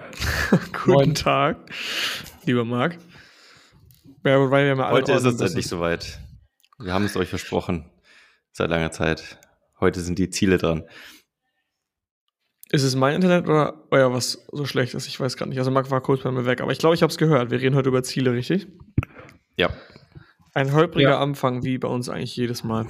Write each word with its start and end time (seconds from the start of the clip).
Guten 0.84 1.14
Tag, 1.14 1.56
lieber 2.44 2.64
Marc. 2.64 2.98
Ja, 4.24 4.38
Heute 4.38 5.12
ist 5.12 5.24
es 5.24 5.40
endlich 5.40 5.66
soweit. 5.66 6.20
Wir 6.78 6.92
haben 6.92 7.04
es 7.04 7.16
euch 7.16 7.28
versprochen. 7.28 7.90
Seit 8.52 8.70
langer 8.70 8.92
Zeit. 8.92 9.38
Heute 9.80 10.00
sind 10.00 10.18
die 10.18 10.30
Ziele 10.30 10.58
dran. 10.58 10.84
Ist 12.70 12.84
es 12.84 12.94
mein 12.94 13.16
Internet 13.16 13.46
oder 13.46 13.82
euer, 13.90 14.12
was 14.12 14.46
so 14.50 14.64
schlecht 14.64 14.94
ist? 14.94 15.06
Ich 15.06 15.18
weiß 15.18 15.36
gar 15.36 15.46
nicht. 15.46 15.58
Also 15.58 15.70
Marc 15.70 15.90
war 15.90 16.00
kurz 16.00 16.22
bei 16.22 16.30
mir 16.30 16.46
weg, 16.46 16.60
aber 16.60 16.72
ich 16.72 16.78
glaube, 16.78 16.94
ich 16.94 17.02
habe 17.02 17.10
es 17.10 17.18
gehört. 17.18 17.50
Wir 17.50 17.60
reden 17.60 17.76
heute 17.76 17.88
über 17.88 18.02
Ziele, 18.02 18.32
richtig? 18.32 18.68
Ja. 19.56 19.70
Ein 20.54 20.72
holpriger 20.72 21.10
ja. 21.10 21.20
Anfang, 21.20 21.64
wie 21.64 21.78
bei 21.78 21.88
uns 21.88 22.08
eigentlich 22.08 22.36
jedes 22.36 22.64
Mal. 22.64 22.86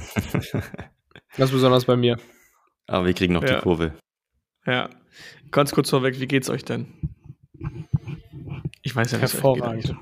Ganz 1.36 1.50
besonders 1.50 1.84
bei 1.84 1.96
mir. 1.96 2.18
Aber 2.86 3.06
wir 3.06 3.14
kriegen 3.14 3.32
noch 3.32 3.42
ja. 3.42 3.56
die 3.56 3.62
Kurve. 3.62 3.94
Ja. 4.66 4.90
Ganz 5.50 5.72
kurz 5.72 5.90
vorweg, 5.90 6.20
wie 6.20 6.26
geht's 6.26 6.50
euch 6.50 6.64
denn? 6.64 6.86
Ich 8.82 8.94
weiß 8.94 9.12
ja 9.12 9.18
nicht, 9.18 9.32
Hervorragend. 9.32 9.94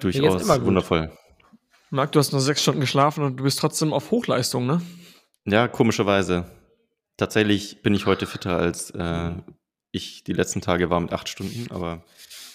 Durchaus 0.00 0.48
wundervoll. 0.48 1.10
Marc, 1.90 2.12
du 2.12 2.18
hast 2.18 2.32
nur 2.32 2.40
sechs 2.40 2.62
Stunden 2.62 2.80
geschlafen 2.80 3.24
und 3.24 3.38
du 3.38 3.44
bist 3.44 3.58
trotzdem 3.58 3.92
auf 3.92 4.10
Hochleistung, 4.10 4.66
ne? 4.66 4.80
Ja, 5.44 5.68
komischerweise. 5.68 6.46
Tatsächlich 7.16 7.82
bin 7.82 7.94
ich 7.94 8.06
heute 8.06 8.26
fitter 8.26 8.56
als 8.56 8.90
äh, 8.90 9.32
ich 9.90 10.24
die 10.24 10.32
letzten 10.32 10.60
Tage 10.60 10.90
war 10.90 11.00
mit 11.00 11.12
acht 11.12 11.28
Stunden, 11.28 11.70
aber 11.70 12.04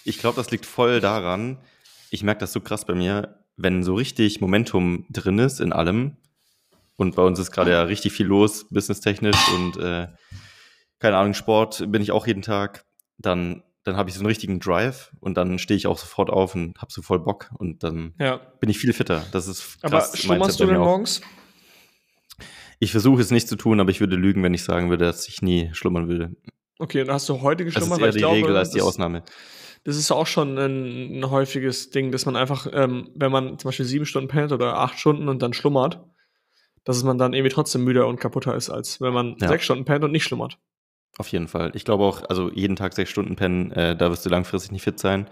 ich 0.04 0.18
glaube, 0.18 0.36
das 0.36 0.50
liegt 0.50 0.66
voll 0.66 1.00
daran, 1.00 1.58
ich 2.10 2.22
merke 2.22 2.40
das 2.40 2.52
so 2.52 2.60
krass 2.60 2.84
bei 2.84 2.94
mir, 2.94 3.44
wenn 3.56 3.82
so 3.82 3.94
richtig 3.94 4.40
Momentum 4.40 5.06
drin 5.10 5.38
ist 5.38 5.60
in 5.60 5.72
allem 5.72 6.16
und 6.96 7.14
bei 7.14 7.22
uns 7.22 7.38
ist 7.38 7.52
gerade 7.52 7.70
ja 7.70 7.82
richtig 7.84 8.12
viel 8.12 8.26
los, 8.26 8.66
businesstechnisch 8.70 9.52
und 9.54 9.76
äh, 9.76 10.08
keine 10.98 11.16
Ahnung, 11.16 11.34
Sport 11.34 11.90
bin 11.90 12.02
ich 12.02 12.12
auch 12.12 12.26
jeden 12.26 12.42
Tag, 12.42 12.84
dann, 13.18 13.62
dann 13.84 13.96
habe 13.96 14.08
ich 14.08 14.14
so 14.14 14.20
einen 14.20 14.28
richtigen 14.28 14.60
Drive 14.60 15.12
und 15.20 15.36
dann 15.36 15.58
stehe 15.58 15.76
ich 15.76 15.86
auch 15.86 15.98
sofort 15.98 16.30
auf 16.30 16.54
und 16.54 16.78
habe 16.78 16.92
so 16.92 17.02
voll 17.02 17.20
Bock 17.20 17.50
und 17.58 17.82
dann 17.82 18.14
ja. 18.18 18.36
bin 18.60 18.70
ich 18.70 18.78
viel 18.78 18.92
fitter. 18.92 19.24
Das 19.32 19.46
ist 19.46 19.80
krass. 19.80 20.10
Aber 20.10 20.16
schlummerst 20.16 20.60
du 20.60 20.66
denn 20.66 20.78
morgens? 20.78 21.20
Ich 22.80 22.92
versuche 22.92 23.20
es 23.20 23.30
nicht 23.30 23.48
zu 23.48 23.56
tun, 23.56 23.80
aber 23.80 23.90
ich 23.90 24.00
würde 24.00 24.16
lügen, 24.16 24.42
wenn 24.42 24.54
ich 24.54 24.62
sagen 24.62 24.88
würde, 24.90 25.04
dass 25.04 25.26
ich 25.28 25.42
nie 25.42 25.70
schlummern 25.72 26.08
würde. 26.08 26.36
Okay, 26.78 27.04
dann 27.04 27.14
hast 27.14 27.28
du 27.28 27.40
heute 27.40 27.64
geschlummert? 27.64 28.00
Das 28.00 28.14
ist 28.14 28.22
eher 28.22 28.28
die 28.28 28.34
Regel 28.36 28.56
als 28.56 28.70
die 28.70 28.80
Ausnahme. 28.80 29.24
Das 29.84 29.96
ist 29.96 30.10
auch 30.12 30.26
schon 30.26 30.58
ein, 30.58 31.18
ein 31.18 31.30
häufiges 31.30 31.90
Ding, 31.90 32.12
dass 32.12 32.26
man 32.26 32.36
einfach, 32.36 32.68
ähm, 32.72 33.10
wenn 33.14 33.32
man 33.32 33.58
zum 33.58 33.68
Beispiel 33.68 33.86
sieben 33.86 34.06
Stunden 34.06 34.28
pennt 34.28 34.52
oder 34.52 34.78
acht 34.78 34.98
Stunden 34.98 35.28
und 35.28 35.42
dann 35.42 35.52
schlummert, 35.52 36.04
dass 36.84 37.02
man 37.02 37.18
dann 37.18 37.32
irgendwie 37.32 37.52
trotzdem 37.52 37.84
müder 37.84 38.06
und 38.06 38.20
kaputter 38.20 38.54
ist, 38.54 38.70
als 38.70 39.00
wenn 39.00 39.12
man 39.12 39.36
ja. 39.40 39.48
sechs 39.48 39.64
Stunden 39.64 39.84
pennt 39.84 40.04
und 40.04 40.12
nicht 40.12 40.24
schlummert. 40.24 40.58
Auf 41.16 41.28
jeden 41.28 41.48
Fall. 41.48 41.72
Ich 41.74 41.84
glaube 41.84 42.04
auch, 42.04 42.22
also 42.28 42.50
jeden 42.50 42.76
Tag 42.76 42.92
sechs 42.92 43.10
Stunden 43.10 43.36
pennen, 43.36 43.72
äh, 43.72 43.96
da 43.96 44.10
wirst 44.10 44.24
du 44.24 44.30
langfristig 44.30 44.72
nicht 44.72 44.82
fit 44.82 44.98
sein. 44.98 45.28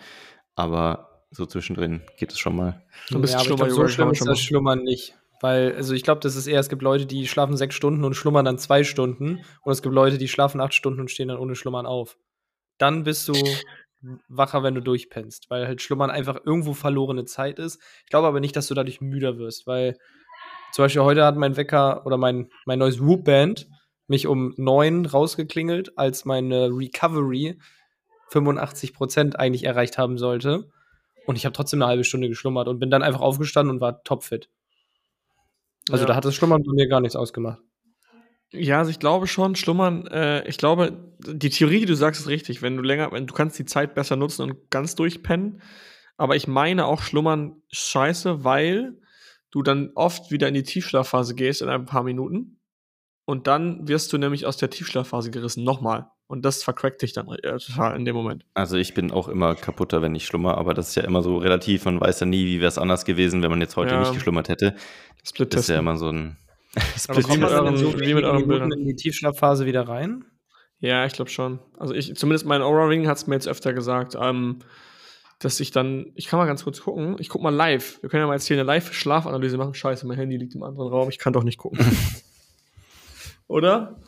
Aber 0.54 1.26
so 1.30 1.46
zwischendrin 1.46 2.02
geht 2.18 2.32
es 2.32 2.38
schon 2.38 2.56
mal. 2.56 2.82
Du 3.10 3.20
bist 3.20 3.34
ja, 3.34 3.40
aber 3.40 3.50
ich 3.50 3.56
glaub, 3.56 3.70
so 3.70 3.88
schlimm 3.88 4.10
ist 4.10 4.26
das 4.26 4.40
Schlummern 4.40 4.82
nicht. 4.82 5.14
Weil, 5.40 5.74
also 5.76 5.92
ich 5.92 6.02
glaube, 6.02 6.20
das 6.22 6.34
ist 6.34 6.46
eher, 6.46 6.60
es 6.60 6.70
gibt 6.70 6.82
Leute, 6.82 7.06
die 7.06 7.28
schlafen 7.28 7.56
sechs 7.56 7.74
Stunden 7.74 8.04
und 8.04 8.14
schlummern 8.14 8.44
dann 8.44 8.58
zwei 8.58 8.84
Stunden. 8.84 9.44
Und 9.62 9.72
es 9.72 9.82
gibt 9.82 9.94
Leute, 9.94 10.18
die 10.18 10.28
schlafen 10.28 10.60
acht 10.60 10.74
Stunden 10.74 11.00
und 11.00 11.10
stehen 11.10 11.28
dann 11.28 11.38
ohne 11.38 11.54
Schlummern 11.54 11.86
auf. 11.86 12.16
Dann 12.78 13.04
bist 13.04 13.28
du 13.28 13.34
wacher, 14.28 14.62
wenn 14.62 14.74
du 14.74 14.80
durchpennst, 14.80 15.50
weil 15.50 15.66
halt 15.66 15.82
Schlummern 15.82 16.10
einfach 16.10 16.40
irgendwo 16.44 16.74
verlorene 16.74 17.24
Zeit 17.24 17.58
ist. 17.58 17.80
Ich 18.04 18.10
glaube 18.10 18.26
aber 18.26 18.40
nicht, 18.40 18.56
dass 18.56 18.68
du 18.68 18.74
dadurch 18.74 19.00
müder 19.00 19.38
wirst, 19.38 19.66
weil 19.66 19.96
zum 20.72 20.84
Beispiel 20.84 21.02
heute 21.02 21.24
hat 21.24 21.36
mein 21.36 21.56
Wecker 21.56 22.04
oder 22.06 22.16
mein, 22.16 22.50
mein 22.66 22.78
neues 22.78 23.00
Whoop-Band 23.00 23.68
mich 24.08 24.26
um 24.26 24.54
neun 24.56 25.06
rausgeklingelt, 25.06 25.98
als 25.98 26.24
meine 26.24 26.68
Recovery 26.68 27.58
85% 28.30 29.36
eigentlich 29.36 29.64
erreicht 29.64 29.98
haben 29.98 30.18
sollte. 30.18 30.68
Und 31.26 31.36
ich 31.36 31.44
habe 31.44 31.52
trotzdem 31.52 31.82
eine 31.82 31.88
halbe 31.88 32.04
Stunde 32.04 32.28
geschlummert 32.28 32.68
und 32.68 32.78
bin 32.78 32.90
dann 32.90 33.02
einfach 33.02 33.20
aufgestanden 33.20 33.76
und 33.76 33.80
war 33.80 34.02
topfit. 34.04 34.48
Also 35.90 36.04
ja. 36.04 36.08
da 36.08 36.16
hat 36.16 36.24
das 36.24 36.34
Schlummern 36.34 36.62
bei 36.62 36.72
mir 36.72 36.88
gar 36.88 37.00
nichts 37.00 37.16
ausgemacht. 37.16 37.60
Ja, 38.52 38.78
also 38.78 38.90
ich 38.90 39.00
glaube 39.00 39.26
schon, 39.26 39.56
Schlummern, 39.56 40.06
äh, 40.06 40.46
ich 40.48 40.56
glaube, 40.56 41.12
die 41.18 41.50
Theorie, 41.50 41.80
die 41.80 41.86
du 41.86 41.96
sagst, 41.96 42.20
ist 42.20 42.28
richtig. 42.28 42.62
Wenn 42.62 42.76
du 42.76 42.82
länger, 42.82 43.10
wenn 43.12 43.26
du 43.26 43.34
kannst 43.34 43.58
die 43.58 43.64
Zeit 43.64 43.94
besser 43.94 44.16
nutzen 44.16 44.42
und 44.42 44.70
ganz 44.70 44.94
durchpennen. 44.94 45.62
Aber 46.16 46.36
ich 46.36 46.46
meine 46.46 46.86
auch 46.86 47.02
Schlummern 47.02 47.62
scheiße, 47.72 48.44
weil 48.44 48.98
du 49.50 49.62
dann 49.62 49.90
oft 49.94 50.30
wieder 50.30 50.48
in 50.48 50.54
die 50.54 50.62
Tiefschlafphase 50.62 51.34
gehst 51.34 51.60
in 51.60 51.68
ein 51.68 51.86
paar 51.86 52.04
Minuten. 52.04 52.55
Und 53.26 53.48
dann 53.48 53.86
wirst 53.88 54.12
du 54.12 54.18
nämlich 54.18 54.46
aus 54.46 54.56
der 54.56 54.70
Tiefschlafphase 54.70 55.32
gerissen, 55.32 55.64
nochmal. 55.64 56.06
Und 56.28 56.44
das 56.44 56.62
vercrackt 56.62 57.02
dich 57.02 57.12
dann 57.12 57.28
äh, 57.28 57.58
total 57.58 57.96
in 57.96 58.04
dem 58.04 58.14
Moment. 58.14 58.44
Also 58.54 58.76
ich 58.76 58.94
bin 58.94 59.10
auch 59.10 59.28
immer 59.28 59.56
kaputter, 59.56 60.00
wenn 60.00 60.14
ich 60.14 60.26
schlummer, 60.26 60.56
aber 60.56 60.74
das 60.74 60.90
ist 60.90 60.94
ja 60.94 61.02
immer 61.02 61.22
so 61.22 61.36
relativ, 61.36 61.84
man 61.84 62.00
weiß 62.00 62.20
ja 62.20 62.26
nie, 62.26 62.46
wie 62.46 62.60
wäre 62.60 62.68
es 62.68 62.78
anders 62.78 63.04
gewesen, 63.04 63.42
wenn 63.42 63.50
man 63.50 63.60
jetzt 63.60 63.76
heute 63.76 63.94
ja. 63.94 64.00
nicht 64.00 64.14
geschlummert 64.14 64.48
hätte. 64.48 64.76
Split 65.24 65.54
das 65.54 65.62
ist 65.62 65.68
ja 65.68 65.78
immer 65.80 65.96
so 65.96 66.08
ein 66.08 66.36
Split 66.96 67.28
wie 67.28 67.38
mit 67.38 67.50
euren, 67.50 67.76
so 67.76 67.98
wie 67.98 68.14
mit 68.14 68.24
euren 68.24 68.46
Bildern 68.46 68.72
in 68.72 68.84
die 68.84 68.94
Tiefschlafphase 68.94 69.66
wieder 69.66 69.88
rein? 69.88 70.24
Ja, 70.78 71.04
ich 71.04 71.12
glaube 71.12 71.30
schon. 71.30 71.58
Also 71.78 71.94
ich, 71.94 72.14
zumindest 72.14 72.46
mein 72.46 72.62
Aura 72.62 72.86
Ring 72.86 73.08
hat 73.08 73.16
es 73.16 73.26
mir 73.26 73.34
jetzt 73.34 73.48
öfter 73.48 73.72
gesagt, 73.72 74.16
ähm, 74.20 74.60
dass 75.40 75.58
ich 75.58 75.70
dann, 75.70 76.12
ich 76.14 76.26
kann 76.26 76.38
mal 76.38 76.46
ganz 76.46 76.64
kurz 76.64 76.80
gucken, 76.80 77.16
ich 77.18 77.28
guck 77.28 77.42
mal 77.42 77.54
live. 77.54 78.00
Wir 78.02 78.08
können 78.08 78.22
ja 78.22 78.26
mal 78.26 78.34
jetzt 78.34 78.46
hier 78.46 78.56
eine 78.56 78.64
Live-Schlafanalyse 78.64 79.56
machen. 79.56 79.74
Scheiße, 79.74 80.06
mein 80.06 80.16
Handy 80.16 80.36
liegt 80.36 80.54
im 80.54 80.62
anderen 80.62 80.88
Raum, 80.88 81.08
ich 81.08 81.18
kann 81.18 81.32
doch 81.32 81.44
nicht 81.44 81.58
gucken. 81.58 81.78
Oder? 83.48 84.00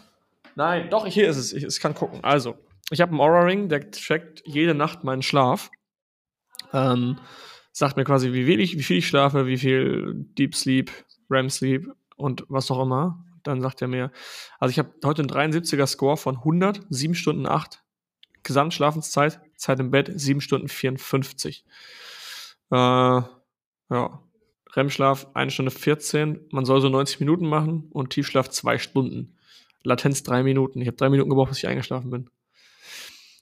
Nein, 0.55 0.91
doch, 0.91 1.07
hier 1.07 1.29
ist 1.29 1.37
es. 1.37 1.53
Ich, 1.53 1.65
ich 1.65 1.81
kann 1.81 1.95
gucken. 1.95 2.21
Also, 2.23 2.57
ich 2.91 3.01
habe 3.01 3.13
einen 3.13 3.21
Aura 3.21 3.43
Ring, 3.43 3.69
der 3.69 3.91
checkt 3.91 4.43
jede 4.45 4.75
Nacht 4.75 5.05
meinen 5.05 5.23
Schlaf. 5.23 5.71
Ähm, 6.73 7.19
sagt 7.73 7.97
mir 7.97 8.05
quasi, 8.05 8.33
wie 8.33 8.45
viel, 8.45 8.61
ich, 8.61 8.77
wie 8.77 8.83
viel 8.83 8.99
ich 8.99 9.07
schlafe, 9.07 9.47
wie 9.47 9.59
viel 9.59 10.15
Deep 10.15 10.55
Sleep, 10.55 10.91
REM 11.31 11.51
Sleep 11.51 11.89
und 12.17 12.45
was 12.49 12.71
auch 12.71 12.83
immer. 12.83 13.25
Dann 13.45 13.61
sagt 13.61 13.81
er 13.83 13.89
mir, 13.89 14.11
also 14.59 14.71
ich 14.71 14.79
habe 14.79 14.91
heute 15.05 15.23
einen 15.23 15.53
73er 15.53 15.87
Score 15.87 16.17
von 16.17 16.37
100, 16.39 16.83
7 16.91 17.15
Stunden 17.15 17.47
8. 17.47 17.83
Gesamtschlafenszeit, 18.43 19.41
Zeit 19.57 19.81
im 19.81 19.91
Bett 19.91 20.11
7 20.15 20.41
Stunden 20.41 20.69
54. 20.69 21.65
Äh, 22.71 22.77
ja, 22.77 24.23
REM-Schlaf 24.75 25.29
1 25.35 25.53
Stunde 25.53 25.71
14. 25.71 26.49
Man 26.51 26.65
soll 26.65 26.81
so 26.81 26.89
90 26.89 27.21
Minuten 27.21 27.47
machen 27.47 27.89
und 27.91 28.11
Tiefschlaf 28.11 28.49
2 28.49 28.79
Stunden. 28.79 29.37
Latenz 29.83 30.23
drei 30.23 30.43
Minuten. 30.43 30.81
Ich 30.81 30.87
habe 30.87 30.97
drei 30.97 31.09
Minuten 31.09 31.31
gebraucht, 31.31 31.51
bis 31.51 31.59
ich 31.59 31.67
eingeschlafen 31.67 32.11
bin. 32.11 32.31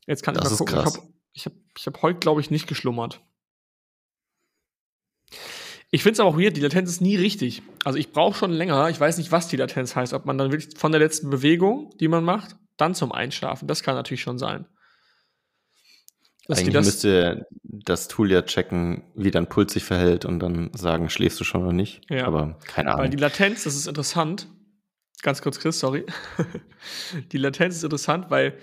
Jetzt 0.06 0.22
kann 0.22 0.34
das 0.34 0.52
ich 0.52 0.60
mal 0.60 0.84
gucken. 0.84 1.14
Ich 1.32 1.46
habe 1.46 1.56
ich 1.74 1.86
hab, 1.86 1.94
hab 1.94 2.02
heute, 2.02 2.18
glaube 2.20 2.40
ich, 2.40 2.50
nicht 2.50 2.66
geschlummert. 2.66 3.20
Ich 5.90 6.02
finde 6.02 6.14
es 6.14 6.20
aber 6.20 6.30
auch 6.30 6.38
weird, 6.38 6.56
die 6.56 6.60
Latenz 6.60 6.90
ist 6.90 7.00
nie 7.00 7.16
richtig. 7.16 7.62
Also 7.84 7.98
ich 7.98 8.12
brauche 8.12 8.36
schon 8.36 8.50
länger, 8.50 8.88
ich 8.90 8.98
weiß 8.98 9.18
nicht, 9.18 9.32
was 9.32 9.48
die 9.48 9.56
Latenz 9.56 9.94
heißt, 9.94 10.12
ob 10.14 10.26
man 10.26 10.36
dann 10.36 10.50
wirklich 10.50 10.76
von 10.76 10.92
der 10.92 11.00
letzten 11.00 11.30
Bewegung, 11.30 11.94
die 12.00 12.08
man 12.08 12.24
macht, 12.24 12.56
dann 12.76 12.94
zum 12.94 13.12
Einschlafen. 13.12 13.68
Das 13.68 13.82
kann 13.82 13.94
natürlich 13.94 14.22
schon 14.22 14.38
sein. 14.38 14.66
Dass 16.48 16.58
Eigentlich 16.58 16.74
das 16.74 16.86
müsste 16.86 17.46
das 17.62 18.08
Tool 18.08 18.30
ja 18.30 18.42
checken, 18.42 19.02
wie 19.14 19.30
dein 19.30 19.48
Puls 19.48 19.72
sich 19.72 19.84
verhält 19.84 20.24
und 20.24 20.38
dann 20.38 20.70
sagen, 20.74 21.10
schläfst 21.10 21.40
du 21.40 21.44
schon 21.44 21.62
oder 21.62 21.72
nicht. 21.72 22.02
Ja. 22.08 22.26
Aber 22.26 22.58
keine 22.66 22.90
Ahnung. 22.90 23.04
Weil 23.04 23.10
die 23.10 23.16
Latenz, 23.16 23.64
das 23.64 23.74
ist 23.74 23.88
interessant, 23.88 24.46
Ganz 25.22 25.42
kurz, 25.42 25.58
Chris, 25.58 25.78
sorry. 25.78 26.04
die 27.32 27.38
Latenz 27.38 27.76
ist 27.76 27.84
interessant, 27.84 28.30
weil 28.30 28.58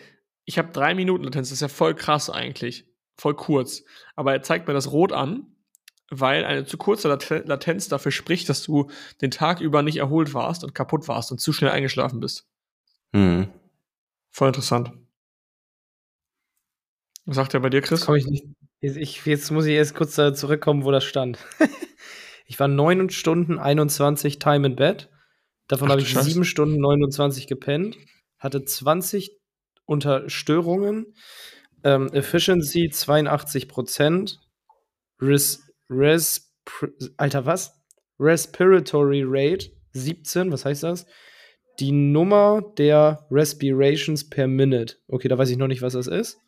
ich 0.45 0.57
habe 0.57 0.71
drei 0.71 0.93
Minuten 0.93 1.23
Latenz. 1.23 1.49
Das 1.49 1.57
ist 1.57 1.61
ja 1.61 1.67
voll 1.67 1.95
krass 1.95 2.29
eigentlich. 2.29 2.85
Voll 3.17 3.35
kurz. 3.35 3.83
Aber 4.15 4.33
er 4.33 4.43
zeigt 4.43 4.67
mir 4.67 4.73
das 4.73 4.91
rot 4.91 5.11
an, 5.11 5.47
weil 6.09 6.45
eine 6.45 6.65
zu 6.65 6.77
kurze 6.77 7.07
Latenz 7.07 7.87
dafür 7.89 8.11
spricht, 8.11 8.49
dass 8.49 8.63
du 8.63 8.89
den 9.21 9.31
Tag 9.31 9.61
über 9.61 9.81
nicht 9.81 9.97
erholt 9.97 10.33
warst 10.33 10.63
und 10.63 10.75
kaputt 10.75 11.07
warst 11.07 11.31
und 11.31 11.39
zu 11.39 11.53
schnell 11.53 11.71
eingeschlafen 11.71 12.19
bist. 12.19 12.47
Mhm. 13.11 13.49
Voll 14.29 14.49
interessant. 14.49 14.91
Was 17.25 17.35
sagt 17.37 17.53
er 17.53 17.61
bei 17.61 17.69
dir, 17.69 17.81
Chris? 17.81 18.05
Jetzt, 18.07 18.17
ich 18.17 18.27
nicht, 18.27 18.45
ich, 18.81 19.25
jetzt 19.25 19.51
muss 19.51 19.65
ich 19.65 19.73
erst 19.73 19.95
kurz 19.95 20.15
da 20.15 20.33
zurückkommen, 20.33 20.83
wo 20.83 20.91
das 20.91 21.03
stand. 21.03 21.39
ich 22.45 22.59
war 22.59 22.67
9 22.67 23.09
Stunden 23.09 23.59
21 23.59 24.39
Time 24.39 24.67
in 24.67 24.75
Bed. 24.75 25.09
Davon 25.67 25.89
habe 25.89 26.01
ich 26.01 26.09
Scheiße. 26.09 26.31
7 26.31 26.43
Stunden 26.43 26.79
29 26.79 27.47
gepennt. 27.47 27.97
Hatte 28.37 28.65
20 28.65 29.31
unter 29.85 30.29
Störungen. 30.29 31.13
Ähm, 31.83 32.07
Efficiency 32.11 32.89
82 32.89 33.69
Prozent. 33.69 34.39
Res, 35.21 35.63
res, 35.89 36.53
Alter, 37.17 37.45
was? 37.45 37.73
Respiratory 38.19 39.23
Rate 39.25 39.71
17, 39.93 40.51
was 40.51 40.65
heißt 40.65 40.83
das? 40.83 41.05
Die 41.79 41.91
Nummer 41.91 42.61
der 42.77 43.25
Respirations 43.31 44.29
per 44.29 44.47
Minute. 44.47 44.97
Okay, 45.07 45.27
da 45.27 45.37
weiß 45.37 45.49
ich 45.49 45.57
noch 45.57 45.67
nicht, 45.67 45.81
was 45.81 45.93
das 45.93 46.07
ist. 46.07 46.42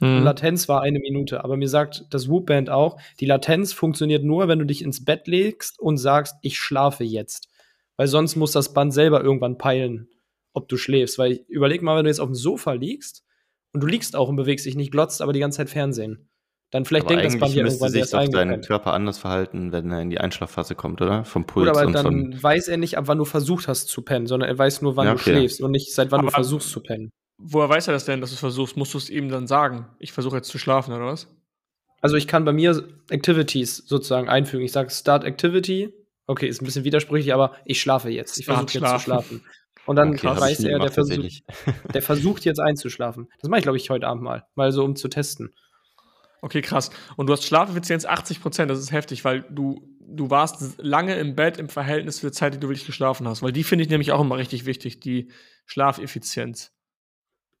Mhm. 0.00 0.24
Latenz 0.24 0.68
war 0.68 0.82
eine 0.82 0.98
Minute, 0.98 1.42
aber 1.42 1.56
mir 1.56 1.68
sagt 1.68 2.04
das 2.10 2.28
Whoop-Band 2.28 2.70
auch, 2.70 3.00
die 3.20 3.26
Latenz 3.26 3.72
funktioniert 3.72 4.24
nur, 4.24 4.48
wenn 4.48 4.58
du 4.58 4.66
dich 4.66 4.82
ins 4.82 5.04
Bett 5.04 5.26
legst 5.26 5.78
und 5.80 5.96
sagst, 5.96 6.36
ich 6.42 6.58
schlafe 6.58 7.04
jetzt. 7.04 7.48
Weil 7.96 8.08
sonst 8.08 8.36
muss 8.36 8.52
das 8.52 8.74
Band 8.74 8.92
selber 8.92 9.22
irgendwann 9.22 9.56
peilen, 9.56 10.08
ob 10.52 10.68
du 10.68 10.76
schläfst. 10.76 11.18
Weil 11.18 11.40
überleg 11.48 11.82
mal, 11.82 11.96
wenn 11.96 12.04
du 12.04 12.10
jetzt 12.10 12.20
auf 12.20 12.28
dem 12.28 12.34
Sofa 12.34 12.72
liegst 12.72 13.24
und 13.72 13.82
du 13.82 13.86
liegst 13.86 14.16
auch 14.16 14.28
und 14.28 14.36
bewegst 14.36 14.66
dich 14.66 14.76
nicht, 14.76 14.92
glotzt 14.92 15.22
aber 15.22 15.32
die 15.32 15.40
ganze 15.40 15.58
Zeit 15.58 15.70
Fernsehen. 15.70 16.28
Dann 16.70 16.84
vielleicht 16.84 17.06
aber 17.06 17.16
denkt 17.16 17.34
das 17.34 17.40
Band 17.40 17.54
ja 17.54 17.64
irgendwann, 17.64 17.90
sich 17.90 18.10
doch 18.10 18.28
dein 18.28 18.60
Körper 18.60 18.92
anders 18.92 19.18
verhalten, 19.18 19.70
wenn 19.70 19.90
er 19.92 20.02
in 20.02 20.10
die 20.10 20.18
Einschlafphase 20.18 20.74
kommt, 20.74 21.00
oder? 21.00 21.24
Vom 21.24 21.46
Puls 21.46 21.68
Gut, 21.68 21.76
aber 21.76 21.90
dann 21.90 22.42
weiß 22.42 22.68
er 22.68 22.76
nicht, 22.76 22.98
ab 22.98 23.04
wann 23.06 23.18
du 23.18 23.24
versucht 23.24 23.68
hast 23.68 23.86
zu 23.86 24.02
pennen, 24.02 24.26
sondern 24.26 24.48
er 24.48 24.58
weiß 24.58 24.82
nur, 24.82 24.96
wann 24.96 25.06
ja, 25.06 25.12
okay. 25.12 25.30
du 25.30 25.38
schläfst 25.38 25.60
und 25.62 25.70
nicht 25.70 25.94
seit 25.94 26.10
wann 26.10 26.20
aber 26.20 26.28
du 26.28 26.34
versuchst 26.34 26.70
zu 26.70 26.82
pennen. 26.82 27.12
Woher 27.38 27.68
weiß 27.68 27.88
er 27.88 27.92
das 27.92 28.04
denn, 28.04 28.20
dass 28.20 28.30
du 28.30 28.34
es 28.34 28.40
versuchst? 28.40 28.76
Musst 28.76 28.94
du 28.94 28.98
es 28.98 29.10
ihm 29.10 29.28
dann 29.28 29.46
sagen? 29.46 29.86
Ich 29.98 30.12
versuche 30.12 30.36
jetzt 30.36 30.48
zu 30.48 30.58
schlafen, 30.58 30.92
oder 30.92 31.06
was? 31.06 31.28
Also 32.00 32.16
ich 32.16 32.26
kann 32.26 32.44
bei 32.44 32.52
mir 32.52 32.86
Activities 33.10 33.78
sozusagen 33.86 34.28
einfügen. 34.28 34.64
Ich 34.64 34.72
sage 34.72 34.90
Start 34.90 35.24
Activity. 35.24 35.92
Okay, 36.26 36.48
ist 36.48 36.60
ein 36.60 36.64
bisschen 36.64 36.84
widersprüchlich, 36.84 37.32
aber 37.34 37.54
ich 37.64 37.80
schlafe 37.80 38.10
jetzt. 38.10 38.38
Ich 38.38 38.46
versuche 38.46 38.78
jetzt 38.78 38.88
zu 38.88 38.98
schlafen. 38.98 39.42
Und 39.86 39.96
dann 39.96 40.14
okay, 40.14 40.26
weiß 40.26 40.64
er, 40.64 40.80
der, 40.80 40.90
versuch, 40.90 41.24
der 41.94 42.02
versucht 42.02 42.44
jetzt 42.44 42.58
einzuschlafen. 42.58 43.28
Das 43.40 43.48
mache 43.48 43.60
ich, 43.60 43.62
glaube 43.62 43.78
ich, 43.78 43.88
heute 43.88 44.06
Abend 44.06 44.22
mal. 44.22 44.44
Mal 44.56 44.72
so, 44.72 44.84
um 44.84 44.96
zu 44.96 45.08
testen. 45.08 45.54
Okay, 46.42 46.60
krass. 46.60 46.90
Und 47.16 47.28
du 47.28 47.32
hast 47.32 47.44
Schlafeffizienz 47.44 48.04
80 48.04 48.42
Prozent. 48.42 48.70
Das 48.70 48.80
ist 48.80 48.92
heftig, 48.92 49.24
weil 49.24 49.42
du, 49.50 49.88
du 50.00 50.28
warst 50.28 50.78
lange 50.78 51.16
im 51.16 51.36
Bett 51.36 51.58
im 51.58 51.68
Verhältnis 51.68 52.18
zur 52.18 52.32
Zeit, 52.32 52.54
die 52.54 52.58
du 52.58 52.68
wirklich 52.68 52.86
geschlafen 52.86 53.28
hast. 53.28 53.42
Weil 53.42 53.52
die 53.52 53.64
finde 53.64 53.84
ich 53.84 53.90
nämlich 53.90 54.10
auch 54.10 54.20
immer 54.20 54.36
richtig 54.36 54.66
wichtig, 54.66 55.00
die 55.00 55.30
Schlafeffizienz. 55.66 56.75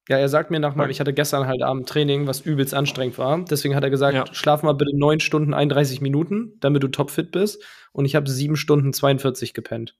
Ja, 0.08 0.18
er 0.18 0.28
sagt 0.28 0.52
mir 0.52 0.60
nochmal, 0.60 0.90
ich 0.90 1.00
hatte 1.00 1.12
gestern 1.12 1.48
halt 1.48 1.62
Abend 1.62 1.88
Training, 1.88 2.28
was 2.28 2.40
übelst 2.40 2.74
anstrengend 2.74 3.18
war. 3.18 3.44
Deswegen 3.44 3.74
hat 3.74 3.82
er 3.82 3.90
gesagt, 3.90 4.14
ja. 4.14 4.34
schlaf 4.34 4.62
mal 4.62 4.74
bitte 4.74 4.96
9 4.96 5.18
Stunden 5.18 5.52
31 5.52 6.00
Minuten, 6.00 6.52
damit 6.60 6.84
du 6.84 6.88
topfit 6.88 7.32
bist. 7.32 7.62
Und 7.92 8.04
ich 8.04 8.14
habe 8.14 8.30
7 8.30 8.56
Stunden 8.56 8.92
42 8.92 9.52
gepennt. 9.52 9.96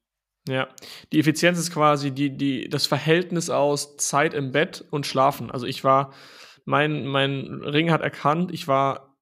Ja, 0.48 0.68
die 1.12 1.18
Effizienz 1.18 1.58
ist 1.58 1.72
quasi 1.72 2.12
die, 2.12 2.36
die, 2.36 2.68
das 2.68 2.86
Verhältnis 2.86 3.50
aus 3.50 3.96
Zeit 3.96 4.32
im 4.32 4.52
Bett 4.52 4.84
und 4.90 5.06
Schlafen. 5.06 5.50
Also 5.50 5.66
ich 5.66 5.82
war, 5.82 6.12
mein, 6.64 7.04
mein 7.06 7.62
Ring 7.64 7.90
hat 7.90 8.00
erkannt, 8.00 8.52
ich 8.52 8.68
war 8.68 9.16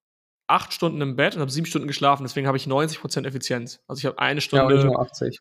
acht 0.46 0.75
Stunden 0.75 1.00
im 1.00 1.16
Bett 1.16 1.34
und 1.34 1.40
habe 1.40 1.50
sieben 1.50 1.66
Stunden 1.66 1.88
geschlafen, 1.88 2.25
deswegen 2.25 2.46
habe 2.46 2.58
ich 2.58 2.66
90% 2.66 3.26
Effizienz. 3.26 3.81
Also 3.88 4.00
ich 4.00 4.04
habe 4.06 4.19
eine 4.19 4.42
Stunde. 4.42 4.76
Ja, 4.76 4.84
nur 4.84 5.00
80. 5.00 5.38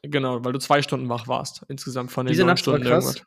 Genau, 0.00 0.42
weil 0.44 0.52
du 0.52 0.58
zwei 0.58 0.80
Stunden 0.80 1.10
wach 1.10 1.28
warst, 1.28 1.64
insgesamt 1.68 2.10
von 2.10 2.24
den 2.24 2.32
Diese 2.32 2.44
neun 2.44 2.56
Stunden 2.56 2.86
irgendwas. 2.86 3.22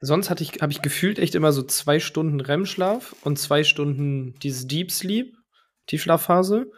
Sonst 0.00 0.28
hatte 0.28 0.42
ich, 0.42 0.60
habe 0.60 0.72
ich 0.72 0.82
gefühlt 0.82 1.18
echt 1.18 1.34
immer 1.34 1.52
so 1.52 1.62
zwei 1.62 2.00
Stunden 2.00 2.40
REM-Schlaf 2.40 3.16
und 3.22 3.38
zwei 3.38 3.64
Stunden 3.64 4.34
dieses 4.42 4.66
Deep 4.66 4.90
Sleep, 4.90 5.36
Tiefschlafphase. 5.86 6.70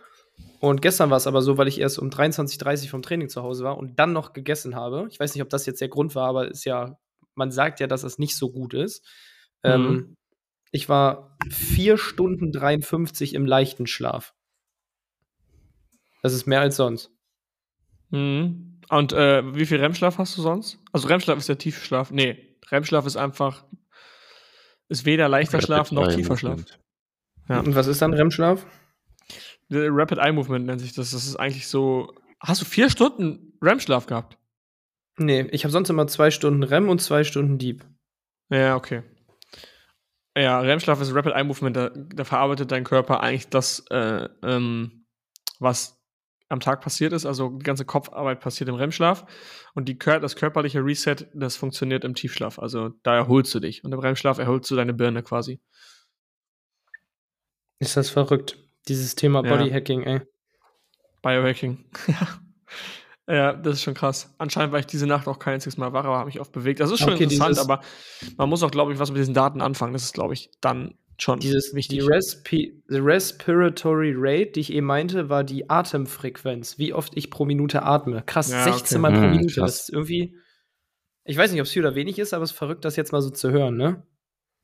Und 0.60 0.82
gestern 0.82 1.10
war 1.10 1.16
es 1.16 1.26
aber 1.26 1.42
so, 1.42 1.56
weil 1.56 1.68
ich 1.68 1.80
erst 1.80 1.98
um 1.98 2.10
23.30 2.10 2.84
Uhr 2.84 2.90
vom 2.90 3.02
Training 3.02 3.28
zu 3.28 3.42
Hause 3.42 3.64
war 3.64 3.76
und 3.76 3.98
dann 3.98 4.12
noch 4.12 4.32
gegessen 4.32 4.76
habe. 4.76 5.08
Ich 5.10 5.18
weiß 5.18 5.34
nicht, 5.34 5.42
ob 5.42 5.48
das 5.48 5.66
jetzt 5.66 5.80
der 5.80 5.88
Grund 5.88 6.14
war, 6.14 6.28
aber 6.28 6.48
ist 6.48 6.64
ja, 6.64 6.96
man 7.34 7.50
sagt 7.50 7.80
ja, 7.80 7.86
dass 7.86 8.02
es 8.02 8.18
nicht 8.18 8.36
so 8.36 8.50
gut 8.50 8.74
ist. 8.74 9.04
Ähm, 9.62 9.80
mhm. 9.80 9.88
Ähm, 9.88 10.16
ich 10.70 10.88
war 10.88 11.36
4 11.50 11.96
Stunden 11.98 12.52
53 12.52 13.34
im 13.34 13.46
leichten 13.46 13.86
Schlaf. 13.86 14.34
Das 16.22 16.34
ist 16.34 16.46
mehr 16.46 16.60
als 16.60 16.76
sonst. 16.76 17.10
Mhm. 18.10 18.80
Und 18.88 19.12
äh, 19.12 19.54
wie 19.54 19.66
viel 19.66 19.80
REM-Schlaf 19.80 20.18
hast 20.18 20.36
du 20.36 20.42
sonst? 20.42 20.78
Also 20.92 21.08
REM-Schlaf 21.08 21.38
ist 21.38 21.48
der 21.48 21.58
tiefe 21.58 21.84
Schlaf. 21.84 22.10
Nee, 22.10 22.47
REM-Schlaf 22.70 23.06
ist 23.06 23.16
einfach, 23.16 23.64
ist 24.88 25.04
weder 25.04 25.28
leichter 25.28 25.60
Schlaf 25.60 25.92
noch 25.92 26.08
tiefer 26.08 26.36
Schlaf. 26.36 26.64
Ja. 27.48 27.60
Und 27.60 27.74
was 27.74 27.86
ist 27.86 28.02
dann 28.02 28.14
REM-Schlaf? 28.14 28.66
Rapid 29.70 30.18
Eye 30.18 30.32
Movement 30.32 30.66
nennt 30.66 30.80
sich 30.80 30.94
das. 30.94 31.10
Das 31.10 31.26
ist 31.26 31.36
eigentlich 31.36 31.68
so. 31.68 32.14
Hast 32.40 32.62
du 32.62 32.64
vier 32.64 32.88
Stunden 32.88 33.58
REM-Schlaf 33.62 34.06
gehabt? 34.06 34.38
Nee, 35.18 35.42
ich 35.50 35.64
habe 35.64 35.72
sonst 35.72 35.90
immer 35.90 36.06
zwei 36.06 36.30
Stunden 36.30 36.62
REM 36.62 36.88
und 36.88 37.00
zwei 37.00 37.24
Stunden 37.24 37.58
Deep. 37.58 37.84
Ja, 38.50 38.76
okay. 38.76 39.02
Ja, 40.36 40.60
REM-Schlaf 40.60 41.00
ist 41.00 41.14
Rapid 41.14 41.32
Eye 41.32 41.44
Movement. 41.44 41.76
Da, 41.76 41.90
da, 41.90 42.24
verarbeitet 42.24 42.70
dein 42.70 42.84
Körper 42.84 43.20
eigentlich 43.20 43.48
das, 43.48 43.84
äh, 43.90 44.28
ähm, 44.42 45.06
was 45.58 45.97
am 46.48 46.60
Tag 46.60 46.80
passiert 46.80 47.12
ist. 47.12 47.26
Also 47.26 47.50
die 47.50 47.64
ganze 47.64 47.84
Kopfarbeit 47.84 48.40
passiert 48.40 48.68
im 48.68 48.74
REM-Schlaf 48.74 49.24
und 49.74 49.88
die, 49.88 49.98
das 49.98 50.36
körperliche 50.36 50.84
Reset, 50.84 51.26
das 51.34 51.56
funktioniert 51.56 52.04
im 52.04 52.14
Tiefschlaf. 52.14 52.58
Also 52.58 52.90
da 53.02 53.16
erholst 53.16 53.54
du 53.54 53.60
dich 53.60 53.84
und 53.84 53.92
im 53.92 53.98
REM-Schlaf 53.98 54.38
erholst 54.38 54.70
du 54.70 54.76
deine 54.76 54.94
Birne 54.94 55.22
quasi. 55.22 55.60
Ist 57.80 57.96
das 57.96 58.10
verrückt, 58.10 58.58
dieses 58.88 59.14
Thema 59.14 59.44
ja. 59.44 59.56
Bodyhacking, 59.56 60.02
ey. 60.02 60.20
Biohacking, 61.22 61.84
ja. 62.06 62.40
Ja, 63.30 63.52
das 63.52 63.74
ist 63.74 63.82
schon 63.82 63.92
krass. 63.92 64.34
Anscheinend 64.38 64.72
war 64.72 64.80
ich 64.80 64.86
diese 64.86 65.06
Nacht 65.06 65.28
auch 65.28 65.38
kein 65.38 65.54
einziges 65.54 65.76
Mal 65.76 65.92
wach, 65.92 66.04
aber 66.04 66.16
habe 66.16 66.26
mich 66.26 66.40
oft 66.40 66.50
bewegt. 66.50 66.80
Das 66.80 66.90
ist 66.90 67.00
schon 67.00 67.12
okay, 67.12 67.24
interessant, 67.24 67.58
aber 67.58 67.82
man 68.38 68.48
muss 68.48 68.62
auch, 68.62 68.70
glaube 68.70 68.94
ich, 68.94 68.98
was 68.98 69.10
mit 69.10 69.18
diesen 69.18 69.34
Daten 69.34 69.60
anfangen. 69.60 69.92
Das 69.92 70.02
ist, 70.02 70.14
glaube 70.14 70.32
ich, 70.32 70.50
dann 70.62 70.94
schon 71.18 71.40
Dieses, 71.40 71.74
wichtig. 71.74 71.98
Die 71.98 72.04
Respi 72.04 72.82
the 72.86 72.98
Respiratory 72.98 74.14
Rate, 74.16 74.52
die 74.52 74.60
ich 74.60 74.72
eben 74.72 74.86
meinte, 74.86 75.28
war 75.28 75.44
die 75.44 75.68
Atemfrequenz, 75.68 76.78
wie 76.78 76.94
oft 76.94 77.16
ich 77.16 77.30
pro 77.30 77.44
Minute 77.44 77.82
atme. 77.82 78.22
Krass, 78.24 78.50
ja, 78.50 78.62
16 78.64 78.98
okay. 78.98 79.02
Mal 79.02 79.12
pro 79.12 79.26
hm, 79.26 79.30
Minute. 79.32 79.54
Krass. 79.54 79.72
Das 79.72 79.80
ist 79.82 79.92
irgendwie. 79.92 80.36
Ich 81.24 81.36
weiß 81.36 81.52
nicht, 81.52 81.60
ob 81.60 81.66
es 81.66 81.72
viel 81.72 81.84
oder 81.84 81.94
wenig 81.94 82.18
ist, 82.18 82.32
aber 82.32 82.44
es 82.44 82.52
ist 82.52 82.56
verrückt, 82.56 82.84
das 82.84 82.96
jetzt 82.96 83.12
mal 83.12 83.20
so 83.20 83.30
zu 83.30 83.50
hören, 83.50 83.76
ne? 83.76 84.02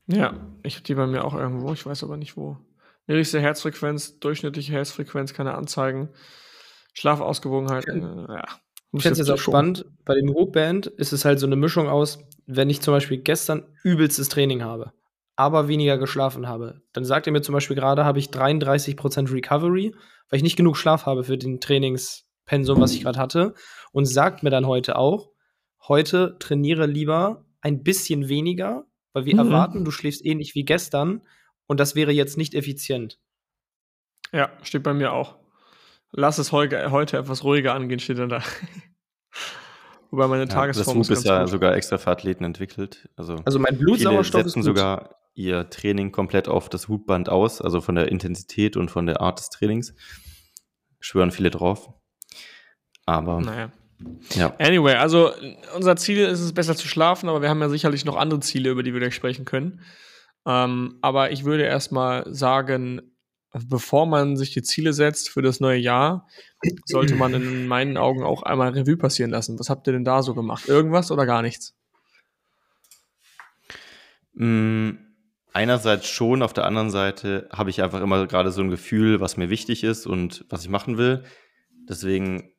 Ja, 0.07 0.33
ich 0.63 0.75
habe 0.75 0.83
die 0.83 0.95
bei 0.95 1.05
mir 1.05 1.23
auch 1.23 1.35
irgendwo, 1.35 1.73
ich 1.73 1.85
weiß 1.85 2.03
aber 2.03 2.17
nicht 2.17 2.37
wo. 2.37 2.57
Niedrigste 3.05 3.39
Herzfrequenz, 3.39 4.19
durchschnittliche 4.19 4.71
Herzfrequenz, 4.71 5.33
keine 5.33 5.53
Anzeigen. 5.53 6.09
Schlafausgewogenheit, 6.93 7.87
äh, 7.87 7.99
ja. 7.99 8.45
Ich 8.93 9.01
finde 9.01 9.11
es 9.11 9.17
jetzt 9.19 9.29
auch 9.29 9.37
spannend. 9.37 9.85
Bei 10.05 10.15
dem 10.15 10.29
Root 10.29 10.55
ist 10.87 11.11
es 11.11 11.25
halt 11.25 11.39
so 11.39 11.45
eine 11.45 11.55
Mischung 11.55 11.87
aus, 11.87 12.19
wenn 12.47 12.69
ich 12.69 12.81
zum 12.81 12.93
Beispiel 12.93 13.17
gestern 13.17 13.65
übelstes 13.83 14.29
Training 14.29 14.63
habe 14.63 14.93
aber 15.35 15.67
weniger 15.67 15.97
geschlafen 15.97 16.47
habe. 16.47 16.81
Dann 16.93 17.03
sagt 17.03 17.27
er 17.27 17.33
mir 17.33 17.41
zum 17.41 17.53
Beispiel 17.53 17.75
gerade, 17.75 18.05
habe 18.05 18.19
ich 18.19 18.27
33% 18.27 19.33
Recovery, 19.33 19.93
weil 20.29 20.37
ich 20.37 20.43
nicht 20.43 20.55
genug 20.55 20.77
Schlaf 20.77 21.05
habe 21.05 21.23
für 21.23 21.37
den 21.37 21.59
Trainingspensum, 21.59 22.79
was 22.79 22.93
ich 22.93 23.01
gerade 23.01 23.19
hatte. 23.19 23.53
Und 23.91 24.05
sagt 24.05 24.43
mir 24.43 24.49
dann 24.49 24.65
heute 24.65 24.97
auch, 24.97 25.31
heute 25.87 26.37
trainiere 26.39 26.85
lieber 26.85 27.45
ein 27.61 27.83
bisschen 27.83 28.29
weniger, 28.29 28.85
weil 29.13 29.25
wir 29.25 29.33
mhm. 29.33 29.51
erwarten, 29.51 29.85
du 29.85 29.91
schläfst 29.91 30.25
ähnlich 30.25 30.55
wie 30.55 30.63
gestern 30.63 31.21
und 31.67 31.79
das 31.79 31.95
wäre 31.95 32.11
jetzt 32.11 32.37
nicht 32.37 32.53
effizient. 32.53 33.19
Ja, 34.31 34.51
steht 34.61 34.83
bei 34.83 34.93
mir 34.93 35.13
auch. 35.13 35.35
Lass 36.11 36.37
es 36.37 36.51
heute, 36.51 36.91
heute 36.91 37.17
etwas 37.17 37.43
ruhiger 37.43 37.73
angehen, 37.73 37.99
steht 37.99 38.19
dann 38.19 38.29
da. 38.29 38.41
Wobei 40.11 40.27
meine 40.27 40.47
Tagesform 40.47 40.97
ja, 40.97 41.01
Das 41.01 41.09
Whoop 41.09 41.17
ist 41.17 41.25
ja 41.25 41.41
gut. 41.41 41.49
sogar 41.49 41.75
extra 41.75 41.97
für 41.97 42.11
Athleten 42.11 42.43
entwickelt. 42.45 43.09
Also, 43.17 43.37
also 43.43 43.59
mein 43.59 43.77
Blutsauerstoff 43.77 44.43
setzen 44.43 44.59
ist 44.59 44.65
gut. 44.65 44.77
sogar 44.77 45.15
ihr 45.35 45.69
Training 45.69 46.11
komplett 46.11 46.47
auf 46.47 46.69
das 46.69 46.87
Hutband 46.87 47.29
aus, 47.29 47.61
also 47.61 47.81
von 47.81 47.95
der 47.95 48.11
Intensität 48.11 48.77
und 48.77 48.89
von 48.89 49.05
der 49.05 49.21
Art 49.21 49.39
des 49.39 49.49
Trainings. 49.49 49.93
Schwören 50.99 51.31
viele 51.31 51.51
drauf. 51.51 51.89
Aber. 53.05 53.41
Naja. 53.41 53.71
Ja. 54.33 54.53
Anyway, 54.59 54.95
also 54.95 55.31
unser 55.75 55.95
Ziel 55.95 56.19
ist 56.19 56.41
es, 56.41 56.53
besser 56.53 56.75
zu 56.75 56.87
schlafen, 56.87 57.29
aber 57.29 57.41
wir 57.41 57.49
haben 57.49 57.61
ja 57.61 57.69
sicherlich 57.69 58.03
noch 58.03 58.17
andere 58.17 58.39
Ziele, 58.39 58.69
über 58.69 58.83
die 58.83 58.93
wir 58.93 58.99
gleich 58.99 59.15
sprechen 59.15 59.45
können. 59.45 59.81
Ähm, 60.45 60.97
aber 61.01 61.31
ich 61.31 61.45
würde 61.45 61.63
erstmal 61.63 62.25
sagen, 62.33 63.01
bevor 63.69 64.05
man 64.05 64.35
sich 64.35 64.51
die 64.51 64.63
Ziele 64.63 64.91
setzt 64.93 65.29
für 65.29 65.41
das 65.41 65.59
neue 65.59 65.79
Jahr, 65.79 66.27
sollte 66.85 67.15
man 67.15 67.33
in 67.33 67.67
meinen 67.67 67.97
Augen 67.97 68.23
auch 68.23 68.43
einmal 68.43 68.69
Revue 68.69 68.97
passieren 68.97 69.31
lassen. 69.31 69.57
Was 69.59 69.69
habt 69.69 69.87
ihr 69.87 69.93
denn 69.93 70.03
da 70.03 70.21
so 70.21 70.33
gemacht? 70.33 70.67
Irgendwas 70.67 71.09
oder 71.09 71.25
gar 71.25 71.41
nichts? 71.41 71.73
Mm, 74.33 74.91
einerseits 75.55 76.07
schon, 76.07 76.43
auf 76.43 76.53
der 76.53 76.65
anderen 76.65 76.89
Seite 76.89 77.47
habe 77.51 77.69
ich 77.69 77.81
einfach 77.81 78.01
immer 78.01 78.27
gerade 78.27 78.51
so 78.51 78.61
ein 78.61 78.69
Gefühl, 78.69 79.21
was 79.21 79.37
mir 79.37 79.49
wichtig 79.49 79.83
ist 79.83 80.05
und 80.05 80.45
was 80.49 80.63
ich 80.63 80.69
machen 80.69 80.97
will. 80.97 81.23
Deswegen 81.87 82.51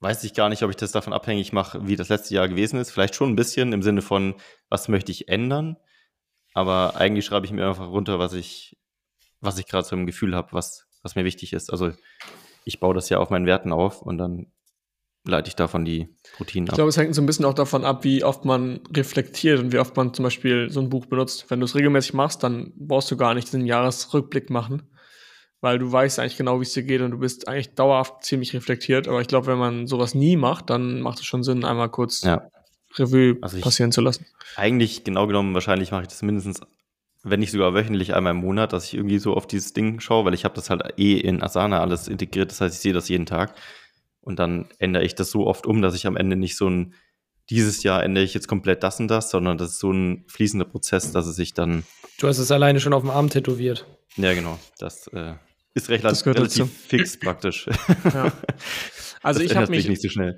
weiß 0.00 0.24
ich 0.24 0.34
gar 0.34 0.48
nicht, 0.48 0.64
ob 0.64 0.70
ich 0.70 0.76
das 0.76 0.90
davon 0.90 1.12
abhängig 1.12 1.52
mache, 1.52 1.86
wie 1.86 1.94
das 1.94 2.08
letzte 2.08 2.34
Jahr 2.34 2.48
gewesen 2.48 2.78
ist. 2.78 2.90
Vielleicht 2.90 3.14
schon 3.14 3.30
ein 3.30 3.36
bisschen 3.36 3.72
im 3.72 3.82
Sinne 3.82 4.02
von, 4.02 4.34
was 4.68 4.88
möchte 4.88 5.12
ich 5.12 5.28
ändern? 5.28 5.76
Aber 6.54 6.96
eigentlich 6.96 7.24
schreibe 7.24 7.46
ich 7.46 7.52
mir 7.52 7.68
einfach 7.68 7.88
runter, 7.88 8.18
was 8.18 8.32
ich, 8.32 8.76
was 9.40 9.58
ich 9.58 9.66
gerade 9.66 9.86
so 9.86 9.94
im 9.94 10.06
Gefühl 10.06 10.34
habe, 10.34 10.52
was, 10.52 10.88
was 11.02 11.14
mir 11.14 11.24
wichtig 11.24 11.52
ist. 11.52 11.70
Also 11.70 11.92
ich 12.64 12.80
baue 12.80 12.94
das 12.94 13.08
ja 13.10 13.18
auf 13.18 13.30
meinen 13.30 13.46
Werten 13.46 13.72
auf 13.72 14.02
und 14.02 14.18
dann 14.18 14.52
leite 15.24 15.48
ich 15.48 15.56
davon 15.56 15.84
die 15.84 16.08
Routinen 16.38 16.68
ab. 16.68 16.72
Ich 16.72 16.76
glaube, 16.76 16.90
es 16.90 16.96
hängt 16.96 17.14
so 17.14 17.22
ein 17.22 17.26
bisschen 17.26 17.44
auch 17.44 17.54
davon 17.54 17.84
ab, 17.84 18.04
wie 18.04 18.22
oft 18.22 18.44
man 18.44 18.80
reflektiert 18.94 19.58
und 19.58 19.72
wie 19.72 19.78
oft 19.78 19.96
man 19.96 20.12
zum 20.12 20.22
Beispiel 20.22 20.70
so 20.70 20.80
ein 20.80 20.90
Buch 20.90 21.06
benutzt. 21.06 21.46
Wenn 21.48 21.60
du 21.60 21.64
es 21.64 21.74
regelmäßig 21.74 22.14
machst, 22.14 22.42
dann 22.42 22.72
brauchst 22.76 23.10
du 23.10 23.16
gar 23.16 23.34
nicht 23.34 23.52
den 23.52 23.66
Jahresrückblick 23.66 24.50
machen, 24.50 24.82
weil 25.60 25.78
du 25.78 25.90
weißt 25.90 26.18
eigentlich 26.18 26.36
genau, 26.36 26.60
wie 26.60 26.64
es 26.64 26.72
dir 26.72 26.82
geht 26.82 27.00
und 27.00 27.10
du 27.10 27.18
bist 27.18 27.48
eigentlich 27.48 27.74
dauerhaft 27.74 28.22
ziemlich 28.24 28.52
reflektiert. 28.54 29.08
Aber 29.08 29.20
ich 29.20 29.28
glaube, 29.28 29.46
wenn 29.46 29.58
man 29.58 29.86
sowas 29.86 30.14
nie 30.14 30.36
macht, 30.36 30.70
dann 30.70 31.00
macht 31.00 31.20
es 31.20 31.24
schon 31.24 31.42
Sinn, 31.42 31.64
einmal 31.64 31.88
kurz 31.88 32.22
ja. 32.22 32.50
Revue 32.96 33.38
also 33.40 33.60
passieren 33.60 33.92
zu 33.92 34.02
lassen. 34.02 34.26
Eigentlich 34.56 35.04
genau 35.04 35.26
genommen, 35.26 35.54
wahrscheinlich 35.54 35.90
mache 35.90 36.02
ich 36.02 36.08
das 36.08 36.20
mindestens, 36.20 36.60
wenn 37.22 37.40
nicht 37.40 37.50
sogar 37.50 37.72
wöchentlich 37.72 38.14
einmal 38.14 38.32
im 38.32 38.38
Monat, 38.38 38.74
dass 38.74 38.84
ich 38.84 38.94
irgendwie 38.94 39.18
so 39.18 39.34
auf 39.34 39.46
dieses 39.46 39.72
Ding 39.72 40.00
schaue, 40.00 40.26
weil 40.26 40.34
ich 40.34 40.44
habe 40.44 40.54
das 40.54 40.68
halt 40.68 40.82
eh 40.98 41.16
in 41.16 41.42
Asana 41.42 41.80
alles 41.80 42.08
integriert. 42.08 42.50
Das 42.50 42.60
heißt, 42.60 42.74
ich 42.74 42.80
sehe 42.82 42.92
das 42.92 43.08
jeden 43.08 43.24
Tag. 43.24 43.54
Und 44.24 44.38
dann 44.38 44.66
ändere 44.78 45.04
ich 45.04 45.14
das 45.14 45.30
so 45.30 45.46
oft 45.46 45.66
um, 45.66 45.82
dass 45.82 45.94
ich 45.94 46.06
am 46.06 46.16
Ende 46.16 46.34
nicht 46.34 46.56
so 46.56 46.68
ein, 46.68 46.94
dieses 47.50 47.82
Jahr 47.82 48.02
ändere 48.02 48.24
ich 48.24 48.32
jetzt 48.32 48.48
komplett 48.48 48.82
das 48.82 48.98
und 48.98 49.08
das, 49.08 49.30
sondern 49.30 49.58
das 49.58 49.72
ist 49.72 49.78
so 49.78 49.92
ein 49.92 50.24
fließender 50.28 50.64
Prozess, 50.64 51.12
dass 51.12 51.26
es 51.26 51.36
sich 51.36 51.52
dann. 51.52 51.84
Du 52.18 52.26
hast 52.26 52.38
es 52.38 52.50
alleine 52.50 52.80
schon 52.80 52.94
auf 52.94 53.02
dem 53.02 53.10
Arm 53.10 53.28
tätowiert. 53.28 53.86
Ja, 54.16 54.32
genau. 54.32 54.58
Das 54.78 55.08
äh, 55.08 55.34
ist 55.74 55.90
recht 55.90 56.04
das 56.04 56.24
relativ 56.24 56.44
dazu. 56.44 56.66
fix 56.66 57.18
praktisch. 57.18 57.66
Ja. 58.14 58.32
Also 59.22 59.40
das 59.40 59.50
ich 59.50 59.56
habe 59.56 59.70
mich 59.70 59.88
nicht 59.88 60.02
so 60.02 60.10
schnell. 60.10 60.36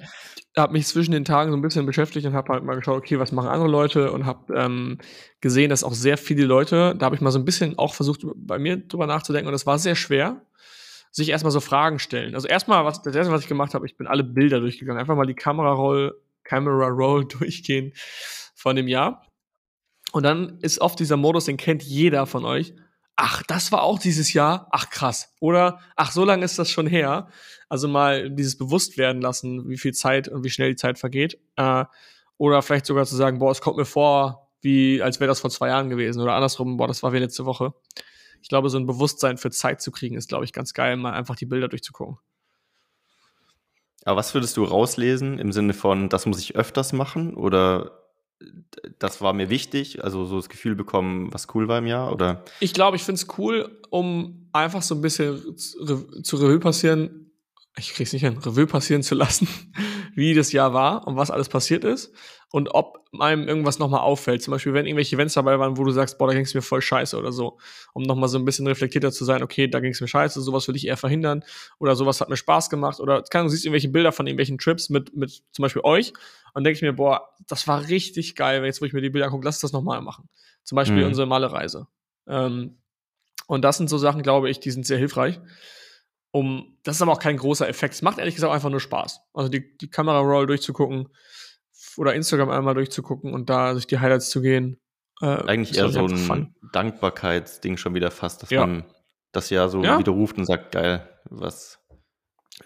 Habe 0.56 0.72
mich 0.72 0.86
zwischen 0.86 1.10
den 1.10 1.24
Tagen 1.24 1.50
so 1.50 1.56
ein 1.56 1.60
bisschen 1.60 1.86
beschäftigt 1.86 2.24
und 2.24 2.34
habe 2.34 2.52
halt 2.52 2.62
mal 2.62 2.76
geschaut, 2.76 2.96
okay, 2.96 3.18
was 3.18 3.32
machen 3.32 3.48
andere 3.48 3.68
Leute 3.68 4.12
und 4.12 4.26
habe 4.26 4.54
ähm, 4.54 4.98
gesehen, 5.40 5.70
dass 5.70 5.82
auch 5.82 5.92
sehr 5.92 6.16
viele 6.16 6.44
Leute, 6.44 6.94
da 6.96 7.06
habe 7.06 7.16
ich 7.16 7.20
mal 7.20 7.32
so 7.32 7.38
ein 7.38 7.44
bisschen 7.44 7.76
auch 7.78 7.94
versucht, 7.94 8.20
bei 8.36 8.58
mir 8.58 8.76
drüber 8.76 9.08
nachzudenken 9.08 9.48
und 9.48 9.52
das 9.52 9.66
war 9.66 9.78
sehr 9.80 9.96
schwer, 9.96 10.40
sich 11.16 11.30
erstmal 11.30 11.50
so 11.50 11.60
Fragen 11.60 11.98
stellen. 11.98 12.34
Also 12.34 12.46
erstmal, 12.46 12.84
was, 12.84 13.00
das 13.00 13.14
erste, 13.14 13.32
was 13.32 13.40
ich 13.40 13.48
gemacht 13.48 13.72
habe, 13.72 13.86
ich 13.86 13.96
bin 13.96 14.06
alle 14.06 14.22
Bilder 14.22 14.60
durchgegangen. 14.60 15.00
Einfach 15.00 15.16
mal 15.16 15.26
die 15.26 15.34
Kamera 15.34 15.72
Roll, 15.72 16.20
Camera 16.44 16.88
Roll 16.88 17.24
durchgehen 17.38 17.92
von 18.54 18.76
dem 18.76 18.86
Jahr. 18.86 19.26
Und 20.12 20.24
dann 20.24 20.58
ist 20.60 20.78
oft 20.78 21.00
dieser 21.00 21.16
Modus, 21.16 21.46
den 21.46 21.56
kennt 21.56 21.82
jeder 21.82 22.26
von 22.26 22.44
euch. 22.44 22.74
Ach, 23.16 23.42
das 23.44 23.72
war 23.72 23.82
auch 23.82 23.98
dieses 23.98 24.34
Jahr. 24.34 24.68
Ach, 24.72 24.90
krass. 24.90 25.34
Oder, 25.40 25.80
ach, 25.96 26.12
so 26.12 26.22
lange 26.22 26.44
ist 26.44 26.58
das 26.58 26.70
schon 26.70 26.86
her. 26.86 27.28
Also 27.70 27.88
mal 27.88 28.28
dieses 28.30 28.58
Bewusstwerden 28.58 29.22
lassen, 29.22 29.70
wie 29.70 29.78
viel 29.78 29.94
Zeit 29.94 30.28
und 30.28 30.44
wie 30.44 30.50
schnell 30.50 30.68
die 30.68 30.76
Zeit 30.76 30.98
vergeht. 30.98 31.38
Äh, 31.56 31.86
oder 32.36 32.60
vielleicht 32.60 32.84
sogar 32.84 33.06
zu 33.06 33.16
sagen, 33.16 33.38
boah, 33.38 33.52
es 33.52 33.62
kommt 33.62 33.78
mir 33.78 33.86
vor, 33.86 34.50
wie, 34.60 35.00
als 35.00 35.18
wäre 35.18 35.28
das 35.28 35.40
vor 35.40 35.48
zwei 35.48 35.68
Jahren 35.68 35.88
gewesen. 35.88 36.20
Oder 36.20 36.34
andersrum, 36.34 36.76
boah, 36.76 36.88
das 36.88 37.02
war 37.02 37.14
wie 37.14 37.18
letzte 37.18 37.46
Woche 37.46 37.72
ich 38.42 38.48
glaube, 38.48 38.70
so 38.70 38.78
ein 38.78 38.86
Bewusstsein 38.86 39.38
für 39.38 39.50
Zeit 39.50 39.80
zu 39.80 39.90
kriegen, 39.90 40.16
ist, 40.16 40.28
glaube 40.28 40.44
ich, 40.44 40.52
ganz 40.52 40.72
geil, 40.72 40.96
mal 40.96 41.12
einfach 41.12 41.36
die 41.36 41.46
Bilder 41.46 41.68
durchzugucken. 41.68 42.18
Aber 44.04 44.18
was 44.18 44.34
würdest 44.34 44.56
du 44.56 44.64
rauslesen 44.64 45.38
im 45.38 45.52
Sinne 45.52 45.74
von, 45.74 46.08
das 46.08 46.26
muss 46.26 46.38
ich 46.38 46.54
öfters 46.54 46.92
machen 46.92 47.34
oder 47.34 48.06
das 48.98 49.20
war 49.20 49.32
mir 49.32 49.50
wichtig, 49.50 50.04
also 50.04 50.24
so 50.26 50.36
das 50.36 50.48
Gefühl 50.48 50.74
bekommen, 50.74 51.32
was 51.32 51.48
cool 51.54 51.68
war 51.68 51.78
im 51.78 51.86
Jahr, 51.86 52.12
oder? 52.12 52.44
Ich 52.60 52.72
glaube, 52.72 52.96
ich 52.96 53.02
finde 53.02 53.20
es 53.20 53.38
cool, 53.38 53.80
um 53.90 54.48
einfach 54.52 54.82
so 54.82 54.94
ein 54.94 55.00
bisschen 55.00 55.56
zu 55.56 56.36
Revue 56.36 56.60
passieren, 56.60 57.25
ich 57.78 57.92
krieg's 57.92 58.12
nicht 58.12 58.22
hin, 58.22 58.38
Revue 58.38 58.66
passieren 58.66 59.02
zu 59.02 59.14
lassen, 59.14 59.48
wie 60.14 60.34
das 60.34 60.52
Jahr 60.52 60.72
war 60.72 61.06
und 61.06 61.16
was 61.16 61.30
alles 61.30 61.48
passiert 61.48 61.84
ist 61.84 62.12
und 62.50 62.68
ob 62.74 63.04
einem 63.18 63.48
irgendwas 63.48 63.78
nochmal 63.78 64.00
auffällt. 64.00 64.42
Zum 64.42 64.52
Beispiel, 64.52 64.72
wenn 64.72 64.86
irgendwelche 64.86 65.16
Events 65.16 65.34
dabei 65.34 65.58
waren, 65.58 65.76
wo 65.76 65.84
du 65.84 65.90
sagst, 65.90 66.16
boah, 66.16 66.28
da 66.28 66.34
ging 66.34 66.44
es 66.44 66.54
mir 66.54 66.62
voll 66.62 66.80
scheiße 66.80 67.18
oder 67.18 67.32
so. 67.32 67.58
Um 67.92 68.02
nochmal 68.02 68.28
so 68.28 68.38
ein 68.38 68.44
bisschen 68.44 68.66
reflektierter 68.66 69.12
zu 69.12 69.24
sein, 69.24 69.42
okay, 69.42 69.68
da 69.68 69.80
ging 69.80 69.92
es 69.92 70.00
mir 70.00 70.08
scheiße, 70.08 70.40
sowas 70.40 70.66
will 70.68 70.76
ich 70.76 70.86
eher 70.86 70.96
verhindern 70.96 71.44
oder 71.78 71.96
sowas 71.96 72.20
hat 72.20 72.28
mir 72.28 72.36
Spaß 72.36 72.70
gemacht 72.70 73.00
oder 73.00 73.22
kann, 73.22 73.44
du 73.44 73.50
siehst 73.50 73.64
irgendwelche 73.64 73.88
Bilder 73.88 74.12
von 74.12 74.26
irgendwelchen 74.26 74.58
Trips 74.58 74.88
mit, 74.88 75.14
mit 75.14 75.42
zum 75.52 75.62
Beispiel 75.62 75.82
euch 75.82 76.12
und 76.54 76.64
denke 76.64 76.76
ich 76.76 76.82
mir, 76.82 76.94
boah, 76.94 77.28
das 77.46 77.66
war 77.68 77.88
richtig 77.88 78.36
geil, 78.36 78.64
jetzt, 78.64 78.80
wo 78.80 78.86
ich 78.86 78.92
mir 78.92 79.02
die 79.02 79.10
Bilder 79.10 79.26
angucke, 79.26 79.44
lass 79.44 79.60
das 79.60 79.72
nochmal 79.72 80.00
machen. 80.00 80.28
Zum 80.64 80.76
Beispiel 80.76 81.02
mhm. 81.02 81.08
unsere 81.08 81.26
Malerreise. 81.26 81.88
Ähm, 82.26 82.78
und 83.46 83.62
das 83.64 83.76
sind 83.76 83.88
so 83.88 83.98
Sachen, 83.98 84.22
glaube 84.22 84.50
ich, 84.50 84.60
die 84.60 84.70
sind 84.70 84.86
sehr 84.86 84.98
hilfreich. 84.98 85.40
Um, 86.36 86.76
das 86.82 86.96
ist 86.96 87.02
aber 87.02 87.12
auch 87.12 87.18
kein 87.18 87.38
großer 87.38 87.66
Effekt. 87.66 87.94
Es 87.94 88.02
macht 88.02 88.18
ehrlich 88.18 88.34
gesagt 88.34 88.52
einfach 88.52 88.68
nur 88.68 88.80
Spaß. 88.80 89.20
Also 89.32 89.48
die, 89.48 89.76
die 89.78 89.88
Kamera-Roll 89.88 90.46
durchzugucken, 90.46 91.08
oder 91.96 92.14
Instagram 92.14 92.50
einmal 92.50 92.74
durchzugucken 92.74 93.32
und 93.32 93.48
da 93.48 93.74
sich 93.74 93.86
die 93.86 93.98
Highlights 93.98 94.30
zu 94.30 94.42
gehen. 94.42 94.78
Äh, 95.22 95.26
Eigentlich 95.26 95.78
eher 95.78 95.88
so 95.88 96.04
ein 96.04 96.16
fun. 96.16 96.54
Dankbarkeitsding 96.72 97.76
schon 97.76 97.94
wieder 97.94 98.10
fast, 98.10 98.42
dass 98.42 98.50
ja. 98.50 98.66
man 98.66 98.84
das 99.32 99.50
Jahr 99.50 99.68
so 99.68 99.82
ja. 99.82 99.98
widerruft 99.98 100.36
und 100.36 100.44
sagt, 100.44 100.72
geil, 100.72 101.08
was. 101.24 101.78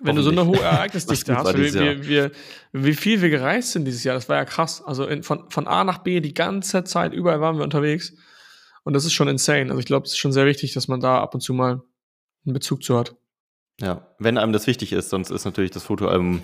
Wenn 0.00 0.17
du 0.17 0.23
so 0.23 0.31
eine 0.31 0.47
hohe 0.47 0.61
Ereignisdichte 0.62 1.37
hast, 1.37 1.57
wie, 1.57 1.73
wir, 1.73 2.07
wir, 2.07 2.31
wie 2.73 2.95
viel 2.95 3.23
wir 3.23 3.31
gereist 3.31 3.73
sind 3.73 3.85
dieses 3.85 4.05
Jahr, 4.05 4.15
das 4.15 4.29
war 4.29 4.37
ja 4.37 4.45
krass. 4.45 4.83
Also 4.85 5.07
in, 5.07 5.23
von, 5.23 5.49
von 5.50 5.67
A 5.67 5.85
nach 5.85 5.99
B 5.99 6.21
die 6.21 6.35
ganze 6.35 6.85
Zeit, 6.85 7.12
überall 7.12 7.41
waren 7.41 7.57
wir 7.57 7.65
unterwegs. 7.65 8.15
Und 8.83 8.95
das 8.95 9.05
ist 9.05 9.12
schon 9.12 9.29
insane. 9.29 9.71
Also 9.71 9.79
ich 9.79 9.87
glaube, 9.87 10.07
es 10.07 10.12
ist 10.12 10.19
schon 10.19 10.33
sehr 10.33 10.47
wichtig, 10.47 10.73
dass 10.73 10.89
man 10.89 11.00
da 11.00 11.21
ab 11.21 11.35
und 11.35 11.41
zu 11.41 11.55
mal 11.55 11.83
einen 12.45 12.55
Bezug 12.55 12.83
zu 12.83 12.99
hat. 12.99 13.15
Ja, 13.81 14.07
wenn 14.19 14.39
einem 14.39 14.53
das 14.53 14.67
wichtig 14.67 14.93
ist, 14.93 15.11
sonst 15.11 15.31
ist 15.31 15.45
natürlich 15.45 15.71
das 15.71 15.85
Fotoalbum 15.85 16.43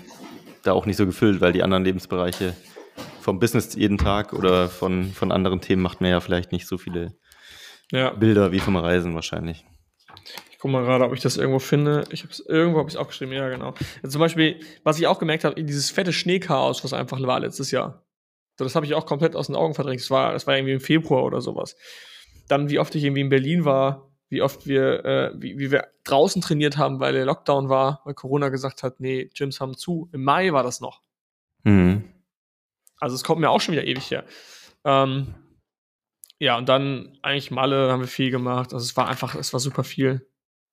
da 0.63 0.73
auch 0.73 0.85
nicht 0.85 0.97
so 0.97 1.05
gefüllt, 1.05 1.39
weil 1.39 1.53
die 1.53 1.63
anderen 1.63 1.83
Lebensbereiche 1.83 2.55
vom 3.21 3.39
Business 3.39 3.75
jeden 3.75 3.97
Tag 3.97 4.33
oder 4.33 4.69
von, 4.69 5.11
von 5.11 5.31
anderen 5.31 5.61
Themen 5.61 5.81
macht 5.81 6.01
man 6.01 6.09
ja 6.09 6.19
vielleicht 6.19 6.51
nicht 6.51 6.67
so 6.67 6.77
viele 6.77 7.15
ja. 7.91 8.11
Bilder 8.11 8.51
wie 8.51 8.59
vom 8.59 8.75
Reisen 8.75 9.13
wahrscheinlich. 9.15 9.65
Ich 10.51 10.59
gucke 10.59 10.71
mal 10.71 10.83
gerade, 10.83 11.05
ob 11.05 11.13
ich 11.13 11.19
das 11.19 11.37
irgendwo 11.37 11.59
finde. 11.59 12.03
Ich 12.09 12.23
habe 12.23 12.31
es 12.31 12.39
irgendwo 12.39 12.79
habe 12.79 12.89
ich 12.89 12.97
aufgeschrieben, 12.97 13.33
ja 13.33 13.47
genau. 13.49 13.75
Ja, 14.01 14.09
zum 14.09 14.19
Beispiel, 14.19 14.59
was 14.83 14.97
ich 14.97 15.05
auch 15.05 15.19
gemerkt 15.19 15.43
habe, 15.43 15.63
dieses 15.63 15.91
fette 15.91 16.11
Schneechaos, 16.11 16.83
was 16.83 16.93
einfach 16.93 17.21
war 17.21 17.39
letztes 17.39 17.69
Jahr. 17.69 18.03
So, 18.57 18.63
das 18.63 18.75
habe 18.75 18.87
ich 18.87 18.95
auch 18.95 19.05
komplett 19.05 19.35
aus 19.35 19.47
den 19.47 19.55
Augen 19.55 19.75
verdrängt. 19.75 20.01
Das 20.01 20.09
war, 20.09 20.33
das 20.33 20.47
war 20.47 20.55
irgendwie 20.55 20.73
im 20.73 20.79
Februar 20.79 21.23
oder 21.23 21.41
sowas. 21.41 21.75
Dann, 22.47 22.69
wie 22.69 22.79
oft 22.79 22.95
ich 22.95 23.03
irgendwie 23.03 23.21
in 23.21 23.29
Berlin 23.29 23.65
war, 23.65 24.06
wie 24.29 24.41
oft 24.41 24.67
wir, 24.67 25.05
äh, 25.05 25.31
wie, 25.35 25.57
wie 25.57 25.71
wir 25.71 25.87
draußen 26.03 26.41
trainiert 26.41 26.77
haben, 26.77 26.99
weil 26.99 27.13
der 27.13 27.25
Lockdown 27.25 27.69
war, 27.69 28.01
weil 28.05 28.13
Corona 28.13 28.49
gesagt 28.49 28.83
hat, 28.83 28.99
nee, 28.99 29.29
Gyms 29.35 29.61
haben 29.61 29.77
zu. 29.77 30.09
Im 30.11 30.23
Mai 30.23 30.51
war 30.51 30.63
das 30.63 30.81
noch. 30.81 31.01
Mhm. 31.63 32.03
Also 32.99 33.15
es 33.15 33.23
kommt 33.23 33.41
mir 33.41 33.49
auch 33.49 33.61
schon 33.61 33.73
wieder 33.73 33.85
ewig 33.85 34.09
her. 34.11 34.25
Ähm, 34.83 35.35
ja, 36.39 36.57
und 36.57 36.69
dann 36.69 37.17
eigentlich 37.21 37.51
Malle 37.51 37.91
haben 37.91 38.01
wir 38.01 38.07
viel 38.07 38.31
gemacht. 38.31 38.73
Also 38.73 38.83
es 38.83 38.97
war 38.97 39.07
einfach, 39.07 39.35
es 39.35 39.53
war 39.53 39.59
super 39.59 39.83
viel. 39.83 40.27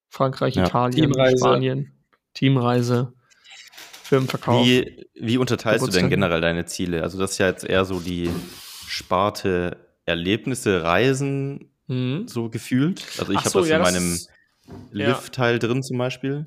Frankreich, 0.09 0.55
ja. 0.55 0.67
Italien, 0.67 1.13
Teamreise. 1.13 1.39
Spanien, 1.39 1.93
Teamreise, 2.35 3.15
Firmenverkauf. 4.03 4.65
Wie, 4.65 5.07
wie 5.15 5.39
unterteilst 5.39 5.87
du 5.87 5.91
denn 5.91 6.11
generell 6.11 6.41
deine 6.41 6.67
Ziele? 6.67 7.03
Also 7.03 7.19
das 7.19 7.33
ist 7.33 7.39
ja 7.39 7.49
jetzt 7.49 7.65
eher 7.65 7.85
so 7.85 8.01
die 8.01 8.31
Sparte 8.87 9.77
Erlebnisse, 10.05 10.83
Reisen, 10.83 11.74
mhm. 11.87 12.29
so 12.29 12.49
gefühlt. 12.49 13.05
Also 13.19 13.33
ich 13.33 13.39
habe 13.39 13.51
so, 13.51 13.61
das 13.61 13.69
ja, 13.69 13.77
in 13.77 13.83
meinem 13.83 14.19
Lift-Teil 14.91 15.55
ja. 15.55 15.59
drin 15.59 15.83
zum 15.83 15.99
Beispiel. 15.99 16.47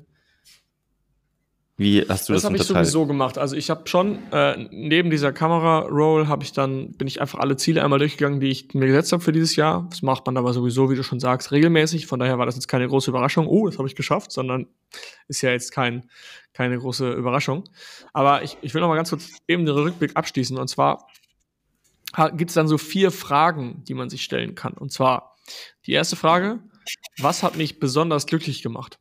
Wie 1.80 2.00
hast 2.08 2.28
du 2.28 2.32
das, 2.32 2.42
das 2.42 2.44
habe 2.44 2.56
ich 2.56 2.64
sowieso 2.64 3.06
gemacht. 3.06 3.38
Also 3.38 3.54
ich 3.54 3.70
habe 3.70 3.88
schon 3.88 4.18
äh, 4.32 4.66
neben 4.72 5.10
dieser 5.10 5.32
Kamera-Roll 5.32 6.26
habe 6.26 6.42
ich 6.42 6.52
dann 6.52 6.90
bin 6.94 7.06
ich 7.06 7.20
einfach 7.20 7.38
alle 7.38 7.56
Ziele 7.56 7.84
einmal 7.84 8.00
durchgegangen, 8.00 8.40
die 8.40 8.48
ich 8.48 8.74
mir 8.74 8.88
gesetzt 8.88 9.12
habe 9.12 9.22
für 9.22 9.30
dieses 9.30 9.54
Jahr. 9.54 9.86
Das 9.88 10.02
macht 10.02 10.26
man 10.26 10.36
aber 10.36 10.52
sowieso, 10.52 10.90
wie 10.90 10.96
du 10.96 11.04
schon 11.04 11.20
sagst, 11.20 11.52
regelmäßig. 11.52 12.08
Von 12.08 12.18
daher 12.18 12.36
war 12.36 12.46
das 12.46 12.56
jetzt 12.56 12.66
keine 12.66 12.88
große 12.88 13.10
Überraschung. 13.12 13.46
Oh, 13.46 13.68
das 13.68 13.78
habe 13.78 13.86
ich 13.86 13.94
geschafft, 13.94 14.32
sondern 14.32 14.66
ist 15.28 15.40
ja 15.40 15.52
jetzt 15.52 15.70
kein 15.70 16.10
keine 16.52 16.76
große 16.76 17.12
Überraschung. 17.12 17.62
Aber 18.12 18.42
ich, 18.42 18.56
ich 18.60 18.74
will 18.74 18.80
noch 18.80 18.88
mal 18.88 18.96
ganz 18.96 19.10
kurz 19.10 19.30
eben 19.46 19.64
den 19.64 19.76
Rückblick 19.76 20.16
abschließen. 20.16 20.58
Und 20.58 20.66
zwar 20.66 21.06
gibt 22.36 22.50
es 22.50 22.54
dann 22.54 22.68
so 22.68 22.78
vier 22.78 23.10
Fragen, 23.10 23.84
die 23.84 23.94
man 23.94 24.08
sich 24.08 24.24
stellen 24.24 24.54
kann. 24.54 24.74
Und 24.74 24.92
zwar 24.92 25.36
die 25.86 25.92
erste 25.92 26.16
Frage: 26.16 26.60
Was 27.18 27.42
hat 27.42 27.56
mich 27.56 27.78
besonders 27.78 28.26
glücklich 28.26 28.62
gemacht? 28.62 28.98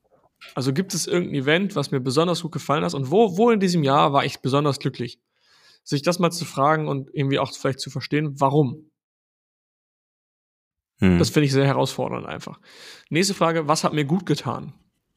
Also 0.56 0.74
gibt 0.74 0.94
es 0.94 1.08
irgendein 1.08 1.42
Event, 1.42 1.76
was 1.76 1.92
mir 1.92 2.00
besonders 2.00 2.42
gut 2.42 2.52
gefallen 2.52 2.84
hat 2.84 2.94
und 2.94 3.12
wo, 3.12 3.38
wo 3.38 3.50
in 3.50 3.60
diesem 3.60 3.84
Jahr 3.84 4.14
war 4.14 4.26
ich 4.26 4.40
besonders 4.40 4.80
glücklich? 4.80 5.20
Sich 5.84 6.02
das 6.02 6.20
mal 6.20 6.32
zu 6.32 6.46
fragen 6.46 6.88
und 6.88 7.10
irgendwie 7.14 7.40
auch 7.40 7.54
vielleicht 7.54 7.80
zu 7.80 7.90
verstehen, 7.90 8.40
warum. 8.40 8.92
Hm. 11.00 11.20
Das 11.20 11.30
finde 11.30 11.46
ich 11.46 11.54
sehr 11.54 11.66
herausfordernd 11.66 12.26
einfach. 12.26 12.60
Nächste 13.10 13.34
Frage, 13.34 13.68
was 13.68 13.84
hat 13.84 13.94
mir 13.94 14.06
gut 14.06 14.26
getan? 14.26 14.74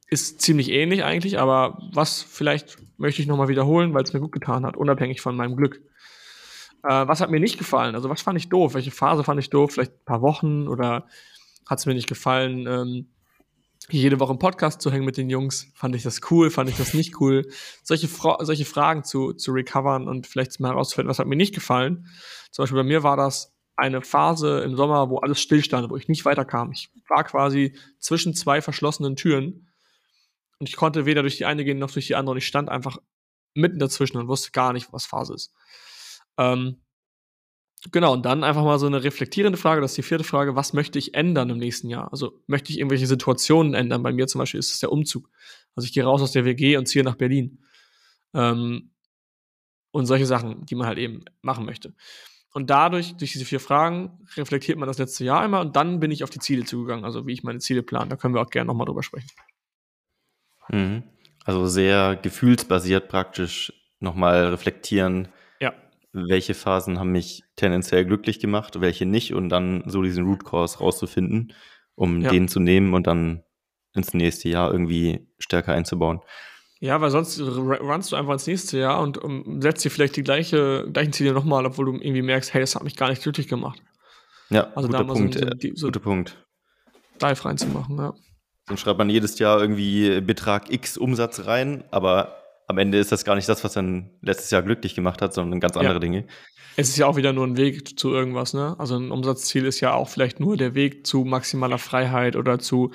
Ist 0.09 0.41
ziemlich 0.41 0.71
ähnlich 0.71 1.05
eigentlich, 1.05 1.39
aber 1.39 1.79
was 1.93 2.23
vielleicht 2.23 2.79
möchte 2.99 3.23
ich 3.23 3.29
nochmal 3.29 3.49
wiederholen, 3.49 3.95
weil 3.95 4.03
es 4.03 4.13
mir 4.13 4.21
gut 4.21 4.33
getan 4.33 4.67
hat, 4.67 4.77
unabhängig 4.77 5.21
von 5.21 5.37
meinem 5.37 5.57
Glück. 5.57 5.81
Äh, 6.83 7.09
was 7.09 7.21
hat 7.21 7.31
mir 7.31 7.41
nicht 7.41 7.59
gefallen? 7.59 7.95
Also 7.95 8.09
was 8.09 8.23
fand 8.23 8.39
ich 8.39 8.49
doof? 8.49 8.75
Welche 8.75 8.91
Phase 8.91 9.25
fand 9.25 9.41
ich 9.41 9.51
doof? 9.51 9.73
Vielleicht 9.73 9.93
ein 9.93 10.05
paar 10.05 10.23
Wochen 10.23 10.69
oder 10.69 11.07
hat 11.67 11.79
es 11.79 11.87
mir 11.87 11.95
nicht 11.95 12.09
gefallen? 12.09 12.67
Ähm, 12.67 13.09
jede 13.89 14.21
Woche 14.21 14.33
im 14.33 14.39
Podcast 14.39 14.81
zu 14.81 14.93
hängen 14.93 15.05
mit 15.05 15.17
den 15.17 15.31
Jungs. 15.31 15.69
Fand 15.75 15.95
ich 15.97 16.03
das 16.03 16.21
cool, 16.31 16.51
fand 16.51 16.71
ich 16.71 16.77
das 16.77 16.95
nicht 16.95 17.21
cool? 17.21 17.51
Solche, 17.83 18.09
solche 18.09 18.65
Fragen 18.65 19.05
zu, 19.05 19.33
zu 19.33 19.53
recovern 19.53 20.09
und 20.09 20.27
vielleicht 20.27 20.61
mal 20.61 20.71
herauszufinden, 20.71 21.11
was 21.11 21.19
hat 21.19 21.27
mir 21.27 21.37
nicht 21.37 21.55
gefallen. 21.55 22.07
Zum 22.51 22.63
Beispiel 22.63 22.79
bei 22.79 22.89
mir 22.89 23.03
war 23.03 23.17
das 23.17 23.53
eine 23.77 24.03
Phase 24.03 24.61
im 24.61 24.77
Sommer, 24.77 25.09
wo 25.09 25.19
alles 25.19 25.41
stillstand, 25.41 25.91
wo 25.91 25.97
ich 25.97 26.09
nicht 26.09 26.25
weiterkam. 26.25 26.71
Ich 26.73 26.91
war 27.09 27.25
quasi 27.25 27.77
zwischen 27.99 28.35
zwei 28.35 28.61
verschlossenen 28.61 29.17
Türen 29.17 29.69
und 30.59 30.69
ich 30.69 30.77
konnte 30.77 31.07
weder 31.07 31.23
durch 31.23 31.39
die 31.39 31.47
eine 31.47 31.65
gehen 31.65 31.79
noch 31.79 31.91
durch 31.91 32.07
die 32.07 32.15
andere 32.15 32.33
und 32.33 32.39
ich 32.39 32.47
stand 32.47 32.69
einfach 32.69 32.99
mitten 33.55 33.79
dazwischen 33.79 34.19
und 34.19 34.29
wusste 34.29 34.51
gar 34.53 34.73
nicht, 34.73 34.93
was 34.93 35.07
Phase 35.07 35.35
ist. 35.35 35.55
Ähm, 36.41 36.81
genau, 37.93 38.15
und 38.15 38.25
dann 38.25 38.45
einfach 38.45 38.65
mal 38.65 38.79
so 38.79 38.87
eine 38.87 39.05
reflektierende 39.05 39.59
Frage, 39.59 39.83
das 39.83 39.93
ist 39.93 39.99
die 39.99 40.03
vierte 40.03 40.25
Frage, 40.25 40.57
was 40.57 40.73
möchte 40.73 40.99
ich 40.99 41.15
ändern 41.15 41.51
im 41.51 41.59
nächsten 41.59 41.89
Jahr? 41.89 42.11
Also 42.11 42.43
möchte 42.47 42.73
ich 42.73 42.79
irgendwelche 42.79 43.07
Situationen 43.07 43.75
ändern? 43.75 44.03
Bei 44.03 44.13
mir 44.13 44.27
zum 44.27 44.39
Beispiel 44.39 44.59
ist 44.59 44.73
es 44.73 44.81
der 44.81 44.91
Umzug. 44.91 45.31
Also 45.77 45.87
ich 45.87 45.93
gehe 45.93 46.05
raus 46.05 46.23
aus 46.23 46.33
der 46.33 46.47
WG 46.47 46.79
und 46.79 46.87
ziehe 46.87 47.05
nach 47.05 47.17
Berlin. 47.17 47.63
Ähm, 48.33 48.91
und 49.93 50.07
solche 50.07 50.27
Sachen, 50.27 50.65
die 50.67 50.77
man 50.77 50.87
halt 50.87 50.99
eben 50.99 51.25
machen 51.43 51.67
möchte. 51.67 51.95
Und 52.53 52.71
dadurch, 52.71 53.17
durch 53.17 53.33
diese 53.33 53.45
vier 53.45 53.61
Fragen, 53.61 54.19
reflektiert 54.37 54.79
man 54.79 54.87
das 54.87 54.99
letzte 54.99 55.25
Jahr 55.25 55.41
einmal 55.41 55.65
und 55.65 55.77
dann 55.77 56.01
bin 56.01 56.11
ich 56.11 56.25
auf 56.25 56.31
die 56.31 56.39
Ziele 56.39 56.65
zugegangen, 56.65 57.05
also 57.05 57.27
wie 57.27 57.33
ich 57.33 57.43
meine 57.43 57.59
Ziele 57.59 57.83
plane. 57.83 58.09
Da 58.09 58.17
können 58.17 58.35
wir 58.35 58.41
auch 58.41 58.51
gerne 58.51 58.67
nochmal 58.69 58.87
drüber 58.87 59.03
sprechen. 59.03 59.31
Mhm. 60.69 61.03
Also 61.45 61.67
sehr 61.67 62.17
gefühlsbasiert 62.17 63.09
praktisch 63.09 63.73
nochmal 64.01 64.47
reflektieren. 64.47 65.29
Welche 66.13 66.55
Phasen 66.55 66.99
haben 66.99 67.13
mich 67.13 67.45
tendenziell 67.57 68.05
glücklich 68.05 68.41
gemacht, 68.41 68.81
welche 68.81 69.07
nicht 69.07 69.33
und 69.33 69.49
dann 69.49 69.85
so 69.87 70.03
diesen 70.03 70.25
Root 70.25 70.45
Cause 70.45 70.79
rauszufinden, 70.79 71.53
um 71.95 72.21
ja. 72.21 72.31
den 72.31 72.49
zu 72.49 72.59
nehmen 72.59 72.95
und 72.95 73.07
dann 73.07 73.45
ins 73.95 74.15
nächste 74.15 74.49
Jahr 74.49 74.73
irgendwie 74.73 75.29
stärker 75.39 75.73
einzubauen. 75.73 76.21
Ja, 76.81 77.01
weil 77.01 77.11
sonst 77.11 77.39
runnst 77.41 78.11
du 78.11 78.17
einfach 78.17 78.33
ins 78.33 78.47
nächste 78.47 78.79
Jahr 78.79 79.03
und 79.03 79.19
um, 79.19 79.61
setzt 79.61 79.85
dir 79.85 79.91
vielleicht 79.91 80.17
die 80.17 80.23
gleiche, 80.23 80.89
gleichen 80.91 81.13
Ziele 81.13 81.33
nochmal, 81.33 81.67
obwohl 81.67 81.85
du 81.85 81.93
irgendwie 81.93 82.23
merkst, 82.23 82.55
hey, 82.55 82.61
das 82.61 82.75
hat 82.75 82.85
mich 82.85 82.97
gar 82.97 83.11
nicht 83.11 83.23
glücklich 83.23 83.49
gemacht. 83.49 83.83
Ja, 84.49 84.73
also 84.75 84.89
guter 84.89 85.05
da 85.05 85.13
Punkt. 85.13 85.35
So, 85.35 85.47
so, 85.47 85.69
so 85.75 85.87
guter 85.89 86.01
Punkt. 86.01 86.47
Dive 87.21 87.45
reinzumachen, 87.45 87.99
ja. 87.99 88.15
Dann 88.67 88.79
schreibt 88.79 88.99
man 88.99 89.11
jedes 89.11 89.39
Jahr 89.39 89.61
irgendwie 89.61 90.21
Betrag 90.21 90.73
X 90.73 90.97
Umsatz 90.97 91.45
rein, 91.45 91.85
aber 91.91 92.40
am 92.71 92.79
Ende 92.79 92.99
ist 92.99 93.11
das 93.11 93.25
gar 93.25 93.35
nicht 93.35 93.49
das, 93.49 93.65
was 93.65 93.73
dann 93.73 94.11
letztes 94.23 94.53
Jahr 94.53 94.63
glücklich 94.63 94.95
gemacht 94.95 95.21
hat, 95.21 95.35
sondern 95.35 95.59
ganz 95.59 95.77
andere 95.77 95.95
ja. 95.95 95.99
Dinge. 95.99 96.27
Es 96.77 96.89
ist 96.89 96.97
ja 96.97 97.07
auch 97.07 97.17
wieder 97.17 97.33
nur 97.33 97.45
ein 97.45 97.57
Weg 97.57 97.99
zu 97.99 98.13
irgendwas, 98.15 98.55
ne? 98.55 98.77
Also 98.79 98.97
ein 98.97 99.11
Umsatzziel 99.11 99.67
ist 99.67 99.81
ja 99.81 99.93
auch 99.93 100.09
vielleicht 100.09 100.39
nur 100.39 100.57
der 100.57 100.77
Weg 100.77 101.05
zu 101.05 101.25
maximaler 101.25 101.79
Freiheit 101.79 102.37
oder 102.37 102.61
zu, 102.61 102.93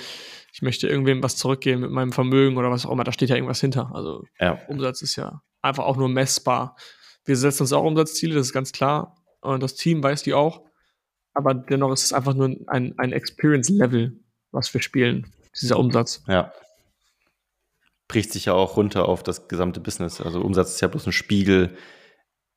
ich 0.54 0.62
möchte 0.62 0.88
irgendwem 0.88 1.22
was 1.22 1.36
zurückgeben 1.36 1.82
mit 1.82 1.92
meinem 1.92 2.14
Vermögen 2.14 2.56
oder 2.56 2.72
was 2.72 2.86
auch 2.86 2.92
immer, 2.92 3.04
da 3.04 3.12
steht 3.12 3.30
ja 3.30 3.36
irgendwas 3.36 3.60
hinter. 3.60 3.94
Also 3.94 4.24
ja. 4.40 4.58
Umsatz 4.70 5.02
ist 5.02 5.18
ja 5.18 5.42
einfach 5.62 5.84
auch 5.84 5.98
nur 5.98 6.08
messbar. 6.08 6.78
Wir 7.26 7.36
setzen 7.36 7.64
uns 7.64 7.74
auch 7.74 7.84
Umsatzziele, 7.84 8.34
das 8.34 8.48
ist 8.48 8.54
ganz 8.54 8.72
klar. 8.72 9.18
Und 9.42 9.62
das 9.62 9.76
Team 9.76 10.02
weiß 10.02 10.24
die 10.24 10.34
auch. 10.34 10.64
Aber 11.34 11.54
dennoch 11.54 11.92
ist 11.92 12.06
es 12.06 12.14
einfach 12.14 12.34
nur 12.34 12.56
ein, 12.68 12.94
ein 12.98 13.12
Experience-Level, 13.12 14.18
was 14.52 14.74
wir 14.74 14.82
spielen 14.82 15.28
dieser 15.62 15.78
Umsatz. 15.78 16.24
Ja. 16.28 16.54
Bricht 18.08 18.32
sich 18.32 18.46
ja 18.46 18.54
auch 18.54 18.78
runter 18.78 19.08
auf 19.08 19.24
das 19.24 19.48
gesamte 19.48 19.80
Business. 19.80 20.22
Also 20.22 20.42
Umsatz 20.42 20.76
ist 20.76 20.82
ja 20.82 20.88
bloß 20.88 21.08
ein 21.08 21.12
Spiegel, 21.12 21.76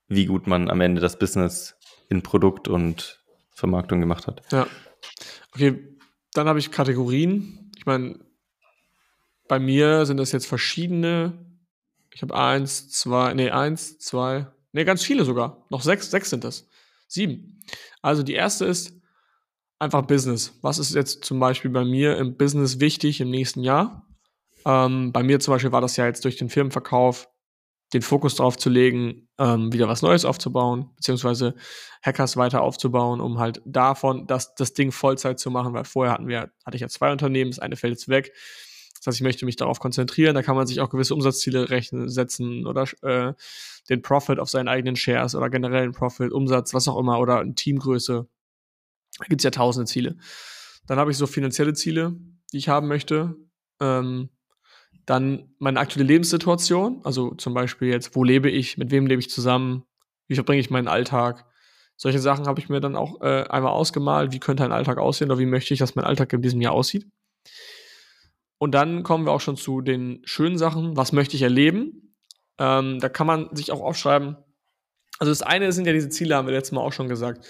wie 0.08 0.26
gut 0.26 0.46
man 0.46 0.70
am 0.70 0.80
Ende 0.80 1.00
das 1.00 1.18
Business 1.18 1.76
in 2.08 2.22
Produkt 2.22 2.68
und 2.68 3.22
Vermarktung 3.50 4.00
gemacht 4.00 4.26
hat. 4.26 4.42
Ja. 4.52 4.66
Okay, 5.52 5.96
dann 6.32 6.48
habe 6.48 6.58
ich 6.58 6.70
Kategorien. 6.70 7.70
Ich 7.76 7.86
meine, 7.86 8.18
bei 9.48 9.58
mir 9.58 10.06
sind 10.06 10.18
das 10.18 10.32
jetzt 10.32 10.46
verschiedene. 10.46 11.46
Ich 12.14 12.22
habe 12.22 12.34
eins, 12.34 12.90
zwei, 12.90 13.34
nee, 13.34 13.50
eins, 13.50 13.98
zwei, 13.98 14.46
nee, 14.72 14.84
ganz 14.84 15.02
viele 15.02 15.24
sogar. 15.24 15.66
Noch 15.70 15.82
sechs, 15.82 16.10
sechs 16.10 16.30
sind 16.30 16.44
das. 16.44 16.68
Sieben. 17.06 17.60
Also 18.02 18.22
die 18.22 18.34
erste 18.34 18.66
ist 18.66 18.92
einfach 19.78 20.02
Business. 20.02 20.58
Was 20.62 20.78
ist 20.78 20.94
jetzt 20.94 21.24
zum 21.24 21.40
Beispiel 21.40 21.70
bei 21.70 21.84
mir 21.84 22.16
im 22.18 22.36
Business 22.36 22.80
wichtig 22.80 23.20
im 23.20 23.30
nächsten 23.30 23.62
Jahr? 23.62 24.07
Ähm, 24.68 25.12
bei 25.12 25.22
mir 25.22 25.40
zum 25.40 25.54
Beispiel 25.54 25.72
war 25.72 25.80
das 25.80 25.96
ja 25.96 26.06
jetzt 26.06 26.24
durch 26.24 26.36
den 26.36 26.50
Firmenverkauf, 26.50 27.28
den 27.94 28.02
Fokus 28.02 28.36
darauf 28.36 28.58
zu 28.58 28.68
legen, 28.68 29.28
ähm, 29.38 29.72
wieder 29.72 29.88
was 29.88 30.02
Neues 30.02 30.26
aufzubauen, 30.26 30.90
beziehungsweise 30.96 31.54
Hackers 32.02 32.36
weiter 32.36 32.60
aufzubauen, 32.60 33.20
um 33.20 33.38
halt 33.38 33.62
davon 33.64 34.26
das, 34.26 34.54
das 34.54 34.74
Ding 34.74 34.92
Vollzeit 34.92 35.40
zu 35.40 35.50
machen, 35.50 35.72
weil 35.72 35.84
vorher 35.84 36.12
hatten 36.12 36.28
wir, 36.28 36.52
hatte 36.66 36.76
ich 36.76 36.82
ja 36.82 36.88
zwei 36.88 37.10
Unternehmen, 37.10 37.50
das 37.50 37.58
eine 37.58 37.76
fällt 37.76 37.94
jetzt 37.94 38.08
weg. 38.08 38.32
Das 38.98 39.06
heißt, 39.06 39.16
ich 39.16 39.22
möchte 39.22 39.46
mich 39.46 39.56
darauf 39.56 39.80
konzentrieren, 39.80 40.34
da 40.34 40.42
kann 40.42 40.56
man 40.56 40.66
sich 40.66 40.80
auch 40.80 40.90
gewisse 40.90 41.14
Umsatzziele 41.14 41.70
rechnen, 41.70 42.08
setzen 42.10 42.66
oder 42.66 42.84
äh, 43.02 43.32
den 43.88 44.02
Profit 44.02 44.38
auf 44.38 44.50
seinen 44.50 44.68
eigenen 44.68 44.96
Shares 44.96 45.34
oder 45.34 45.48
generell 45.48 45.84
einen 45.84 45.92
Profit, 45.92 46.32
Umsatz, 46.32 46.74
was 46.74 46.88
auch 46.88 46.98
immer, 46.98 47.18
oder 47.18 47.42
Teamgröße 47.54 48.28
da 49.18 49.24
gibt 49.26 49.40
es 49.40 49.44
ja 49.44 49.50
tausende 49.50 49.86
Ziele. 49.86 50.16
Dann 50.86 50.98
habe 50.98 51.10
ich 51.10 51.16
so 51.16 51.26
finanzielle 51.26 51.74
Ziele, 51.74 52.16
die 52.52 52.58
ich 52.58 52.68
haben 52.68 52.88
möchte. 52.88 53.36
Ähm, 53.80 54.30
dann 55.08 55.54
meine 55.58 55.80
aktuelle 55.80 56.06
Lebenssituation, 56.06 57.00
also 57.04 57.34
zum 57.34 57.54
Beispiel 57.54 57.88
jetzt, 57.88 58.14
wo 58.14 58.24
lebe 58.24 58.50
ich, 58.50 58.76
mit 58.76 58.90
wem 58.90 59.06
lebe 59.06 59.20
ich 59.20 59.30
zusammen, 59.30 59.84
wie 60.26 60.34
verbringe 60.34 60.60
ich 60.60 60.70
meinen 60.70 60.88
Alltag. 60.88 61.46
Solche 61.96 62.18
Sachen 62.18 62.46
habe 62.46 62.60
ich 62.60 62.68
mir 62.68 62.80
dann 62.80 62.96
auch 62.96 63.20
äh, 63.22 63.44
einmal 63.48 63.72
ausgemalt, 63.72 64.32
wie 64.32 64.40
könnte 64.40 64.64
ein 64.64 64.72
Alltag 64.72 64.98
aussehen 64.98 65.30
oder 65.30 65.40
wie 65.40 65.46
möchte 65.46 65.72
ich, 65.72 65.80
dass 65.80 65.94
mein 65.94 66.04
Alltag 66.04 66.32
in 66.32 66.42
diesem 66.42 66.60
Jahr 66.60 66.72
aussieht. 66.72 67.06
Und 68.58 68.72
dann 68.72 69.02
kommen 69.02 69.24
wir 69.24 69.32
auch 69.32 69.40
schon 69.40 69.56
zu 69.56 69.80
den 69.80 70.20
schönen 70.24 70.58
Sachen, 70.58 70.96
was 70.96 71.12
möchte 71.12 71.36
ich 71.36 71.42
erleben. 71.42 72.14
Ähm, 72.58 73.00
da 73.00 73.08
kann 73.08 73.26
man 73.26 73.54
sich 73.54 73.72
auch 73.72 73.80
aufschreiben. 73.80 74.36
Also 75.18 75.30
das 75.30 75.42
eine 75.42 75.72
sind 75.72 75.86
ja 75.86 75.92
diese 75.92 76.08
Ziele, 76.08 76.36
haben 76.36 76.46
wir 76.46 76.54
letztes 76.54 76.72
Mal 76.72 76.80
auch 76.80 76.92
schon 76.92 77.08
gesagt 77.08 77.46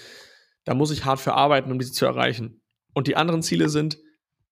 da 0.69 0.75
muss 0.75 0.91
ich 0.91 1.03
hart 1.05 1.19
für 1.19 1.33
arbeiten, 1.33 1.71
um 1.71 1.79
diese 1.79 1.91
zu 1.91 2.05
erreichen. 2.05 2.61
Und 2.93 3.07
die 3.07 3.15
anderen 3.15 3.41
Ziele 3.41 3.69
sind, 3.69 3.97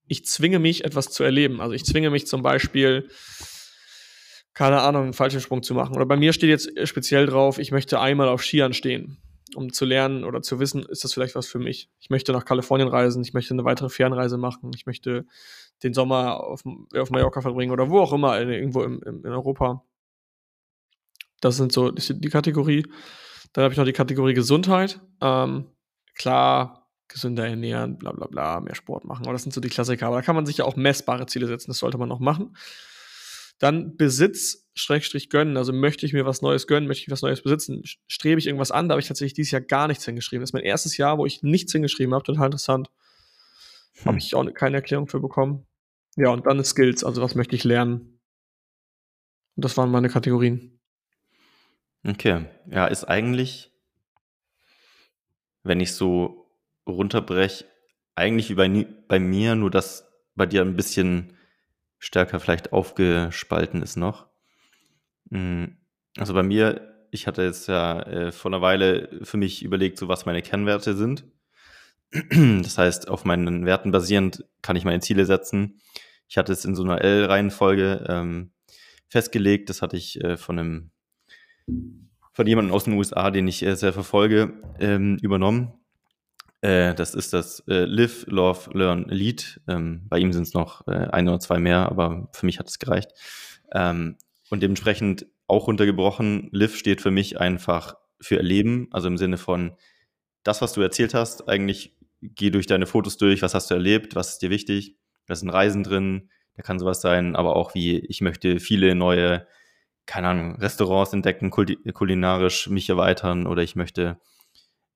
ich 0.08 0.26
zwinge 0.26 0.60
mich, 0.60 0.86
etwas 0.86 1.10
zu 1.10 1.24
erleben. 1.24 1.62
Also 1.62 1.74
ich 1.74 1.86
zwinge 1.86 2.10
mich 2.10 2.28
zum 2.28 2.41
Beispiel, 2.41 3.10
keine 4.54 4.82
Ahnung, 4.82 5.04
einen 5.04 5.13
Fallschirmsprung 5.13 5.63
zu 5.63 5.74
machen. 5.74 5.96
Oder 5.96 6.06
bei 6.06 6.17
mir 6.17 6.34
steht 6.34 6.50
jetzt 6.50 6.72
speziell 6.88 7.26
drauf, 7.26 7.60
ich 7.60 7.72
möchte 7.72 8.00
einmal 8.00 8.30
auf 8.30 8.43
Skiern 8.43 8.74
stehen, 8.74 9.17
um 9.56 9.72
zu 9.72 9.86
lernen 9.86 10.24
oder 10.24 10.41
zu 10.41 10.60
wissen, 10.60 10.84
ist 10.84 11.04
das 11.04 11.13
vielleicht 11.13 11.36
was 11.36 11.48
für 11.48 11.60
mich. 11.60 11.89
Ich 12.00 12.10
möchte 12.10 12.32
nach 12.32 12.46
Kalifornien 12.46 12.89
reisen, 12.89 13.22
ich 13.24 13.34
möchte 13.34 13.54
eine 13.54 13.65
weitere 13.65 13.89
Fernreise 13.89 14.38
machen, 14.38 14.72
ich 14.76 14.86
möchte 14.86 15.26
den 15.84 15.93
Sommer 15.93 16.43
auf, 16.43 16.63
auf 16.96 17.10
Mallorca 17.12 17.41
verbringen 17.41 17.72
oder 17.72 17.89
wo 17.89 18.00
auch 18.00 18.13
immer, 18.13 18.39
irgendwo 18.39 18.84
im, 18.84 19.02
im, 19.04 19.24
in 19.26 19.32
Europa. 19.32 19.84
Das 21.39 21.58
sind 21.58 21.72
so 21.72 21.91
die, 21.91 22.20
die 22.20 22.30
Kategorie. 22.30 22.86
Dann 23.54 23.63
habe 23.63 23.74
ich 23.74 23.78
noch 23.78 23.86
die 23.86 23.93
Kategorie 23.93 24.34
Gesundheit. 24.34 25.00
Ähm, 25.22 25.65
klar, 26.15 26.77
gesünder 27.08 27.48
ernähren, 27.48 27.98
bla 27.98 28.12
bla 28.12 28.28
bla, 28.28 28.60
mehr 28.60 28.76
Sport 28.76 29.06
machen. 29.06 29.26
Aber 29.26 29.34
das 29.34 29.43
sind 29.43 29.54
so 29.54 29.62
die 29.62 29.70
Klassiker. 29.70 30.08
Aber 30.08 30.17
da 30.17 30.22
kann 30.22 30.36
man 30.36 30.46
sich 30.46 30.58
ja 30.58 30.65
auch 30.65 30.76
messbare 30.76 31.26
Ziele 31.26 31.48
setzen. 31.48 31.72
Das 31.72 31.80
sollte 31.80 31.98
man 31.98 32.10
noch 32.10 32.20
machen. 32.20 32.56
Dann 33.60 33.98
Besitz, 33.98 34.70
Schrägstrich 34.76 35.30
gönnen. 35.30 35.58
Also 35.58 35.74
möchte 35.74 36.06
ich 36.06 36.13
mir 36.13 36.26
was 36.26 36.41
Neues 36.41 36.67
gönnen, 36.67 36.88
möchte 36.88 37.04
ich 37.04 37.12
was 37.12 37.22
Neues 37.22 37.41
besitzen, 37.41 37.82
strebe 38.08 38.39
ich 38.39 38.46
irgendwas 38.46 38.72
an. 38.72 38.88
Da 38.88 38.93
habe 38.93 39.02
ich 39.02 39.08
tatsächlich 39.08 39.34
dieses 39.34 39.52
Jahr 39.52 39.62
gar 39.62 39.88
nichts 39.88 40.06
hingeschrieben. 40.06 40.41
Das 40.41 40.50
ist 40.50 40.54
mein 40.54 40.63
erstes 40.63 40.98
Jahr, 40.98 41.17
wo 41.17 41.26
ich 41.26 41.41
nichts 41.41 41.72
hingeschrieben 41.72 42.13
habe. 42.13 42.24
Total 42.24 42.46
interessant. 42.46 42.89
Hm. 44.00 44.06
Habe 44.06 44.17
ich 44.20 44.36
auch 44.36 44.46
keine 44.54 44.78
Erklärung 44.78 45.08
für 45.08 45.20
bekommen. 45.20 45.65
Ja, 46.15 46.30
und 46.30 46.46
dann 46.46 46.63
Skills. 46.63 47.04
Also 47.04 47.22
was 47.22 47.36
möchte 47.36 47.56
ich 47.56 47.63
lernen? 47.63 48.20
Und 49.56 49.65
das 49.65 49.76
waren 49.78 49.89
meine 49.89 50.10
Kategorien. 50.10 50.80
Okay. 52.04 52.46
Ja, 52.70 52.86
ist 52.86 53.06
eigentlich 53.06 53.72
wenn 55.67 55.80
ich 55.82 55.93
so 55.93 56.37
runterbreche, 56.88 57.65
eigentlich 58.15 58.50
wie 58.50 58.56
bei, 58.56 58.88
bei 59.08 59.19
mir, 59.19 59.56
nur 59.56 59.69
dass 59.71 60.10
bei 60.36 60.45
dir 60.45 60.62
ein 60.62 60.76
bisschen 60.76 61.34
stärker 62.00 62.39
vielleicht 62.39 62.73
aufgespalten 62.73 63.82
ist 63.82 63.95
noch. 63.95 64.28
Hm, 65.32 65.78
also 66.17 66.34
bei 66.34 66.43
mir, 66.43 67.08
ich 67.12 67.28
hatte 67.28 67.43
jetzt 67.43 67.67
ja 67.67 68.02
äh, 68.02 68.32
vor 68.32 68.52
einer 68.52 68.62
Weile 68.62 69.19
für 69.23 69.38
mich 69.38 69.63
überlegt, 69.63 69.97
so 69.97 70.08
was 70.08 70.26
meine 70.26 70.41
Kernwerte 70.41 70.95
sind. 70.95 71.26
Das 72.12 72.78
heißt, 72.78 73.10
auf 73.10 73.26
meinen 73.26 73.65
Werten 73.65 73.91
basierend 73.91 74.45
kann 74.62 74.78
ich 74.78 74.86
meine 74.86 75.02
Ziele 75.02 75.26
setzen. 75.26 75.82
Ich 76.30 76.38
hatte 76.38 76.54
es 76.54 76.63
in 76.63 76.73
so 76.73 76.84
einer 76.84 77.02
L-Reihenfolge 77.02 78.06
ähm, 78.08 78.52
festgelegt. 79.10 79.69
Das 79.69 79.82
hatte 79.82 79.97
ich 79.97 80.21
äh, 80.23 80.38
von 80.38 80.58
einem 80.58 80.91
von 82.32 82.47
jemandem 82.47 82.73
aus 82.73 82.84
den 82.84 82.93
USA, 82.93 83.32
den 83.32 83.47
ich 83.47 83.63
äh, 83.63 83.76
sehr 83.76 83.93
verfolge, 83.93 84.54
ähm, 84.80 85.17
übernommen. 85.21 85.73
Äh, 86.68 86.96
das 86.96 87.16
ist 87.16 87.32
das 87.32 87.64
äh, 87.70 87.86
Live, 87.86 88.26
Love, 88.28 88.78
Learn, 88.78 89.06
Lead. 89.08 89.62
Ähm, 89.70 90.02
bei 90.10 90.20
ihm 90.20 90.34
sind 90.34 90.44
es 90.44 90.54
noch 90.54 90.86
äh, 90.88 91.08
ein 91.12 91.30
oder 91.30 91.40
zwei 91.40 91.60
mehr, 91.60 91.90
aber 91.90 92.28
für 92.34 92.46
mich 92.46 92.60
hat 92.60 92.68
es 92.68 92.78
gereicht. 92.78 93.12
Ähm, 93.72 94.18
und 94.50 94.62
dementsprechend 94.62 95.28
auch 95.48 95.68
runtergebrochen, 95.68 96.50
Live 96.52 96.76
steht 96.76 97.00
für 97.00 97.12
mich 97.12 97.40
einfach 97.40 97.96
für 98.20 98.36
Erleben, 98.36 98.90
also 98.92 99.08
im 99.08 99.18
Sinne 99.18 99.38
von 99.38 99.78
das, 100.44 100.62
was 100.62 100.74
du 100.74 100.82
erzählt 100.82 101.14
hast, 101.14 101.48
eigentlich 101.48 101.96
geh 102.22 102.50
durch 102.50 102.68
deine 102.68 102.86
Fotos 102.86 103.16
durch, 103.16 103.42
was 103.42 103.54
hast 103.54 103.70
du 103.72 103.76
erlebt, 103.76 104.16
was 104.16 104.34
ist 104.34 104.42
dir 104.42 104.50
wichtig, 104.50 104.98
da 105.26 105.36
sind 105.36 105.50
Reisen 105.50 105.84
drin, 105.84 106.30
Da 106.58 106.64
kann 106.64 106.80
sowas 106.80 107.00
sein, 107.00 107.36
aber 107.38 107.56
auch 107.56 107.76
wie, 107.76 108.00
ich 108.00 108.20
möchte 108.20 108.60
viele 108.60 108.94
neue, 108.96 109.48
keine 110.06 110.30
Ahnung, 110.30 110.56
Restaurants 110.58 111.14
entdecken, 111.14 111.50
kulinarisch 111.50 112.68
mich 112.70 112.90
erweitern 112.90 113.48
oder 113.48 113.62
ich 113.64 113.76
möchte 113.76 114.20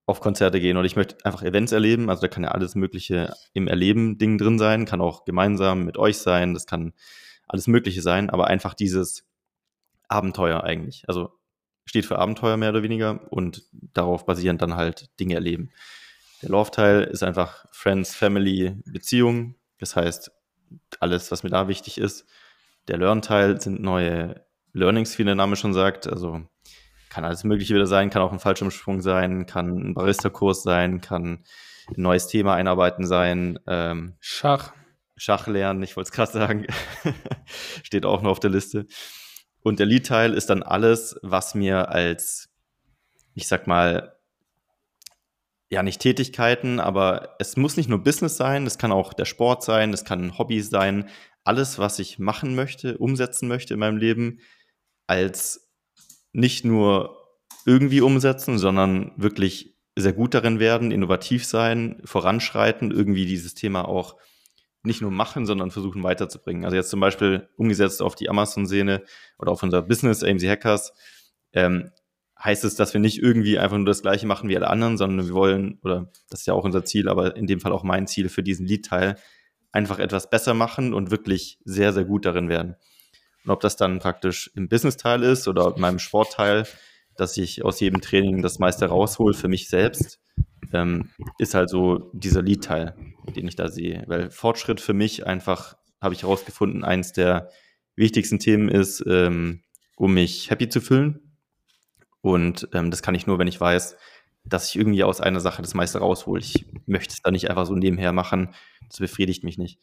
auf 0.06 0.20
Konzerte 0.20 0.60
gehen 0.60 0.78
oder 0.78 0.86
ich 0.86 0.96
möchte 0.96 1.18
einfach 1.24 1.44
Events 1.44 1.72
erleben. 1.72 2.10
Also 2.10 2.22
da 2.22 2.28
kann 2.28 2.44
ja 2.44 2.50
alles 2.50 2.76
Mögliche 2.76 3.34
im 3.54 3.68
Erleben 3.68 4.18
Ding 4.18 4.38
drin 4.38 4.60
sein, 4.60 4.86
kann 4.86 5.02
auch 5.02 5.26
gemeinsam 5.26 5.84
mit 5.84 5.98
euch 5.98 6.18
sein, 6.18 6.54
das 6.54 6.66
kann 6.66 6.94
alles 7.48 7.68
Mögliche 7.68 8.02
sein, 8.02 8.30
aber 8.30 8.48
einfach 8.48 8.74
dieses 8.74 9.28
Abenteuer 10.08 10.64
eigentlich. 10.64 11.04
Also 11.08 11.32
steht 11.86 12.06
für 12.06 12.20
Abenteuer 12.20 12.58
mehr 12.58 12.70
oder 12.70 12.84
weniger 12.84 13.32
und 13.32 13.64
darauf 13.72 14.26
basierend 14.26 14.62
dann 14.62 14.76
halt 14.76 15.10
Dinge 15.20 15.36
erleben. 15.36 15.72
Der 16.42 16.50
Love-Teil 16.50 17.04
ist 17.04 17.24
einfach 17.24 17.66
Friends, 17.72 18.16
Family, 18.16 18.82
Beziehung. 18.86 19.56
Das 19.80 19.96
heißt, 19.96 20.32
alles, 21.00 21.32
was 21.32 21.44
mir 21.44 21.50
da 21.50 21.68
wichtig 21.68 21.98
ist. 21.98 22.26
Der 22.88 22.98
Learn-Teil 22.98 23.62
sind 23.62 23.82
neue 23.82 24.44
Learnings, 24.74 25.18
wie 25.20 25.24
der 25.24 25.36
Name 25.36 25.56
schon 25.56 25.74
sagt. 25.74 26.08
Also 26.08 26.42
kann 27.12 27.26
alles 27.26 27.44
Mögliche 27.44 27.76
wieder 27.76 27.88
sein, 27.88 28.10
kann 28.10 28.22
auch 28.22 28.32
ein 28.32 28.40
Fallschirmsprung 28.40 29.02
sein, 29.02 29.46
kann 29.46 29.90
ein 29.90 29.94
Barista-Kurs 29.94 30.64
sein, 30.64 31.02
kann 31.02 31.44
ein 31.90 32.02
neues 32.02 32.28
Thema 32.28 32.56
einarbeiten 32.56 33.06
sein. 33.06 33.60
Ähm, 33.68 34.16
Schach. 34.22 34.74
Schach 35.18 35.48
lernen, 35.48 35.84
ich 35.84 35.98
wollte 35.98 36.08
es 36.08 36.14
gerade 36.14 36.32
sagen. 36.32 36.68
Steht 37.84 38.06
auch 38.06 38.22
noch 38.22 38.32
auf 38.32 38.40
der 38.40 38.50
Liste. 38.50 38.88
Und 39.62 39.80
der 39.80 39.88
Lead-Teil 39.88 40.34
ist 40.34 40.50
dann 40.50 40.64
alles, 40.64 41.20
was 41.22 41.54
mir 41.54 41.90
als, 41.90 42.50
ich 43.34 43.46
sag 43.46 43.68
mal, 43.68 44.16
ja, 45.70 45.84
nicht 45.84 46.02
Tätigkeiten, 46.02 46.80
aber 46.80 47.36
es 47.40 47.58
muss 47.58 47.76
nicht 47.76 47.90
nur 47.90 48.04
Business 48.04 48.38
sein, 48.38 48.66
es 48.66 48.78
kann 48.78 48.94
auch 48.94 49.14
der 49.14 49.26
Sport 49.26 49.64
sein, 49.64 49.94
es 49.94 50.06
kann 50.06 50.24
ein 50.24 50.38
Hobby 50.38 50.62
sein. 50.62 51.10
Alles, 51.44 51.78
was 51.78 52.00
ich 52.00 52.20
machen 52.20 52.56
möchte, 52.56 52.98
umsetzen 52.98 53.50
möchte 53.50 53.74
in 53.74 53.82
meinem 53.82 53.98
Leben, 53.98 54.40
als 55.08 55.71
nicht 56.34 56.66
nur 56.66 57.18
irgendwie 57.66 58.02
umsetzen, 58.02 58.58
sondern 58.58 59.12
wirklich 59.16 59.76
sehr 59.98 60.14
gut 60.14 60.34
darin 60.34 60.60
werden, 60.60 60.92
innovativ 60.92 61.46
sein, 61.46 62.02
voranschreiten, 62.06 62.92
irgendwie 62.92 63.26
dieses 63.26 63.54
Thema 63.54 63.88
auch 63.88 64.16
nicht 64.84 65.02
nur 65.02 65.12
machen, 65.12 65.46
sondern 65.46 65.70
versuchen 65.70 66.02
weiterzubringen. 66.02 66.66
Also 66.66 66.76
jetzt 66.76 66.90
zum 66.90 67.00
Beispiel 67.00 67.50
umgesetzt 67.56 68.02
auf 68.02 68.16
die 68.16 68.30
Amazon-Szene 68.30 69.04
oder 69.38 69.52
auf 69.52 69.62
unser 69.62 69.82
Business, 69.82 70.24
AMC 70.24 70.44
Hackers, 70.44 70.94
ähm, 71.54 71.92
heißt 72.44 72.64
es, 72.64 72.76
dass 72.76 72.94
wir 72.94 73.02
nicht 73.02 73.22
irgendwie 73.22 73.60
einfach 73.60 73.78
nur 73.78 73.86
das 73.86 74.02
Gleiche 74.02 74.26
machen 74.26 74.50
wie 74.50 74.56
alle 74.56 74.70
anderen, 74.70 74.98
sondern 74.98 75.28
wir 75.28 75.36
wollen, 75.36 75.78
oder 75.84 76.12
das 76.30 76.42
ist 76.42 76.46
ja 76.48 76.56
auch 76.56 76.64
unser 76.64 76.84
Ziel, 76.84 77.08
aber 77.08 77.36
in 77.36 77.46
dem 77.46 77.60
Fall 77.60 77.72
auch 77.72 77.84
mein 77.84 78.08
Ziel 78.08 78.30
für 78.30 78.42
diesen 78.42 78.66
Lead-Teil, 78.66 79.18
einfach 79.72 80.00
etwas 80.00 80.30
besser 80.30 80.54
machen 80.54 80.94
und 80.94 81.12
wirklich 81.12 81.60
sehr, 81.64 81.94
sehr 81.94 82.04
gut 82.04 82.26
darin 82.26 82.50
werden. 82.50 82.76
Und 83.44 83.52
ob 83.52 83.60
das 83.62 83.76
dann 83.76 84.00
praktisch 84.00 84.52
im 84.56 84.70
Business-Teil 84.70 85.24
ist 85.24 85.48
oder 85.48 85.74
in 85.76 85.82
meinem 85.82 86.00
Sportteil, 86.00 86.66
dass 87.16 87.38
ich 87.38 87.64
aus 87.64 87.80
jedem 87.80 88.02
Training 88.02 88.42
das 88.42 88.60
meiste 88.60 88.86
raushol 88.86 89.34
für 89.34 89.48
mich 89.48 89.68
selbst, 89.68 90.20
ähm, 90.74 91.10
ist 91.38 91.54
halt 91.54 91.70
so 91.70 92.10
dieser 92.14 92.42
Lead-Teil, 92.42 92.96
den 93.36 93.48
ich 93.48 93.56
da 93.56 93.68
sehe. 93.68 94.04
Weil 94.08 94.32
Fortschritt 94.32 94.80
für 94.80 94.94
mich 94.94 95.26
einfach, 95.26 95.76
habe 96.00 96.14
ich 96.14 96.24
herausgefunden, 96.24 96.84
eins 96.84 97.14
der 97.14 97.50
wichtigsten 97.96 98.40
Themen 98.40 98.70
ist, 98.70 99.04
ähm, 99.08 99.62
um 99.98 100.14
mich 100.14 100.50
happy 100.50 100.70
zu 100.70 100.82
fühlen. 100.82 101.20
Und 102.22 102.70
ähm, 102.74 102.92
das 102.92 103.02
kann 103.02 103.16
ich 103.16 103.28
nur, 103.28 103.40
wenn 103.40 103.48
ich 103.48 103.60
weiß, 103.60 103.98
dass 104.46 104.70
ich 104.70 104.76
irgendwie 104.76 105.04
aus 105.04 105.22
einer 105.22 105.40
Sache 105.40 105.62
das 105.62 105.74
meiste 105.74 106.00
raushole. 106.00 106.42
Ich 106.42 106.66
möchte 106.86 107.14
es 107.14 107.22
da 107.22 107.32
nicht 107.32 107.50
einfach 107.50 107.66
so 107.66 107.76
nebenher 107.76 108.12
machen. 108.12 108.54
Das 108.88 109.00
befriedigt 109.00 109.44
mich 109.44 109.58
nicht. 109.58 109.80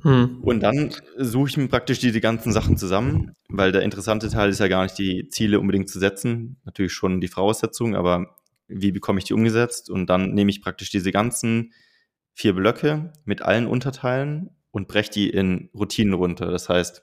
Hm. 0.00 0.40
Und 0.42 0.60
dann 0.60 0.90
suche 1.16 1.50
ich 1.50 1.56
mir 1.56 1.68
praktisch 1.68 1.98
diese 1.98 2.20
ganzen 2.20 2.52
Sachen 2.52 2.76
zusammen, 2.76 3.36
weil 3.48 3.72
der 3.72 3.82
interessante 3.82 4.28
Teil 4.28 4.50
ist 4.50 4.58
ja 4.58 4.68
gar 4.68 4.82
nicht 4.82 4.98
die 4.98 5.28
Ziele 5.28 5.60
unbedingt 5.60 5.88
zu 5.88 5.98
setzen, 5.98 6.56
natürlich 6.64 6.92
schon 6.92 7.20
die 7.20 7.28
Voraussetzung, 7.28 7.94
aber 7.94 8.34
wie 8.68 8.92
bekomme 8.92 9.18
ich 9.18 9.24
die 9.24 9.34
umgesetzt? 9.34 9.90
Und 9.90 10.08
dann 10.08 10.32
nehme 10.32 10.50
ich 10.50 10.62
praktisch 10.62 10.90
diese 10.90 11.12
ganzen 11.12 11.72
vier 12.32 12.54
Blöcke 12.54 13.12
mit 13.24 13.42
allen 13.42 13.66
Unterteilen 13.66 14.50
und 14.70 14.88
breche 14.88 15.10
die 15.10 15.30
in 15.30 15.68
Routinen 15.74 16.14
runter. 16.14 16.50
Das 16.50 16.68
heißt, 16.68 17.02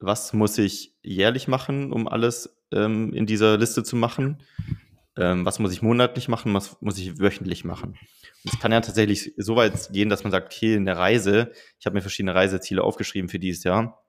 was 0.00 0.32
muss 0.32 0.58
ich 0.58 0.94
jährlich 1.02 1.48
machen, 1.48 1.92
um 1.92 2.08
alles 2.08 2.58
ähm, 2.72 3.12
in 3.12 3.26
dieser 3.26 3.58
Liste 3.58 3.82
zu 3.82 3.96
machen? 3.96 4.38
Ähm, 5.18 5.44
was 5.44 5.58
muss 5.58 5.72
ich 5.72 5.82
monatlich 5.82 6.28
machen, 6.28 6.54
was 6.54 6.80
muss 6.80 6.98
ich 6.98 7.18
wöchentlich 7.18 7.64
machen. 7.64 7.98
Und 8.44 8.54
es 8.54 8.58
kann 8.60 8.72
ja 8.72 8.80
tatsächlich 8.80 9.34
so 9.36 9.56
weit 9.56 9.90
gehen, 9.92 10.08
dass 10.08 10.24
man 10.24 10.30
sagt, 10.30 10.54
okay, 10.54 10.74
in 10.74 10.84
der 10.84 10.96
Reise, 10.96 11.52
ich 11.78 11.86
habe 11.86 11.94
mir 11.94 12.02
verschiedene 12.02 12.34
Reiseziele 12.34 12.82
aufgeschrieben 12.82 13.28
für 13.28 13.38
dieses 13.38 13.64
Jahr, 13.64 14.04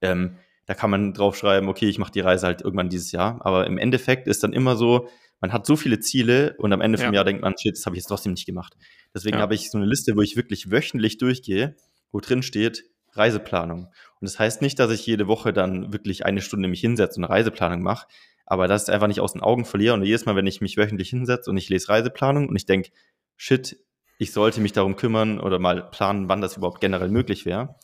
ähm, 0.00 0.36
da 0.66 0.74
kann 0.74 0.90
man 0.90 1.12
draufschreiben, 1.12 1.68
okay, 1.68 1.88
ich 1.88 1.98
mache 1.98 2.12
die 2.12 2.20
Reise 2.20 2.46
halt 2.46 2.62
irgendwann 2.62 2.88
dieses 2.88 3.10
Jahr. 3.10 3.44
Aber 3.44 3.66
im 3.66 3.76
Endeffekt 3.76 4.28
ist 4.28 4.44
dann 4.44 4.52
immer 4.52 4.76
so, 4.76 5.08
man 5.40 5.52
hat 5.52 5.66
so 5.66 5.74
viele 5.74 5.98
Ziele 6.00 6.54
und 6.58 6.72
am 6.72 6.80
Ende 6.80 6.98
vom 6.98 7.08
ja. 7.08 7.14
Jahr 7.14 7.24
denkt 7.24 7.42
man, 7.42 7.54
shit, 7.58 7.76
das 7.76 7.86
habe 7.86 7.96
ich 7.96 8.02
jetzt 8.02 8.08
trotzdem 8.08 8.32
nicht 8.32 8.46
gemacht. 8.46 8.76
Deswegen 9.14 9.36
ja. 9.36 9.42
habe 9.42 9.54
ich 9.54 9.70
so 9.70 9.78
eine 9.78 9.86
Liste, 9.86 10.16
wo 10.16 10.20
ich 10.20 10.36
wirklich 10.36 10.70
wöchentlich 10.70 11.18
durchgehe, 11.18 11.76
wo 12.12 12.20
drin 12.20 12.42
steht, 12.42 12.84
Reiseplanung. 13.14 13.86
Und 13.86 14.28
das 14.28 14.38
heißt 14.38 14.62
nicht, 14.62 14.78
dass 14.78 14.92
ich 14.92 15.04
jede 15.06 15.26
Woche 15.26 15.52
dann 15.52 15.92
wirklich 15.92 16.24
eine 16.24 16.40
Stunde 16.40 16.68
mich 16.68 16.80
hinsetze 16.80 17.18
und 17.18 17.24
eine 17.24 17.34
Reiseplanung 17.34 17.82
mache, 17.82 18.06
aber 18.50 18.66
das 18.66 18.82
ist 18.82 18.90
einfach 18.90 19.06
nicht 19.06 19.20
aus 19.20 19.32
den 19.32 19.42
Augen 19.42 19.64
verliere. 19.64 19.94
Und 19.94 20.02
jedes 20.02 20.26
Mal, 20.26 20.34
wenn 20.34 20.46
ich 20.48 20.60
mich 20.60 20.76
wöchentlich 20.76 21.08
hinsetze 21.08 21.48
und 21.48 21.56
ich 21.56 21.68
lese 21.68 21.88
Reiseplanung 21.88 22.48
und 22.48 22.56
ich 22.56 22.66
denke, 22.66 22.90
shit, 23.36 23.78
ich 24.18 24.32
sollte 24.32 24.60
mich 24.60 24.72
darum 24.72 24.96
kümmern 24.96 25.38
oder 25.38 25.60
mal 25.60 25.88
planen, 25.88 26.28
wann 26.28 26.40
das 26.40 26.56
überhaupt 26.56 26.80
generell 26.80 27.10
möglich 27.10 27.46
wäre, 27.46 27.76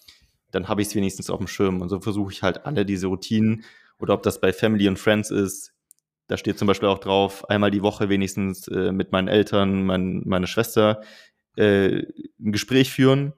dann 0.50 0.66
habe 0.66 0.82
ich 0.82 0.88
es 0.88 0.94
wenigstens 0.96 1.30
auf 1.30 1.38
dem 1.38 1.46
Schirm. 1.46 1.82
Und 1.82 1.88
so 1.88 2.00
versuche 2.00 2.32
ich 2.32 2.42
halt 2.42 2.66
alle 2.66 2.84
diese 2.84 3.06
Routinen 3.06 3.64
oder 4.00 4.12
ob 4.12 4.24
das 4.24 4.40
bei 4.40 4.52
Family 4.52 4.88
und 4.88 4.98
Friends 4.98 5.30
ist, 5.30 5.72
da 6.26 6.36
steht 6.36 6.58
zum 6.58 6.66
Beispiel 6.66 6.88
auch 6.88 6.98
drauf, 6.98 7.48
einmal 7.48 7.70
die 7.70 7.82
Woche 7.82 8.08
wenigstens 8.08 8.66
äh, 8.66 8.90
mit 8.90 9.12
meinen 9.12 9.28
Eltern, 9.28 9.86
mein, 9.86 10.22
meine 10.24 10.48
Schwester 10.48 11.00
äh, 11.56 12.02
ein 12.40 12.50
Gespräch 12.50 12.90
führen, 12.90 13.34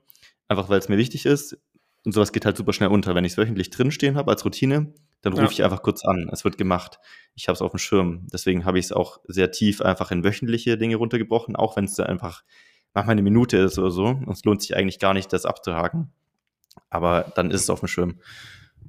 einfach 0.47 0.67
weil 0.69 0.79
es 0.79 0.89
mir 0.89 0.97
wichtig 0.97 1.27
ist. 1.27 1.59
Und 2.05 2.13
sowas 2.13 2.31
geht 2.31 2.45
halt 2.45 2.57
super 2.57 2.73
schnell 2.73 2.89
unter. 2.89 3.13
Wenn 3.13 3.23
ich 3.23 3.33
es 3.33 3.37
wöchentlich 3.37 3.69
drinstehen 3.69 4.15
habe 4.15 4.31
als 4.31 4.43
Routine, 4.43 4.95
dann 5.21 5.33
rufe 5.33 5.45
ja. 5.45 5.51
ich 5.51 5.63
einfach 5.63 5.81
kurz 5.81 6.05
an. 6.05 6.29
Es 6.31 6.43
wird 6.43 6.57
gemacht. 6.57 6.99
Ich 7.35 7.47
habe 7.47 7.55
es 7.55 7.61
auf 7.61 7.71
dem 7.71 7.79
Schirm. 7.79 8.27
Deswegen 8.31 8.65
habe 8.65 8.79
ich 8.79 8.85
es 8.85 8.91
auch 8.91 9.19
sehr 9.27 9.51
tief 9.51 9.81
einfach 9.81 10.11
in 10.11 10.23
wöchentliche 10.23 10.77
Dinge 10.77 10.95
runtergebrochen, 10.95 11.55
auch 11.55 11.75
wenn 11.75 11.85
es 11.85 11.95
da 11.95 12.03
einfach 12.03 12.43
manchmal 12.93 13.13
eine 13.13 13.21
Minute 13.21 13.57
ist 13.57 13.77
oder 13.77 13.91
so. 13.91 14.05
Und 14.05 14.29
es 14.29 14.43
lohnt 14.45 14.61
sich 14.61 14.75
eigentlich 14.75 14.99
gar 14.99 15.13
nicht, 15.13 15.31
das 15.33 15.45
abzuhaken. 15.45 16.11
Aber 16.89 17.31
dann 17.35 17.51
ist 17.51 17.61
es 17.61 17.69
auf 17.69 17.79
dem 17.79 17.87
Schirm. 17.87 18.19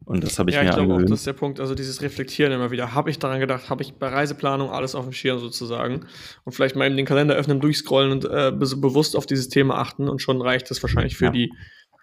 Und 0.05 0.25
das 0.25 0.39
habe 0.39 0.51
ich 0.51 0.57
ja, 0.57 0.63
mir 0.63 0.71
ich 0.71 0.75
glaube 0.75 0.95
auch, 0.95 1.03
das 1.03 1.11
ist 1.11 1.27
der 1.27 1.35
Punkt. 1.35 1.61
Also 1.61 1.75
dieses 1.75 2.01
Reflektieren 2.03 2.53
immer 2.53 2.71
wieder. 2.71 2.95
Habe 2.95 3.11
ich 3.11 3.19
daran 3.19 3.39
gedacht, 3.39 3.71
habe 3.71 3.83
ich 3.83 3.95
bei 3.95 4.09
Reiseplanung 4.09 4.71
alles 4.71 4.95
auf 4.95 5.05
dem 5.05 5.13
Schirm 5.13 5.39
sozusagen. 5.39 6.07
Und 6.45 6.53
vielleicht 6.53 6.77
mal 6.77 6.87
eben 6.87 6.97
den 6.97 7.07
Kalender 7.07 7.35
öffnen, 7.35 7.61
durchscrollen 7.61 8.13
und 8.13 8.25
äh, 8.25 8.53
bewusst 8.53 9.17
auf 9.17 9.27
dieses 9.27 9.49
Thema 9.49 9.79
achten. 9.79 10.09
Und 10.09 10.23
schon 10.23 10.41
reicht 10.41 10.71
das 10.71 10.83
wahrscheinlich 10.83 11.17
für 11.17 11.27
ja. 11.27 11.31
die 11.31 11.53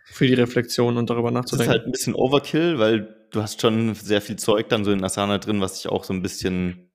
für 0.10 0.28
die 0.28 0.34
Reflexion 0.34 0.98
und 0.98 1.10
darüber 1.10 1.32
nachzudenken. 1.32 1.68
Das 1.70 1.76
ist 1.76 1.80
halt 1.80 1.86
ein 1.86 1.92
bisschen 1.92 2.16
Overkill, 2.16 2.80
weil 2.80 3.28
du 3.32 3.42
hast 3.42 3.62
schon 3.62 3.94
sehr 3.94 4.22
viel 4.22 4.38
Zeug 4.38 4.70
dann 4.70 4.84
so 4.84 4.92
in 4.92 5.04
Asana 5.04 5.38
drin, 5.38 5.62
was 5.62 5.76
dich 5.76 5.92
auch 5.92 6.04
so 6.04 6.14
ein 6.14 6.22
bisschen 6.22 6.92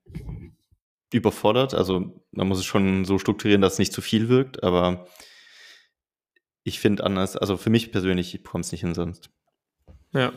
überfordert. 1.12 1.74
Also 1.74 2.22
man 2.32 2.48
muss 2.48 2.58
es 2.58 2.64
schon 2.64 3.04
so 3.04 3.18
strukturieren, 3.18 3.60
dass 3.60 3.74
es 3.74 3.78
nicht 3.78 3.92
zu 3.92 4.00
viel 4.00 4.28
wirkt, 4.28 4.62
aber 4.62 5.06
ich 6.64 6.80
finde 6.80 7.04
anders, 7.04 7.36
also 7.36 7.56
für 7.56 7.70
mich 7.70 7.92
persönlich, 7.92 8.34
ich 8.34 8.42
bekomme 8.42 8.62
es 8.62 8.72
nicht 8.72 8.80
hin 8.80 8.94
sonst. 8.94 9.30
Ja. 10.12 10.32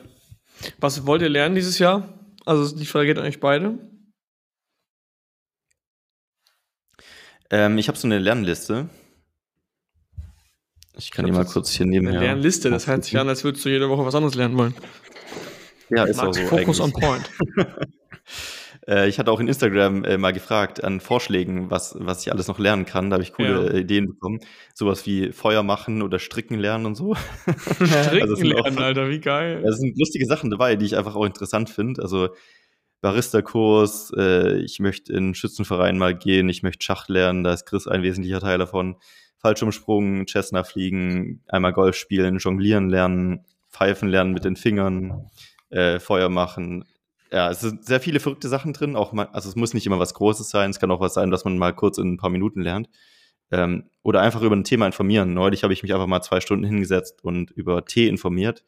Was 0.80 1.06
wollt 1.06 1.22
ihr 1.22 1.30
lernen 1.30 1.56
dieses 1.56 1.80
Jahr? 1.80 2.20
Also 2.46 2.76
die 2.76 2.86
Frage 2.86 3.08
geht 3.08 3.18
eigentlich 3.18 3.40
beide. 3.40 3.80
Ähm, 7.50 7.78
ich 7.78 7.88
habe 7.88 7.98
so 7.98 8.08
eine 8.08 8.20
Lernliste. 8.20 8.90
Ich 10.98 11.12
kann 11.12 11.26
ich 11.26 11.32
die 11.32 11.38
mal 11.38 11.46
kurz 11.46 11.72
hier 11.72 11.86
nebenher. 11.86 12.20
Eine 12.20 12.28
Lernliste, 12.28 12.70
das 12.70 12.88
hört 12.88 13.04
sich 13.04 13.18
an, 13.18 13.28
als 13.28 13.44
würdest 13.44 13.66
du 13.66 13.70
jede 13.70 13.90
Woche 13.90 14.06
was 14.06 14.16
anderes 14.16 14.36
lernen 14.36 14.58
wollen. 14.58 14.74
Ja, 15.90 16.06
ist 16.06 16.18
Max, 16.18 16.30
auch 16.30 16.42
so. 16.42 16.48
Focus 16.48 16.82
eigentlich. 16.82 16.96
on 16.96 17.02
point. 17.02 17.32
Äh, 18.88 19.10
ich 19.10 19.20
hatte 19.20 19.32
auch 19.32 19.40
in 19.40 19.48
Instagram 19.48 20.04
äh, 20.04 20.18
mal 20.18 20.32
gefragt 20.32 20.84
an 20.84 21.00
Vorschlägen, 21.00 21.72
was, 21.72 21.96
was 22.00 22.22
ich 22.22 22.32
alles 22.32 22.48
noch 22.48 22.60
lernen 22.60 22.86
kann. 22.86 23.10
Da 23.10 23.16
habe 23.16 23.24
ich 23.24 23.34
coole 23.34 23.74
ja. 23.74 23.80
Ideen 23.80 24.08
bekommen. 24.08 24.40
Sowas 24.74 25.06
wie 25.06 25.32
Feuer 25.32 25.64
machen 25.64 26.02
oder 26.02 26.20
Stricken 26.20 26.60
lernen 26.60 26.86
und 26.86 26.96
so. 26.96 27.16
Stricken 27.56 28.30
also 28.30 28.44
lernen, 28.44 28.78
auch, 28.78 28.84
Alter, 28.84 29.10
wie 29.10 29.20
geil. 29.20 29.64
Da 29.66 29.72
sind 29.72 29.98
lustige 29.98 30.26
Sachen 30.26 30.52
dabei, 30.52 30.76
die 30.76 30.86
ich 30.86 30.98
einfach 30.98 31.16
auch 31.16 31.26
interessant 31.26 31.70
finde. 31.70 32.02
Also 32.02 32.30
Barista-Kurs, 33.02 34.14
äh, 34.18 34.60
ich 34.60 34.80
möchte 34.80 35.14
in 35.14 35.34
Schützenverein 35.36 35.98
mal 35.98 36.16
gehen, 36.16 36.50
ich 36.50 36.64
möchte 36.64 36.84
Schach 36.84 37.08
lernen, 37.08 37.44
da 37.44 37.54
ist 37.54 37.66
Chris 37.66 37.88
ein 37.88 38.04
wesentlicher 38.04 38.40
Teil 38.40 38.58
davon. 38.58 38.98
Fallschirmsprung, 39.46 40.26
Cessna 40.26 40.64
fliegen, 40.64 41.44
einmal 41.48 41.72
Golf 41.72 41.96
spielen, 41.96 42.40
jonglieren 42.40 42.90
lernen, 42.90 43.46
pfeifen 43.70 44.10
lernen 44.10 44.34
mit 44.34 44.44
den 44.44 44.56
Fingern, 44.56 45.30
äh, 45.70 46.00
Feuer 46.00 46.30
machen. 46.30 46.84
Ja, 47.32 47.52
es 47.52 47.60
sind 47.60 47.86
sehr 47.86 48.00
viele 48.00 48.20
verrückte 48.20 48.50
Sachen 48.50 48.74
drin. 48.74 48.96
Auch 48.96 49.14
mal, 49.14 49.28
also 49.34 49.48
es 49.48 49.56
muss 49.56 49.76
nicht 49.76 49.86
immer 49.86 50.00
was 50.00 50.16
Großes 50.16 50.50
sein. 50.50 50.72
Es 50.72 50.80
kann 50.80 50.90
auch 50.90 51.00
was 51.00 51.14
sein, 51.14 51.32
was 51.32 51.46
man 51.46 51.60
mal 51.60 51.74
kurz 51.74 52.00
in 52.00 52.14
ein 52.14 52.18
paar 52.18 52.32
Minuten 52.32 52.62
lernt. 52.62 52.90
Ähm, 53.52 53.84
oder 54.02 54.22
einfach 54.22 54.42
über 54.42 54.56
ein 54.56 54.64
Thema 54.64 54.88
informieren. 54.88 55.36
Neulich 55.36 55.62
habe 55.62 55.74
ich 55.74 55.84
mich 55.84 55.94
einfach 55.94 56.08
mal 56.08 56.24
zwei 56.24 56.40
Stunden 56.40 56.66
hingesetzt 56.66 57.24
und 57.24 57.52
über 57.52 57.86
Tee 57.86 58.08
informiert, 58.08 58.64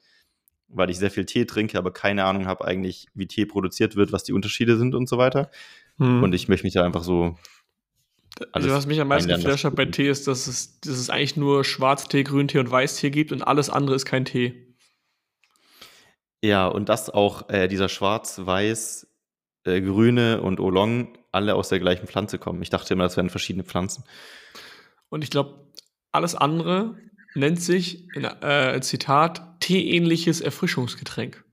weil 0.67 0.91
ich 0.91 0.99
sehr 0.99 1.09
viel 1.09 1.25
Tee 1.25 1.45
trinke, 1.45 1.79
aber 1.79 1.91
keine 1.91 2.25
Ahnung 2.25 2.45
habe 2.45 2.65
eigentlich, 2.65 3.07
wie 3.15 3.25
Tee 3.25 3.47
produziert 3.47 3.95
wird, 3.95 4.11
was 4.11 4.25
die 4.25 4.33
Unterschiede 4.33 4.77
sind 4.77 4.93
und 4.93 5.09
so 5.09 5.17
weiter. 5.17 5.49
Hm. 5.97 6.21
Und 6.21 6.35
ich 6.35 6.47
möchte 6.47 6.67
mich 6.67 6.73
da 6.73 6.85
einfach 6.85 7.03
so. 7.03 7.35
Also, 8.51 8.69
was 8.69 8.85
mich 8.85 8.99
am 8.99 9.07
meisten 9.07 9.29
geflasht 9.29 9.65
hat 9.65 9.75
bei 9.75 9.85
Tee 9.85 10.09
ist, 10.09 10.27
dass 10.27 10.47
es, 10.47 10.79
dass 10.81 10.97
es 10.97 11.09
eigentlich 11.09 11.37
nur 11.37 11.63
Schwarztee, 11.63 12.23
Grüntee 12.23 12.59
und 12.59 12.69
Weißtee 12.69 13.09
gibt 13.09 13.31
und 13.31 13.41
alles 13.41 13.69
andere 13.69 13.95
ist 13.95 14.05
kein 14.05 14.25
Tee. 14.25 14.75
Ja, 16.43 16.67
und 16.67 16.89
dass 16.89 17.09
auch 17.09 17.49
äh, 17.49 17.67
dieser 17.67 17.89
Schwarz, 17.89 18.39
Weiß, 18.43 19.07
äh, 19.65 19.81
Grüne 19.81 20.41
und 20.41 20.59
Oolong 20.59 21.17
alle 21.31 21.55
aus 21.55 21.69
der 21.69 21.79
gleichen 21.79 22.07
Pflanze 22.07 22.37
kommen. 22.37 22.61
Ich 22.61 22.69
dachte 22.69 22.93
immer, 22.93 23.03
das 23.03 23.17
wären 23.17 23.29
verschiedene 23.29 23.63
Pflanzen. 23.63 24.03
Und 25.09 25.23
ich 25.23 25.29
glaube, 25.29 25.71
alles 26.11 26.35
andere 26.35 26.97
nennt 27.33 27.61
sich, 27.61 28.07
in, 28.15 28.23
äh, 28.23 28.79
Zitat, 28.81 29.59
teeähnliches 29.59 30.41
Erfrischungsgetränk. 30.41 31.43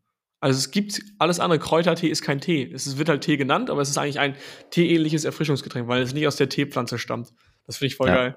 Also 0.44 0.59
es 0.59 0.70
gibt 0.70 1.00
alles 1.18 1.40
andere. 1.40 1.59
Kräutertee 1.59 2.09
ist 2.09 2.20
kein 2.20 2.38
Tee. 2.38 2.70
Es 2.70 2.98
wird 2.98 3.09
halt 3.09 3.22
Tee 3.22 3.38
genannt, 3.38 3.70
aber 3.70 3.80
es 3.80 3.88
ist 3.88 3.96
eigentlich 3.96 4.18
ein 4.18 4.37
teeähnliches 4.68 5.24
Erfrischungsgetränk, 5.24 5.88
weil 5.88 6.02
es 6.02 6.12
nicht 6.12 6.26
aus 6.26 6.37
der 6.37 6.50
Teepflanze 6.50 6.98
stammt. 6.98 7.33
Das 7.66 7.78
finde 7.78 7.87
ich 7.87 7.96
voll 7.96 8.09
ja. 8.09 8.14
geil. 8.14 8.37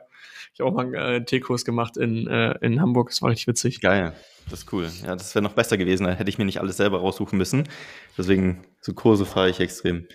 Ich 0.54 0.62
habe 0.62 0.70
auch 0.70 0.74
mal 0.74 0.86
einen 0.86 0.94
äh, 0.94 1.26
Teekurs 1.26 1.66
gemacht 1.66 1.98
in, 1.98 2.26
äh, 2.28 2.54
in 2.62 2.80
Hamburg. 2.80 3.10
Das 3.10 3.22
war 3.22 3.30
richtig 3.30 3.48
witzig. 3.48 3.82
Geil. 3.82 4.14
Das 4.50 4.60
ist 4.60 4.72
cool. 4.72 4.90
Ja, 5.06 5.18
das 5.18 5.36
wäre 5.36 5.44
noch 5.44 5.52
besser 5.52 5.78
gewesen. 5.78 6.06
Da 6.06 6.14
hätte 6.14 6.30
ich 6.30 6.38
mir 6.38 6.46
nicht 6.46 6.62
alles 6.62 6.78
selber 6.78 7.00
raussuchen 7.00 7.38
müssen. 7.38 7.68
Deswegen, 8.18 8.64
so 8.80 8.94
Kurse 8.94 9.26
fahre 9.26 9.50
ich 9.50 9.60
extrem. 9.60 10.08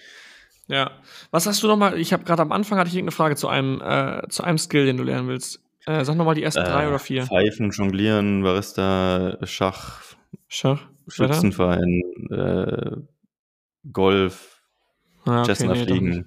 Ja. 0.68 0.92
Was 1.30 1.46
hast 1.46 1.62
du 1.62 1.66
noch 1.66 1.76
mal? 1.76 2.00
Ich 2.00 2.14
habe 2.14 2.24
gerade 2.24 2.40
am 2.40 2.52
Anfang 2.52 2.78
hatte 2.78 2.88
ich 2.88 2.94
irgendeine 2.94 3.14
Frage 3.14 3.36
zu 3.36 3.48
einem, 3.48 3.82
äh, 3.82 4.26
zu 4.30 4.44
einem 4.44 4.56
Skill, 4.56 4.86
den 4.86 4.96
du 4.96 5.02
lernen 5.02 5.28
willst. 5.28 5.60
Äh, 5.84 6.06
sag 6.06 6.16
noch 6.16 6.24
mal 6.24 6.34
die 6.34 6.42
ersten 6.42 6.64
drei 6.64 6.84
äh, 6.84 6.88
oder 6.88 6.98
vier. 6.98 7.26
Pfeifen, 7.26 7.70
Jonglieren, 7.70 8.42
Barista, 8.42 9.36
Schach, 9.42 10.00
Schach, 10.48 10.86
Schützenverein, 11.08 12.02
äh, 12.30 12.96
Golf, 13.92 14.62
ah, 15.24 15.42
okay, 15.42 15.66
nee, 15.66 15.84
fliegen. 15.84 16.26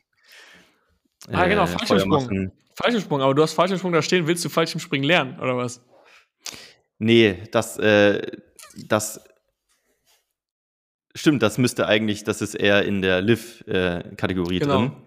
Ah, 1.32 1.48
genau, 1.48 1.64
äh, 1.64 1.68
Fallschirmsprung. 1.68 2.52
Fallschirmsprung, 2.76 3.22
aber 3.22 3.34
du 3.34 3.42
hast 3.42 3.54
Fallschirmsprung 3.54 3.94
da 3.94 4.02
stehen, 4.02 4.28
willst 4.28 4.44
du 4.44 4.50
Fallschirmspringen 4.50 5.08
lernen, 5.08 5.40
oder 5.40 5.56
was? 5.58 5.82
Nee, 7.00 7.44
das, 7.52 7.78
äh, 7.78 8.22
das 8.88 9.22
stimmt, 11.14 11.42
das 11.42 11.58
müsste 11.58 11.88
eigentlich, 11.88 12.24
das 12.24 12.42
ist 12.42 12.56
eher 12.56 12.84
in 12.84 13.02
der 13.02 13.22
Liv-Kategorie 13.22 14.58
äh, 14.58 14.60
genau. 14.60 14.78
drin. 14.80 15.05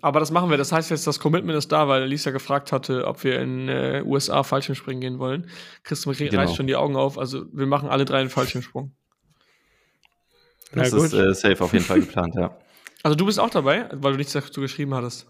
Aber 0.00 0.20
das 0.20 0.30
machen 0.30 0.50
wir. 0.50 0.56
Das 0.56 0.72
heißt 0.72 0.90
jetzt, 0.90 1.06
das 1.06 1.18
Commitment 1.18 1.58
ist 1.58 1.72
da, 1.72 1.88
weil 1.88 2.04
Lisa 2.04 2.30
gefragt 2.30 2.72
hatte, 2.72 3.06
ob 3.06 3.24
wir 3.24 3.40
in 3.40 3.68
äh, 3.68 4.02
USA 4.04 4.42
Fallschirmspringen 4.42 5.00
gehen 5.00 5.18
wollen. 5.18 5.50
Christian 5.82 6.14
genau. 6.16 6.42
reißt 6.42 6.56
schon 6.56 6.66
die 6.66 6.76
Augen 6.76 6.96
auf. 6.96 7.18
Also 7.18 7.46
wir 7.52 7.66
machen 7.66 7.88
alle 7.88 8.04
drei 8.04 8.20
einen 8.20 8.30
Fallschirmsprung. 8.30 8.92
Das 10.72 10.92
ist 10.92 11.14
äh, 11.14 11.34
safe 11.34 11.64
auf 11.64 11.72
jeden 11.72 11.84
Fall 11.84 12.00
geplant, 12.00 12.34
ja. 12.36 12.56
Also 13.04 13.14
du 13.14 13.26
bist 13.26 13.38
auch 13.38 13.50
dabei, 13.50 13.88
weil 13.92 14.12
du 14.12 14.18
nichts 14.18 14.32
dazu 14.32 14.60
geschrieben 14.60 14.92
hattest. 14.92 15.28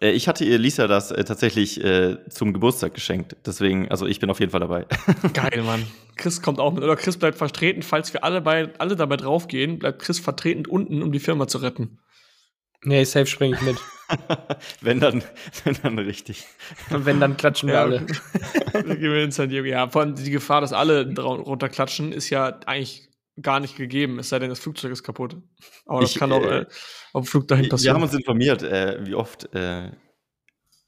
Äh, 0.00 0.12
ich 0.12 0.28
hatte 0.28 0.44
ihr 0.44 0.58
Lisa 0.58 0.86
das 0.86 1.10
äh, 1.10 1.24
tatsächlich 1.24 1.82
äh, 1.82 2.16
zum 2.30 2.52
Geburtstag 2.52 2.94
geschenkt. 2.94 3.36
Deswegen, 3.44 3.90
also 3.90 4.06
ich 4.06 4.18
bin 4.18 4.30
auf 4.30 4.40
jeden 4.40 4.50
Fall 4.50 4.60
dabei. 4.60 4.86
Geil, 5.34 5.62
Mann. 5.62 5.86
Chris 6.16 6.42
kommt 6.42 6.58
auch 6.58 6.72
mit. 6.72 6.82
Oder 6.82 6.96
Chris 6.96 7.16
bleibt 7.16 7.38
vertreten. 7.38 7.82
Falls 7.82 8.12
wir 8.12 8.24
alle, 8.24 8.40
bei, 8.40 8.72
alle 8.78 8.96
dabei 8.96 9.16
draufgehen, 9.16 9.78
bleibt 9.78 10.00
Chris 10.00 10.18
vertretend 10.18 10.68
unten, 10.68 11.02
um 11.02 11.12
die 11.12 11.20
Firma 11.20 11.46
zu 11.46 11.58
retten. 11.58 11.98
Nee, 12.82 13.04
safe 13.04 13.26
springe 13.26 13.56
ich 13.56 13.62
mit. 13.62 13.76
wenn, 14.80 15.00
dann, 15.00 15.22
wenn 15.64 15.76
dann 15.82 15.98
richtig. 15.98 16.44
Und 16.90 17.06
wenn, 17.06 17.18
dann 17.18 17.36
klatschen 17.36 17.68
wir 17.68 17.76
ja, 17.76 17.82
alle. 17.82 18.06
dann 18.72 18.88
gehen 18.88 19.12
wir 19.12 19.24
in 19.24 19.32
San 19.32 19.48
Diego. 19.48 19.66
Ja, 19.66 19.88
vor 19.88 20.02
allem 20.02 20.14
die 20.14 20.30
Gefahr, 20.30 20.60
dass 20.60 20.72
alle 20.72 21.12
runterklatschen, 21.18 22.12
ist 22.12 22.30
ja 22.30 22.60
eigentlich 22.66 23.08
gar 23.40 23.60
nicht 23.60 23.76
gegeben, 23.76 24.18
es 24.18 24.30
sei 24.30 24.38
denn, 24.38 24.48
das 24.48 24.60
Flugzeug 24.60 24.92
ist 24.92 25.02
kaputt. 25.02 25.36
Aber 25.84 26.00
das 26.00 26.12
ich, 26.12 26.18
kann 26.18 26.32
auch 26.32 26.42
äh, 26.42 26.60
äh, 26.60 26.66
auf 27.12 27.24
dem 27.24 27.26
Flug 27.26 27.48
dahin 27.48 27.68
passieren. 27.68 27.96
Wir 27.96 28.02
haben 28.02 28.08
uns 28.08 28.14
informiert, 28.14 28.62
äh, 28.62 29.04
wie 29.04 29.14
oft 29.14 29.54
äh, 29.54 29.90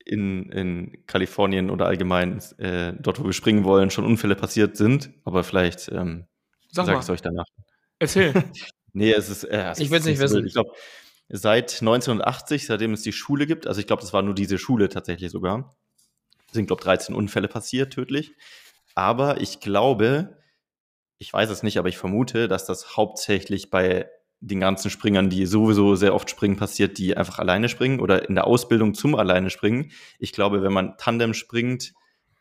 in, 0.07 0.51
in 0.51 1.07
Kalifornien 1.07 1.69
oder 1.71 1.87
allgemein 1.87 2.41
äh, 2.57 2.95
dort, 2.99 3.21
wo 3.21 3.25
wir 3.25 3.33
springen 3.35 3.65
wollen, 3.65 3.91
schon 3.91 4.07
Unfälle 4.07 4.35
passiert 4.35 4.77
sind. 4.77 5.11
Aber 5.25 5.45
vielleicht 5.45 5.91
ähm, 5.93 6.25
Sag 6.71 6.87
sag 6.87 6.95
ich 6.97 7.01
es 7.03 7.11
euch 7.11 7.23
danach. 7.23 7.47
Erzähl. 7.99 8.33
nee, 8.93 9.13
es 9.13 9.29
ist. 9.29 9.45
Äh, 9.45 9.71
es 9.71 9.81
ich 9.81 9.91
will 9.91 9.99
es 9.99 10.07
nicht 10.07 10.21
wissen. 10.21 10.47
Ich 10.47 10.55
glaube, 10.55 10.73
seit 11.29 11.81
1980, 11.81 12.67
seitdem 12.67 12.93
es 12.93 13.03
die 13.03 13.13
Schule 13.13 13.47
gibt, 13.47 13.67
also 13.67 13.81
ich 13.81 13.87
glaube, 13.87 14.03
das 14.03 14.13
war 14.13 14.23
nur 14.23 14.35
diese 14.35 14.59
Schule 14.59 14.89
tatsächlich 14.89 15.31
sogar, 15.31 15.77
sind, 16.53 16.67
glaube 16.67 16.81
ich, 16.81 16.85
13 16.85 17.15
Unfälle 17.15 17.49
passiert, 17.49 17.93
tödlich. 17.93 18.33
Aber 18.95 19.41
ich 19.41 19.61
glaube, 19.61 20.39
ich 21.19 21.33
weiß 21.33 21.51
es 21.51 21.63
nicht, 21.63 21.79
aber 21.79 21.89
ich 21.89 21.99
vermute, 21.99 22.49
dass 22.49 22.65
das 22.65 22.97
hauptsächlich 22.97 23.71
bei 23.71 24.09
den 24.41 24.61
ganzen 24.61 24.91
Springern, 24.91 25.31
die 25.31 25.47
sowieso 25.47 25.97
sehr 25.97 26.15
oft 26.15 26.31
springen, 26.31 26.57
passiert, 26.57 26.97
die 26.99 27.17
einfach 27.17 27.39
alleine 27.39 27.69
springen 27.69 28.01
oder 28.01 28.29
in 28.29 28.35
der 28.37 28.47
Ausbildung 28.47 28.95
zum 28.95 29.17
alleine 29.17 29.51
springen. 29.51 29.91
Ich 30.19 30.33
glaube, 30.33 30.63
wenn 30.63 30.73
man 30.73 30.97
Tandem 30.97 31.35
springt, 31.35 31.93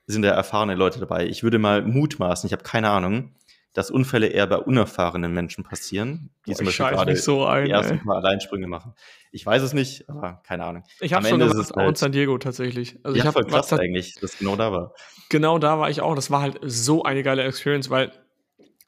sind 0.06 0.22
da 0.22 0.30
erfahrene 0.30 0.76
Leute 0.76 1.00
dabei. 1.00 1.26
Ich 1.26 1.44
würde 1.44 1.60
mal 1.60 1.82
mutmaßen, 1.82 2.48
ich 2.48 2.54
habe 2.54 2.64
keine 2.64 2.90
Ahnung, 2.90 3.36
dass 3.78 3.92
Unfälle 3.92 4.26
eher 4.26 4.48
bei 4.48 4.58
unerfahrenen 4.58 5.32
Menschen 5.32 5.64
passieren, 5.64 6.32
die 6.48 6.50
Boah, 6.50 6.58
zum 6.58 6.66
Beispiel 6.66 6.88
gerade 6.88 7.16
so 7.16 7.46
ein, 7.46 7.66
die 7.66 7.72
ersten 7.72 8.02
Mal 8.06 8.16
Alleinsprünge 8.16 8.66
machen. 8.66 8.96
Ich 9.32 9.46
weiß 9.46 9.62
es 9.62 9.74
nicht, 9.74 10.10
aber 10.10 10.42
keine 10.48 10.66
Ahnung. 10.66 10.84
Ich 11.00 11.14
habe 11.14 11.28
schon 11.28 11.38
gemacht, 11.38 11.78
auch 11.78 11.88
in 11.88 11.94
San 11.94 12.12
Diego 12.12 12.40
tatsächlich. 12.40 12.98
Also 13.04 13.16
ja, 13.16 13.22
ich 13.22 13.28
hab, 13.28 13.34
voll 13.34 13.46
krass 13.46 13.72
eigentlich, 13.74 14.16
dass 14.16 14.40
genau 14.40 14.56
da 14.56 14.72
war. 14.72 14.96
Genau 15.30 15.60
da 15.60 15.78
war 15.78 15.92
ich 15.92 16.02
auch. 16.02 16.16
Das 16.16 16.32
war 16.32 16.42
halt 16.42 16.58
so 16.64 17.04
eine 17.04 17.22
geile 17.22 17.44
Experience, 17.44 17.92
weil 17.92 18.12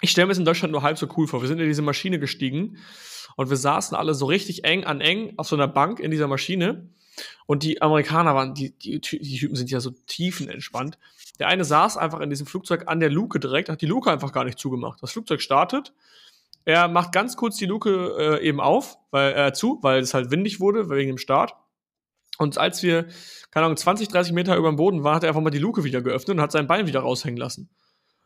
ich 0.02 0.10
stelle 0.10 0.26
mir 0.26 0.32
es 0.32 0.40
in 0.40 0.46
Deutschland 0.46 0.72
nur 0.72 0.82
halb 0.82 0.98
so 0.98 1.08
cool 1.18 1.28
vor. 1.28 1.44
Wir 1.44 1.48
sind 1.48 1.60
in 1.60 1.68
diese 1.68 1.84
Maschine 1.84 2.18
gestiegen 2.18 2.78
und 3.36 3.52
wir 3.52 3.58
saßen 3.58 3.96
alle 3.96 4.16
so 4.16 4.26
richtig 4.26 4.64
eng 4.64 4.86
an 4.86 5.02
eng 5.02 5.36
auf 5.38 5.48
so 5.48 5.56
einer 5.56 5.68
Bank 5.68 6.00
in 6.00 6.10
dieser 6.10 6.28
Maschine. 6.28 6.90
Und 7.46 7.64
die 7.64 7.82
Amerikaner 7.82 8.36
waren, 8.36 8.54
die, 8.54 8.72
die, 8.72 9.00
die 9.00 9.40
Typen 9.40 9.56
sind 9.56 9.72
ja 9.72 9.80
so 9.80 9.92
tiefenentspannt. 10.08 10.98
Der 11.40 11.48
eine 11.48 11.64
saß 11.64 11.98
einfach 11.98 12.20
in 12.20 12.30
diesem 12.30 12.46
Flugzeug 12.46 12.84
an 12.88 13.00
der 13.00 13.10
Luke 13.10 13.40
direkt, 13.40 13.70
hat 13.70 13.82
die 13.82 13.86
Luke 13.86 14.12
einfach 14.12 14.32
gar 14.32 14.44
nicht 14.44 14.60
zugemacht. 14.60 15.02
Das 15.02 15.12
Flugzeug 15.12 15.42
startet. 15.42 15.94
Er 16.66 16.88
macht 16.88 17.12
ganz 17.12 17.38
kurz 17.38 17.58
die 17.58 17.66
Luke 17.66 18.40
äh, 18.40 18.48
eben 18.48 18.60
auf, 18.60 18.98
weil, 19.12 19.34
äh, 19.34 19.54
zu, 19.54 19.80
weil 19.82 20.02
es 20.02 20.14
halt 20.14 20.32
windig 20.32 20.60
wurde, 20.60 20.90
wegen 20.90 21.08
dem 21.08 21.18
Start. 21.18 21.56
Und 22.38 22.58
als 22.58 22.84
wir, 22.84 23.08
keine 23.52 23.66
Ahnung, 23.66 23.78
20, 23.78 24.10
30 24.10 24.34
Meter 24.34 24.56
über 24.56 24.70
dem 24.70 24.76
Boden 24.76 25.04
waren, 25.04 25.16
hat 25.16 25.24
er 25.24 25.30
einfach 25.30 25.42
mal 25.42 25.50
die 25.50 25.58
Luke 25.60 25.84
wieder 25.84 26.02
geöffnet 26.02 26.38
und 26.38 26.42
hat 26.42 26.52
sein 26.52 26.68
Bein 26.68 26.88
wieder 26.88 27.02
raushängen 27.02 27.38
lassen. 27.38 27.70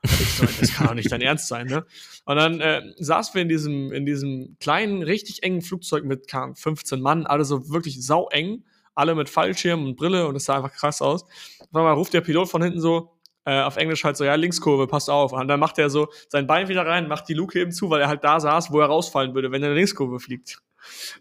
Das 0.01 0.73
kann 0.73 0.87
doch 0.87 0.93
nicht 0.93 1.11
dein 1.11 1.21
Ernst 1.21 1.47
sein, 1.47 1.67
ne? 1.67 1.85
Und 2.25 2.35
dann 2.35 2.59
äh, 2.59 2.81
saßen 2.99 3.33
wir 3.35 3.41
in 3.41 3.49
diesem, 3.49 3.93
in 3.93 4.05
diesem 4.05 4.57
kleinen, 4.59 5.01
richtig 5.01 5.43
engen 5.43 5.61
Flugzeug 5.61 6.03
mit 6.03 6.29
15 6.29 6.99
Mann, 6.99 7.25
alle 7.25 7.45
so 7.45 7.69
wirklich 7.69 8.05
sau 8.05 8.27
eng, 8.29 8.65
alle 8.95 9.15
mit 9.15 9.29
Fallschirm 9.29 9.85
und 9.85 9.95
Brille 9.95 10.27
und 10.27 10.35
es 10.35 10.45
sah 10.45 10.57
einfach 10.57 10.73
krass 10.73 11.01
aus. 11.01 11.23
Auf 11.23 11.75
einmal 11.75 11.93
ruft 11.93 12.13
der 12.13 12.21
Pilot 12.21 12.49
von 12.49 12.61
hinten 12.61 12.79
so, 12.79 13.11
äh, 13.45 13.61
auf 13.61 13.77
Englisch 13.77 14.03
halt 14.03 14.17
so, 14.17 14.23
ja, 14.23 14.35
Linkskurve, 14.35 14.87
passt 14.87 15.09
auf. 15.09 15.33
Und 15.33 15.47
dann 15.47 15.59
macht 15.59 15.77
er 15.77 15.89
so 15.89 16.07
sein 16.29 16.47
Bein 16.47 16.69
wieder 16.69 16.85
rein, 16.85 17.07
macht 17.07 17.27
die 17.27 17.33
Luke 17.33 17.59
eben 17.59 17.71
zu, 17.71 17.89
weil 17.89 18.01
er 18.01 18.07
halt 18.07 18.23
da 18.23 18.39
saß, 18.39 18.71
wo 18.71 18.79
er 18.79 18.87
rausfallen 18.87 19.33
würde, 19.33 19.51
wenn 19.51 19.61
er 19.61 19.69
eine 19.69 19.75
Linkskurve 19.75 20.19
fliegt. 20.19 20.59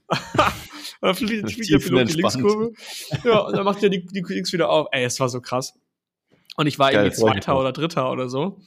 dann 1.00 1.14
fliegt, 1.14 1.50
fliegt 1.50 1.70
der 1.70 1.78
Pilot 1.78 2.08
die 2.08 2.14
Linkskurve. 2.14 2.72
Ja, 3.24 3.38
und 3.40 3.56
dann 3.56 3.64
macht 3.64 3.82
er 3.82 3.88
die, 3.88 4.06
die 4.06 4.24
Links 4.26 4.52
wieder 4.52 4.70
auf. 4.70 4.88
Ey, 4.92 5.04
es 5.04 5.18
war 5.20 5.28
so 5.28 5.40
krass. 5.40 5.74
Und 6.56 6.66
ich 6.66 6.78
war 6.78 6.92
Geil, 6.92 7.06
irgendwie 7.06 7.20
Zweiter 7.20 7.58
oder 7.58 7.72
Dritter 7.72 8.10
oder 8.10 8.28
so. 8.28 8.58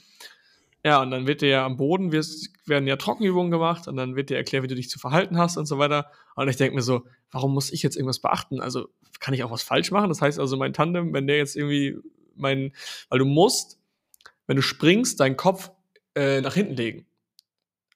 Ja, 0.86 1.02
und 1.02 1.10
dann 1.10 1.26
wird 1.26 1.42
dir 1.42 1.50
ja 1.50 1.66
am 1.66 1.78
Boden 1.78 2.12
werden 2.12 2.86
ja 2.86 2.96
Trockenübungen 2.96 3.50
gemacht 3.50 3.88
und 3.88 3.98
dann 3.98 4.16
wird 4.16 4.30
dir 4.30 4.38
erklärt, 4.38 4.62
wie 4.62 4.68
du 4.68 4.76
dich 4.76 4.88
zu 4.88 5.00
verhalten 5.00 5.36
hast 5.40 5.58
und 5.58 5.66
so 5.66 5.80
weiter. 5.80 6.12
Und 6.36 6.48
ich 6.48 6.58
denke 6.58 6.76
mir 6.76 6.84
so, 6.84 7.08
warum 7.32 7.56
muss 7.56 7.74
ich 7.74 7.82
jetzt 7.82 7.96
irgendwas 7.96 8.20
beachten? 8.20 8.62
Also 8.62 8.90
kann 9.20 9.34
ich 9.34 9.44
auch 9.44 9.50
was 9.50 9.64
falsch 9.64 9.90
machen? 9.90 10.10
Das 10.10 10.22
heißt 10.22 10.40
also, 10.40 10.58
mein 10.58 10.74
Tandem, 10.74 11.12
wenn 11.12 11.26
der 11.26 11.38
jetzt 11.38 11.56
irgendwie 11.56 11.98
mein, 12.36 12.72
weil 13.10 13.18
du 13.18 13.26
musst, 13.26 13.80
wenn 14.46 14.58
du 14.58 14.62
springst, 14.62 15.20
deinen 15.20 15.38
Kopf 15.38 15.72
äh, 16.14 16.42
nach 16.42 16.54
hinten 16.54 16.76
legen. 16.76 17.08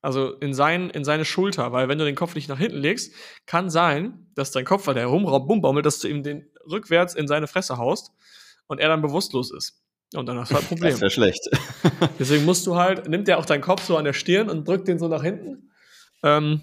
Also 0.02 0.34
in, 0.38 0.56
sein, 0.56 0.90
in 0.90 1.04
seine 1.04 1.26
Schulter, 1.26 1.72
weil 1.72 1.90
wenn 1.90 2.00
du 2.00 2.06
den 2.06 2.16
Kopf 2.16 2.34
nicht 2.34 2.50
nach 2.50 2.58
hinten 2.58 2.78
legst, 2.78 3.14
kann 3.46 3.70
sein, 3.70 4.32
dass 4.34 4.50
dein 4.50 4.66
Kopf, 4.66 4.88
weil 4.88 4.96
der 4.96 5.06
rumbaumelt, 5.06 5.86
dass 5.86 6.00
du 6.00 6.08
ihm 6.08 6.24
den 6.24 6.50
rückwärts 6.66 7.14
in 7.14 7.28
seine 7.28 7.46
Fresse 7.46 7.78
haust 7.78 8.14
und 8.66 8.80
er 8.80 8.90
dann 8.90 9.04
bewusstlos 9.04 9.52
ist. 9.52 9.80
Und 10.16 10.26
dann 10.26 10.40
hast 10.40 10.52
du 10.52 10.56
halt 10.56 10.66
ein 10.66 10.68
Problem. 10.70 10.92
Das 10.92 11.02
wäre 11.02 11.12
schlecht. 11.12 11.50
Deswegen 12.20 12.46
musst 12.46 12.66
du 12.66 12.76
halt, 12.76 13.08
nimmt 13.08 13.28
der 13.28 13.38
auch 13.38 13.46
deinen 13.46 13.62
Kopf 13.62 13.84
so 13.84 13.96
an 13.98 14.06
der 14.06 14.14
Stirn 14.14 14.50
und 14.50 14.68
drückt 14.68 14.88
den 14.88 14.98
so 14.98 15.08
nach 15.08 15.22
hinten. 15.22 15.72
Ähm, 16.24 16.62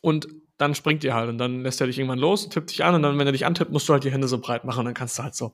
und 0.00 0.28
dann 0.58 0.74
springt 0.74 1.04
ihr 1.04 1.14
halt 1.14 1.28
und 1.28 1.38
dann 1.38 1.62
lässt 1.62 1.80
er 1.80 1.86
dich 1.86 1.98
irgendwann 1.98 2.18
los 2.18 2.44
und 2.44 2.52
tippt 2.52 2.70
dich 2.70 2.84
an 2.84 2.94
und 2.94 3.02
dann, 3.02 3.18
wenn 3.18 3.26
er 3.26 3.32
dich 3.32 3.46
antippt, 3.46 3.70
musst 3.70 3.88
du 3.88 3.92
halt 3.92 4.04
die 4.04 4.10
Hände 4.10 4.26
so 4.26 4.38
breit 4.38 4.64
machen 4.64 4.80
und 4.80 4.84
dann 4.86 4.94
kannst 4.94 5.18
du 5.18 5.22
halt 5.22 5.34
so 5.34 5.52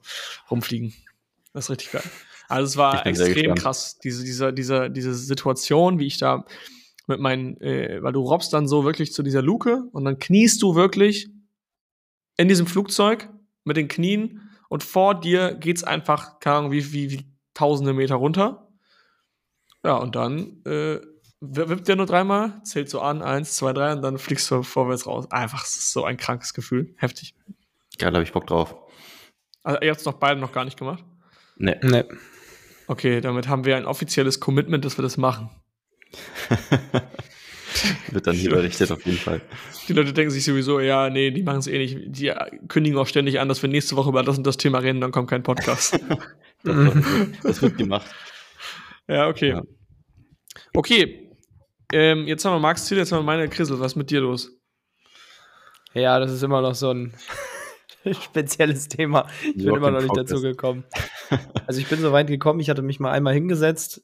rumfliegen. 0.51 0.94
Das 1.53 1.64
ist 1.64 1.70
richtig 1.70 1.92
geil. 1.92 2.03
Also 2.48 2.66
es 2.66 2.77
war 2.77 3.07
extrem 3.07 3.55
krass, 3.55 3.98
diese, 3.98 4.25
diese, 4.25 4.53
diese, 4.53 4.90
diese 4.90 5.14
Situation, 5.14 5.98
wie 5.98 6.07
ich 6.07 6.18
da 6.18 6.44
mit 7.07 7.18
meinen, 7.18 7.61
äh, 7.61 8.03
weil 8.03 8.12
du 8.12 8.20
robbst 8.20 8.53
dann 8.53 8.68
so 8.68 8.85
wirklich 8.85 9.12
zu 9.12 9.22
dieser 9.22 9.42
Luke 9.42 9.85
und 9.92 10.05
dann 10.05 10.18
kniest 10.18 10.62
du 10.62 10.75
wirklich 10.75 11.31
in 12.37 12.48
diesem 12.48 12.66
Flugzeug 12.66 13.29
mit 13.64 13.77
den 13.77 13.88
Knien 13.88 14.51
und 14.73 14.83
vor 14.83 15.21
dir 15.21 15.53
geht's 15.53 15.85
einfach, 15.85 16.41
keine 16.41 16.57
Ahnung, 16.57 16.73
wie, 16.73 16.95
wie, 16.95 17.11
wie 17.11 17.27
tausende 17.53 17.93
Meter 17.93 18.15
runter. 18.15 18.71
Ja, 19.85 19.97
und 19.97 20.17
dann 20.17 20.65
äh, 20.65 20.99
wippt 21.43 21.89
der 21.89 21.97
nur 21.97 22.07
dreimal, 22.07 22.59
zählt 22.65 22.89
so 22.89 23.03
an, 23.03 23.21
eins, 23.21 23.55
zwei, 23.55 23.75
drei, 23.75 23.93
und 23.93 24.01
dann 24.01 24.17
fliegst 24.17 24.51
du 24.51 24.63
vorwärts 24.63 25.07
raus. 25.07 25.31
Einfach, 25.31 25.67
es 25.67 25.77
ist 25.77 25.93
so 25.93 26.07
ein 26.07 26.17
krankes 26.17 26.55
Gefühl. 26.55 26.95
Heftig. 26.97 27.35
Geil, 27.99 28.15
habe 28.15 28.23
ich 28.23 28.33
Bock 28.33 28.47
drauf. 28.47 28.75
Also, 29.63 29.79
ihr 29.83 29.91
habt 29.91 30.01
es 30.01 30.07
noch 30.07 30.15
beide 30.15 30.41
noch 30.41 30.53
gar 30.53 30.65
nicht 30.65 30.79
gemacht? 30.79 31.05
Nee. 31.57 31.77
Nee. 31.83 32.05
Okay, 32.87 33.21
damit 33.21 33.49
haben 33.49 33.67
wir 33.67 33.77
ein 33.77 33.85
offizielles 33.85 34.41
Commitment, 34.41 34.87
dass 34.87 34.97
wir 34.97 35.03
das 35.03 35.19
machen. 35.19 35.51
Wird 38.11 38.27
dann 38.27 38.37
hier 38.37 38.51
berichtet 38.51 38.91
auf 38.91 39.05
jeden 39.05 39.19
Fall. 39.19 39.41
Die 39.89 39.93
Leute 39.93 40.13
denken 40.13 40.31
sich 40.31 40.45
sowieso, 40.45 40.81
ja, 40.81 41.11
nee, 41.11 41.31
die 41.31 41.43
machen 41.43 41.59
es 41.59 41.67
eh 41.67 41.79
nicht. 41.79 41.97
Die 42.07 42.33
kündigen 42.69 42.99
auch 42.99 43.07
ständig 43.07 43.41
an, 43.41 43.49
dass 43.49 43.63
wir 43.63 43.69
nächste 43.69 43.97
Woche 43.97 44.09
über 44.09 44.23
das 44.23 44.39
und 44.39 44.47
das 44.47 44.57
Thema 44.57 44.79
reden, 44.79 45.01
dann 45.01 45.13
kommt 45.13 45.31
kein 45.31 45.43
Podcast. 45.43 45.95
das, 46.65 46.77
wird, 46.77 47.05
das 47.43 47.63
wird 47.63 47.79
gemacht. 47.79 48.07
Ja, 49.09 49.29
okay. 49.29 49.51
Ja. 49.51 49.63
Okay. 50.75 51.31
Ähm, 51.93 52.27
jetzt 52.27 52.45
haben 52.45 52.55
wir 52.55 52.61
Marks 52.61 52.87
Ziel, 52.87 52.99
jetzt 52.99 53.13
haben 53.13 53.21
wir 53.21 53.25
meine 53.25 53.49
Krissel. 53.49 53.79
Was 53.81 53.93
ist 53.93 53.97
mit 53.97 54.11
dir 54.11 54.21
los? 54.21 54.51
Ja, 55.95 56.19
das 56.19 56.33
ist 56.33 56.43
immer 56.43 56.63
noch 56.63 56.75
so 56.75 56.91
ein 56.91 57.13
spezielles 58.23 58.89
Thema. 58.89 59.29
Ich 59.43 59.65
bin 59.65 59.75
immer 59.75 59.91
noch 59.91 60.03
nicht 60.03 60.17
dazu 60.17 60.41
gekommen. 60.41 60.85
Also 61.67 61.81
ich 61.81 61.87
bin 61.87 62.01
so 62.01 62.13
weit 62.13 62.29
gekommen, 62.29 62.61
ich 62.61 62.71
hatte 62.71 62.83
mich 62.83 63.01
mal 63.01 63.13
einmal 63.13 63.35
hingesetzt 63.35 64.03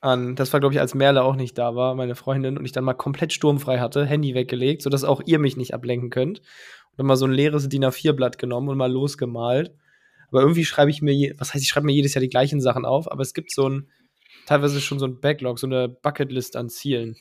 an, 0.00 0.36
das 0.36 0.52
war 0.52 0.60
glaube 0.60 0.74
ich, 0.74 0.80
als 0.80 0.94
Merle 0.94 1.22
auch 1.22 1.36
nicht 1.36 1.58
da 1.58 1.74
war, 1.74 1.94
meine 1.94 2.14
Freundin, 2.14 2.56
und 2.56 2.64
ich 2.64 2.72
dann 2.72 2.84
mal 2.84 2.94
komplett 2.94 3.32
sturmfrei 3.32 3.78
hatte, 3.78 4.06
Handy 4.06 4.34
weggelegt, 4.34 4.82
sodass 4.82 5.04
auch 5.04 5.20
ihr 5.26 5.38
mich 5.38 5.56
nicht 5.56 5.74
ablenken 5.74 6.10
könnt. 6.10 6.38
Und 6.38 6.98
dann 6.98 7.06
mal 7.06 7.16
so 7.16 7.26
ein 7.26 7.32
leeres 7.32 7.68
DIN 7.68 7.84
A4-Blatt 7.84 8.38
genommen 8.38 8.68
und 8.68 8.78
mal 8.78 8.90
losgemalt. 8.90 9.72
Aber 10.30 10.40
irgendwie 10.40 10.64
schreibe 10.64 10.90
ich 10.90 11.02
mir, 11.02 11.12
je, 11.12 11.34
was 11.38 11.54
heißt, 11.54 11.62
ich 11.62 11.68
schreibe 11.68 11.86
mir 11.86 11.92
jedes 11.94 12.14
Jahr 12.14 12.20
die 12.20 12.28
gleichen 12.28 12.60
Sachen 12.60 12.84
auf, 12.84 13.10
aber 13.10 13.22
es 13.22 13.34
gibt 13.34 13.50
so 13.50 13.68
ein, 13.68 13.88
teilweise 14.46 14.80
schon 14.80 14.98
so 14.98 15.06
ein 15.06 15.20
Backlog, 15.20 15.58
so 15.58 15.66
eine 15.66 15.88
Bucketlist 15.88 16.56
an 16.56 16.68
Zielen, 16.68 17.16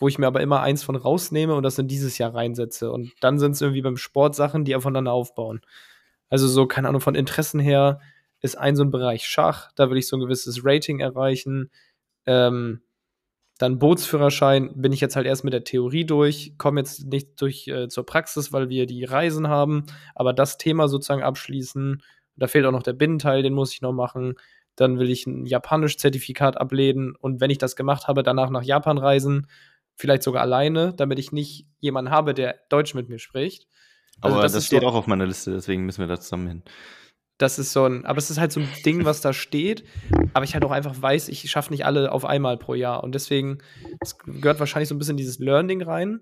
wo 0.00 0.08
ich 0.08 0.18
mir 0.18 0.26
aber 0.26 0.40
immer 0.40 0.60
eins 0.60 0.82
von 0.82 0.96
rausnehme 0.96 1.54
und 1.54 1.62
das 1.62 1.78
in 1.78 1.88
dieses 1.88 2.18
Jahr 2.18 2.34
reinsetze. 2.34 2.90
Und 2.90 3.12
dann 3.20 3.38
sind 3.38 3.52
es 3.52 3.60
irgendwie 3.60 3.82
beim 3.82 3.96
Sport 3.96 4.34
Sachen, 4.34 4.64
die 4.64 4.74
aufeinander 4.74 5.12
aufbauen. 5.12 5.60
Also 6.28 6.48
so, 6.48 6.66
keine 6.66 6.88
Ahnung, 6.88 7.00
von 7.00 7.14
Interessen 7.14 7.60
her 7.60 8.00
ist 8.40 8.58
ein 8.58 8.74
so 8.74 8.82
ein 8.82 8.90
Bereich 8.90 9.26
Schach, 9.26 9.70
da 9.76 9.88
will 9.88 9.98
ich 9.98 10.08
so 10.08 10.16
ein 10.16 10.20
gewisses 10.20 10.64
Rating 10.64 10.98
erreichen. 10.98 11.70
Ähm, 12.26 12.82
dann 13.58 13.78
Bootsführerschein 13.78 14.72
bin 14.74 14.92
ich 14.92 15.00
jetzt 15.00 15.14
halt 15.14 15.26
erst 15.26 15.44
mit 15.44 15.52
der 15.52 15.62
Theorie 15.62 16.04
durch, 16.04 16.54
komme 16.58 16.80
jetzt 16.80 17.06
nicht 17.06 17.40
durch 17.40 17.68
äh, 17.68 17.88
zur 17.88 18.04
Praxis, 18.04 18.52
weil 18.52 18.68
wir 18.68 18.86
die 18.86 19.04
Reisen 19.04 19.46
haben, 19.46 19.84
aber 20.14 20.32
das 20.32 20.58
Thema 20.58 20.88
sozusagen 20.88 21.22
abschließen. 21.22 22.02
Da 22.34 22.48
fehlt 22.48 22.66
auch 22.66 22.72
noch 22.72 22.82
der 22.82 22.94
Binnenteil, 22.94 23.42
den 23.42 23.52
muss 23.52 23.72
ich 23.72 23.82
noch 23.82 23.92
machen. 23.92 24.34
Dann 24.74 24.98
will 24.98 25.10
ich 25.10 25.26
ein 25.26 25.46
Japanisch-Zertifikat 25.46 26.56
ablehnen 26.56 27.14
und 27.14 27.40
wenn 27.40 27.50
ich 27.50 27.58
das 27.58 27.76
gemacht 27.76 28.08
habe, 28.08 28.22
danach 28.22 28.50
nach 28.50 28.64
Japan 28.64 28.98
reisen, 28.98 29.46
vielleicht 29.94 30.22
sogar 30.22 30.42
alleine, 30.42 30.94
damit 30.96 31.18
ich 31.18 31.30
nicht 31.30 31.66
jemanden 31.78 32.10
habe, 32.10 32.34
der 32.34 32.58
Deutsch 32.68 32.94
mit 32.94 33.08
mir 33.08 33.18
spricht. 33.18 33.68
Also 34.20 34.34
aber 34.34 34.42
das, 34.42 34.54
das 34.54 34.66
steht 34.66 34.80
so, 34.80 34.88
auch 34.88 34.94
auf 34.94 35.06
meiner 35.06 35.26
Liste, 35.26 35.52
deswegen 35.52 35.84
müssen 35.86 36.00
wir 36.00 36.08
da 36.08 36.18
zusammen 36.18 36.48
hin. 36.48 36.62
Das 37.42 37.58
ist 37.58 37.72
so 37.72 37.86
ein, 37.86 38.04
aber 38.04 38.18
es 38.18 38.30
ist 38.30 38.38
halt 38.38 38.52
so 38.52 38.60
ein 38.60 38.68
Ding, 38.86 39.04
was 39.04 39.20
da 39.20 39.32
steht, 39.32 39.82
aber 40.32 40.44
ich 40.44 40.54
halt 40.54 40.64
auch 40.64 40.70
einfach 40.70 40.94
weiß, 41.02 41.28
ich 41.28 41.50
schaffe 41.50 41.72
nicht 41.72 41.84
alle 41.84 42.12
auf 42.12 42.24
einmal 42.24 42.56
pro 42.56 42.74
Jahr 42.74 43.02
und 43.02 43.16
deswegen, 43.16 43.58
es 43.98 44.16
gehört 44.18 44.60
wahrscheinlich 44.60 44.88
so 44.88 44.94
ein 44.94 44.98
bisschen 45.00 45.16
dieses 45.16 45.40
Learning 45.40 45.82
rein, 45.82 46.20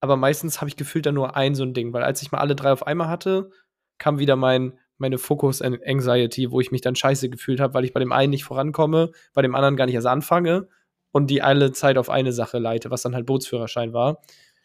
aber 0.00 0.16
meistens 0.16 0.62
habe 0.62 0.70
ich 0.70 0.76
gefühlt 0.76 1.04
da 1.04 1.12
nur 1.12 1.36
ein 1.36 1.54
so 1.54 1.62
ein 1.62 1.74
Ding, 1.74 1.92
weil 1.92 2.02
als 2.02 2.22
ich 2.22 2.32
mal 2.32 2.38
alle 2.38 2.56
drei 2.56 2.72
auf 2.72 2.86
einmal 2.86 3.08
hatte, 3.08 3.50
kam 3.98 4.18
wieder 4.18 4.34
mein, 4.34 4.78
meine 4.96 5.18
Focus 5.18 5.60
Anxiety, 5.60 6.50
wo 6.50 6.62
ich 6.62 6.70
mich 6.72 6.80
dann 6.80 6.96
scheiße 6.96 7.28
gefühlt 7.28 7.60
habe, 7.60 7.74
weil 7.74 7.84
ich 7.84 7.92
bei 7.92 8.00
dem 8.00 8.12
einen 8.12 8.30
nicht 8.30 8.44
vorankomme, 8.44 9.10
bei 9.34 9.42
dem 9.42 9.54
anderen 9.54 9.76
gar 9.76 9.84
nicht 9.84 9.94
erst 9.94 10.06
anfange 10.06 10.68
und 11.12 11.28
die 11.28 11.42
alle 11.42 11.72
Zeit 11.72 11.98
auf 11.98 12.08
eine 12.08 12.32
Sache 12.32 12.58
leite, 12.58 12.90
was 12.90 13.02
dann 13.02 13.14
halt 13.14 13.26
Bootsführerschein 13.26 13.92
war. 13.92 14.22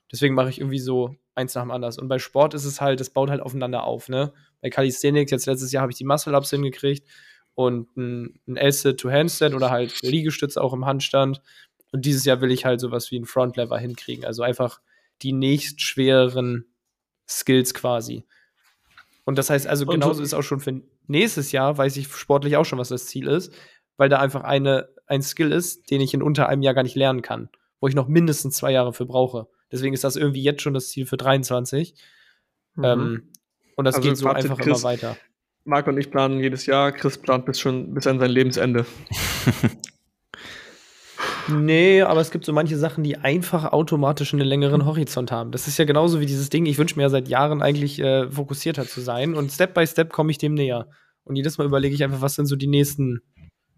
Deswegen 0.10 0.36
mache 0.36 0.50
ich 0.50 0.60
irgendwie 0.60 0.80
so 0.80 1.16
eins 1.36 1.54
nach 1.56 1.64
dem 1.64 1.72
anderen. 1.72 2.00
Und 2.00 2.08
bei 2.08 2.20
Sport 2.20 2.54
ist 2.54 2.66
es 2.66 2.80
halt, 2.80 3.02
das 3.02 3.10
baut 3.10 3.30
halt 3.30 3.42
aufeinander 3.42 3.84
auf, 3.84 4.08
ne? 4.08 4.32
Bei 4.62 4.70
Calisthenics, 4.70 5.32
jetzt 5.32 5.46
letztes 5.46 5.72
Jahr 5.72 5.82
habe 5.82 5.92
ich 5.92 5.98
die 5.98 6.06
Muscle-Ups 6.06 6.52
hingekriegt 6.52 7.08
und 7.56 7.96
ein, 7.98 8.40
ein 8.48 8.58
L-Sit 8.58 9.00
to 9.00 9.10
Handstand 9.10 9.56
oder 9.56 9.70
halt 9.70 10.02
Liegestütze 10.02 10.62
auch 10.62 10.74
im 10.74 10.86
Handstand. 10.86 11.42
Und 11.92 12.06
dieses 12.06 12.26
Jahr 12.26 12.42
will 12.42 12.52
ich 12.52 12.66
halt 12.66 12.80
sowas 12.80 13.12
wie 13.12 13.20
ein 13.20 13.26
Frontlever 13.26 13.78
hinkriegen. 13.78 14.26
Also 14.26 14.44
einfach 14.44 14.82
die 15.22 15.34
nächstschwereren 15.34 16.66
Skills 17.28 17.74
quasi. 17.74 18.26
Und 19.26 19.38
das 19.38 19.50
heißt 19.50 19.68
also, 19.68 19.86
genauso 19.86 20.24
ist 20.24 20.34
auch 20.34 20.42
schon 20.42 20.60
für 20.60 20.82
nächstes 21.08 21.52
Jahr, 21.52 21.78
weiß 21.78 21.98
ich 21.98 22.08
sportlich 22.08 22.58
auch 22.58 22.66
schon, 22.66 22.80
was 22.80 22.90
das 22.90 23.08
Ziel 23.08 23.28
ist, 23.28 23.54
weil 23.98 24.10
da 24.10 24.20
einfach 24.20 24.44
eine, 24.44 24.90
ein 25.06 25.22
Skill 25.22 25.52
ist, 25.52 25.92
den 25.92 26.02
ich 26.02 26.14
in 26.14 26.24
unter 26.24 26.50
einem 26.50 26.62
Jahr 26.62 26.74
gar 26.74 26.84
nicht 26.84 26.96
lernen 26.96 27.22
kann, 27.22 27.50
wo 27.80 27.88
ich 27.88 27.96
noch 27.96 28.08
mindestens 28.08 28.56
zwei 28.56 28.72
Jahre 28.72 28.94
für 28.94 29.06
brauche. 29.06 29.48
Deswegen 29.72 29.94
ist 29.94 30.04
das 30.04 30.16
irgendwie 30.16 30.42
jetzt 30.42 30.62
schon 30.62 30.74
das 30.74 30.90
Ziel 30.90 31.06
für 31.06 31.18
23. 31.18 31.94
Mhm. 32.76 32.84
Ähm, 32.84 33.32
und 33.82 33.86
das 33.86 33.96
also 33.96 34.08
geht 34.08 34.18
so 34.18 34.28
einfach 34.28 34.58
Chris, 34.58 34.80
immer 34.80 34.84
weiter. 34.84 35.18
Marc 35.66 35.88
und 35.88 35.98
ich 35.98 36.12
planen 36.12 36.40
jedes 36.40 36.66
Jahr, 36.66 36.92
Chris 36.92 37.18
plant 37.18 37.46
bis 37.46 37.60
schon 37.60 37.94
bis 37.94 38.06
an 38.06 38.20
sein 38.20 38.30
Lebensende. 38.30 38.86
nee, 41.48 42.02
aber 42.02 42.22
es 42.22 42.32
gibt 42.32 42.46
so 42.46 42.54
manche 42.54 42.78
Sachen, 42.78 43.04
die 43.04 43.18
einfach 43.18 43.72
automatisch 43.72 44.34
einen 44.34 44.48
längeren 44.48 44.86
Horizont 44.86 45.32
haben. 45.32 45.52
Das 45.52 45.68
ist 45.68 45.80
ja 45.80 45.86
genauso 45.86 46.20
wie 46.20 46.26
dieses 46.28 46.50
Ding, 46.50 46.66
ich 46.68 46.78
wünsche 46.78 46.96
mir 46.96 47.04
ja 47.04 47.10
seit 47.10 47.28
Jahren 47.28 47.62
eigentlich 47.62 48.00
äh, 48.00 48.30
fokussierter 48.30 48.88
zu 48.88 49.02
sein 49.02 49.34
und 49.34 49.52
Step 49.52 49.74
by 49.74 49.86
Step 49.88 50.12
komme 50.12 50.32
ich 50.32 50.38
dem 50.38 50.54
näher. 50.54 50.88
Und 51.24 51.36
jedes 51.36 51.58
Mal 51.58 51.66
überlege 51.66 51.94
ich 51.96 52.04
einfach, 52.04 52.22
was 52.22 52.36
sind 52.36 52.46
so 52.46 52.56
die 52.56 52.68
nächsten 52.68 53.22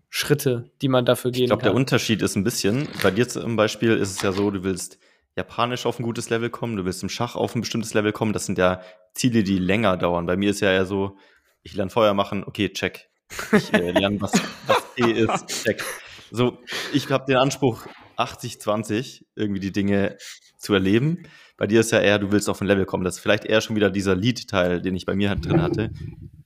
Schritte, 0.09 0.69
die 0.81 0.89
man 0.89 1.05
dafür 1.05 1.31
gehen 1.31 1.43
ich 1.43 1.47
glaub, 1.47 1.59
kann. 1.59 1.69
Ich 1.69 1.71
glaube, 1.71 1.75
der 1.75 1.81
Unterschied 1.81 2.21
ist 2.21 2.35
ein 2.35 2.43
bisschen, 2.43 2.87
bei 3.01 3.11
dir 3.11 3.27
zum 3.27 3.55
Beispiel 3.55 3.97
ist 3.97 4.11
es 4.11 4.21
ja 4.21 4.31
so, 4.31 4.51
du 4.51 4.63
willst 4.63 4.99
Japanisch 5.35 5.85
auf 5.85 5.99
ein 5.99 6.03
gutes 6.03 6.29
Level 6.29 6.49
kommen, 6.49 6.75
du 6.75 6.85
willst 6.85 7.01
im 7.03 7.09
Schach 7.09 7.35
auf 7.35 7.55
ein 7.55 7.61
bestimmtes 7.61 7.93
Level 7.93 8.11
kommen. 8.11 8.33
Das 8.33 8.45
sind 8.45 8.57
ja 8.57 8.81
Ziele, 9.13 9.43
die 9.43 9.57
länger 9.57 9.97
dauern. 9.97 10.25
Bei 10.25 10.37
mir 10.37 10.51
ist 10.51 10.59
ja 10.59 10.71
eher 10.71 10.85
so, 10.85 11.17
ich 11.63 11.73
lerne 11.73 11.89
Feuer 11.89 12.13
machen, 12.13 12.43
okay, 12.43 12.69
check. 12.69 13.09
Ich 13.51 13.73
äh, 13.73 13.91
lerne, 13.91 14.21
was, 14.21 14.33
was 14.67 14.83
E 14.97 15.11
ist, 15.11 15.63
check. 15.63 15.83
So, 16.29 16.59
ich 16.93 17.09
habe 17.09 17.25
den 17.25 17.37
Anspruch, 17.37 17.85
80-20 18.17 19.25
irgendwie 19.35 19.59
die 19.59 19.71
Dinge 19.71 20.17
zu 20.57 20.73
erleben. 20.73 21.23
Bei 21.57 21.67
dir 21.67 21.79
ist 21.79 21.91
ja 21.91 21.99
eher, 21.99 22.19
du 22.19 22.31
willst 22.31 22.49
auf 22.49 22.61
ein 22.61 22.67
Level 22.67 22.85
kommen. 22.85 23.03
Das 23.03 23.15
ist 23.15 23.21
vielleicht 23.21 23.45
eher 23.45 23.61
schon 23.61 23.75
wieder 23.75 23.89
dieser 23.89 24.15
Lead-Teil, 24.15 24.81
den 24.81 24.95
ich 24.95 25.05
bei 25.05 25.15
mir 25.15 25.29
halt 25.29 25.45
drin 25.45 25.61
hatte. 25.61 25.91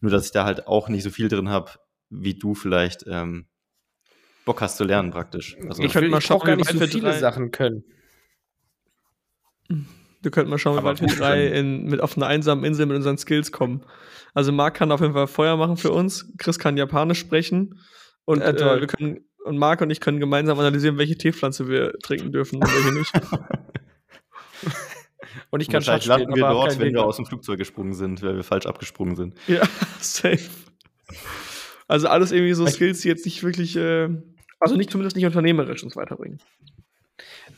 Nur, 0.01 0.11
dass 0.11 0.25
ich 0.25 0.31
da 0.31 0.45
halt 0.45 0.67
auch 0.67 0.89
nicht 0.89 1.03
so 1.03 1.09
viel 1.09 1.27
drin 1.27 1.49
habe, 1.49 1.71
wie 2.09 2.35
du 2.35 2.55
vielleicht 2.55 3.05
ähm, 3.07 3.47
Bock 4.45 4.61
hast 4.61 4.77
zu 4.77 4.83
lernen 4.83 5.11
praktisch. 5.11 5.57
Also, 5.67 5.83
ich 5.83 5.91
könnte 5.91 6.09
mal 6.09 6.21
schauen, 6.21 6.39
gar 6.39 6.55
nicht 6.55 6.69
so 6.69 6.79
viele 6.79 7.11
drei. 7.11 7.19
Sachen 7.19 7.51
können. 7.51 7.83
Wir 10.21 10.31
könnten 10.31 10.49
mal 10.49 10.57
schauen, 10.57 10.79
wie 10.79 10.83
weit 10.83 11.01
wir 11.01 11.07
drei 11.07 11.47
in, 11.47 11.85
mit 11.85 12.01
auf 12.01 12.17
einer 12.17 12.27
einsamen 12.27 12.63
Insel 12.63 12.85
mit 12.85 12.97
unseren 12.97 13.17
Skills 13.17 13.51
kommen. 13.51 13.83
Also 14.33 14.51
Marc 14.51 14.75
kann 14.75 14.91
auf 14.91 15.01
jeden 15.01 15.13
Fall 15.13 15.27
Feuer 15.27 15.57
machen 15.57 15.77
für 15.77 15.91
uns, 15.91 16.33
Chris 16.37 16.59
kann 16.59 16.77
Japanisch 16.77 17.19
sprechen 17.19 17.79
und 18.25 18.41
äh, 18.41 18.51
äh, 18.51 18.79
wir 18.81 18.87
können 18.87 19.27
und 19.47 19.57
Marc 19.57 19.81
und 19.81 19.89
ich 19.89 19.99
können 19.99 20.19
gemeinsam 20.19 20.59
analysieren, 20.59 20.97
welche 20.97 21.17
Teepflanze 21.17 21.67
wir 21.67 21.93
trinken 22.03 22.31
dürfen 22.31 22.57
und 22.57 22.67
welche 22.67 22.93
nicht. 22.93 23.13
und 25.49 25.61
ich 25.61 25.69
kann 25.69 25.81
Schach 25.81 26.01
spielen, 26.01 26.19
landen 26.19 26.35
wir 26.35 26.49
dort, 26.49 26.77
wenn 26.79 26.93
wir 26.93 27.03
aus 27.03 27.15
dem 27.15 27.25
Flugzeug 27.25 27.57
gesprungen 27.57 27.93
sind, 27.93 28.21
weil 28.21 28.35
wir 28.35 28.43
falsch 28.43 28.65
abgesprungen 28.65 29.15
sind. 29.15 29.35
Ja, 29.47 29.61
safe. 29.99 30.49
Also 31.87 32.09
alles 32.09 32.31
irgendwie 32.31 32.53
so 32.53 32.67
Skills, 32.67 32.99
die 33.01 33.07
jetzt 33.07 33.25
nicht 33.25 33.41
wirklich, 33.43 33.77
äh, 33.77 34.09
also 34.59 34.75
nicht 34.75 34.91
zumindest 34.91 35.15
nicht 35.15 35.25
unternehmerisch 35.25 35.83
uns 35.83 35.95
weiterbringen. 35.95 36.39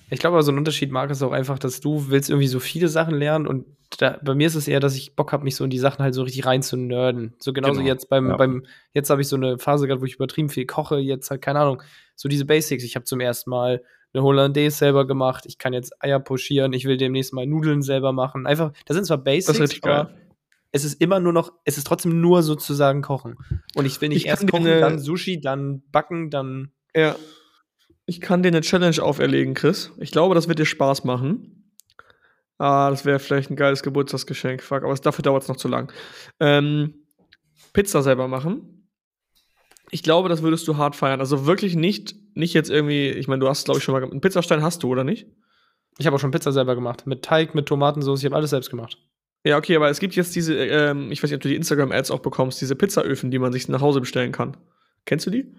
Ich 0.09 0.19
glaube, 0.19 0.41
so 0.41 0.51
ein 0.51 0.57
Unterschied, 0.57 0.91
Marc, 0.91 1.11
ist 1.11 1.21
auch 1.21 1.31
einfach, 1.31 1.59
dass 1.59 1.81
du 1.81 2.09
willst 2.09 2.29
irgendwie 2.29 2.47
so 2.47 2.59
viele 2.59 2.87
Sachen 2.87 3.15
lernen 3.15 3.47
und 3.47 3.65
da, 3.97 4.19
bei 4.23 4.35
mir 4.35 4.47
ist 4.47 4.55
es 4.55 4.67
eher, 4.67 4.79
dass 4.79 4.95
ich 4.95 5.15
Bock 5.15 5.31
habe, 5.33 5.43
mich 5.43 5.55
so 5.55 5.63
in 5.63 5.69
die 5.69 5.79
Sachen 5.79 6.03
halt 6.03 6.13
so 6.13 6.23
richtig 6.23 6.45
rein 6.45 6.61
zu 6.61 6.77
nerden. 6.77 7.33
So 7.39 7.53
genauso 7.53 7.79
genau. 7.79 7.87
jetzt 7.87 8.09
beim, 8.09 8.29
ja. 8.29 8.37
beim, 8.37 8.65
jetzt 8.93 9.09
habe 9.09 9.21
ich 9.21 9.27
so 9.27 9.35
eine 9.35 9.57
Phase 9.57 9.87
gehabt, 9.87 10.01
wo 10.01 10.05
ich 10.05 10.15
übertrieben 10.15 10.49
viel 10.49 10.65
koche, 10.65 10.97
jetzt 10.97 11.31
halt, 11.31 11.41
keine 11.41 11.59
Ahnung, 11.59 11.81
so 12.15 12.29
diese 12.29 12.45
Basics. 12.45 12.83
Ich 12.83 12.95
habe 12.95 13.05
zum 13.05 13.19
ersten 13.19 13.49
Mal 13.49 13.81
eine 14.13 14.23
Hollandaise 14.23 14.77
selber 14.77 15.05
gemacht, 15.05 15.45
ich 15.47 15.57
kann 15.57 15.73
jetzt 15.73 15.93
Eier 16.03 16.19
pochieren, 16.19 16.73
ich 16.73 16.85
will 16.85 16.97
demnächst 16.97 17.33
mal 17.33 17.45
Nudeln 17.45 17.81
selber 17.81 18.11
machen. 18.11 18.47
Einfach, 18.47 18.73
das 18.85 18.95
sind 18.95 19.05
zwar 19.05 19.19
Basics, 19.19 19.57
das 19.57 19.71
ist 19.71 19.83
aber 19.83 20.05
geil. 20.05 20.29
es 20.71 20.83
ist 20.83 21.01
immer 21.01 21.19
nur 21.19 21.33
noch, 21.33 21.53
es 21.65 21.77
ist 21.77 21.85
trotzdem 21.85 22.19
nur 22.21 22.41
sozusagen 22.43 23.01
kochen. 23.01 23.35
Und 23.75 23.85
ich 23.85 24.01
will 24.01 24.09
nicht 24.09 24.23
ich 24.23 24.27
erst 24.27 24.47
kochen, 24.47 24.65
dann 24.65 24.99
Sushi, 24.99 25.39
dann 25.41 25.83
backen, 25.91 26.29
dann. 26.29 26.71
Ja. 26.95 27.15
Ich 28.09 28.21
kann 28.21 28.41
dir 28.41 28.47
eine 28.47 28.61
Challenge 28.61 29.03
auferlegen, 29.03 29.53
Chris. 29.53 29.91
Ich 29.99 30.11
glaube, 30.11 30.33
das 30.33 30.47
wird 30.47 30.57
dir 30.57 30.65
Spaß 30.65 31.03
machen. 31.03 31.71
Ah, 32.57 32.89
das 32.89 33.05
wäre 33.05 33.19
vielleicht 33.19 33.51
ein 33.51 33.55
geiles 33.55 33.83
Geburtstagsgeschenk. 33.83 34.63
Fuck, 34.63 34.83
aber 34.83 34.95
dafür 34.95 35.21
dauert 35.21 35.43
es 35.43 35.47
noch 35.47 35.57
zu 35.57 35.67
lang. 35.67 35.93
Ähm, 36.39 36.95
Pizza 37.71 38.01
selber 38.01 38.27
machen. 38.27 38.89
Ich 39.91 40.01
glaube, 40.01 40.27
das 40.27 40.41
würdest 40.41 40.67
du 40.67 40.75
hart 40.75 40.95
feiern. 40.95 41.19
Also 41.19 41.45
wirklich 41.45 41.75
nicht, 41.75 42.15
nicht 42.33 42.55
jetzt 42.55 42.71
irgendwie, 42.71 43.09
ich 43.09 43.27
meine, 43.27 43.41
du 43.41 43.47
hast, 43.47 43.65
glaube 43.65 43.77
ich, 43.77 43.83
schon 43.83 43.93
mal 43.93 44.03
einen 44.03 44.21
Pizzastein 44.21 44.63
hast 44.63 44.81
du, 44.81 44.89
oder 44.89 45.03
nicht? 45.03 45.27
Ich 45.99 46.07
habe 46.07 46.15
auch 46.15 46.19
schon 46.19 46.31
Pizza 46.31 46.51
selber 46.51 46.73
gemacht. 46.73 47.05
Mit 47.05 47.23
Teig, 47.23 47.53
mit 47.53 47.67
Tomatensauce, 47.67 48.21
ich 48.21 48.25
habe 48.25 48.37
alles 48.37 48.49
selbst 48.49 48.71
gemacht. 48.71 48.97
Ja, 49.43 49.55
okay, 49.55 49.75
aber 49.75 49.91
es 49.91 49.99
gibt 49.99 50.15
jetzt 50.15 50.35
diese, 50.35 50.55
ähm, 50.55 51.11
ich 51.11 51.21
weiß 51.21 51.29
nicht, 51.29 51.37
ob 51.37 51.41
du 51.41 51.49
die 51.49 51.55
Instagram-Ads 51.55 52.09
auch 52.09 52.21
bekommst, 52.21 52.59
diese 52.59 52.75
Pizzaöfen, 52.75 53.29
die 53.29 53.37
man 53.37 53.53
sich 53.53 53.67
nach 53.67 53.81
Hause 53.81 53.99
bestellen 53.99 54.31
kann. 54.31 54.57
Kennst 55.05 55.27
du 55.27 55.29
die? 55.29 55.53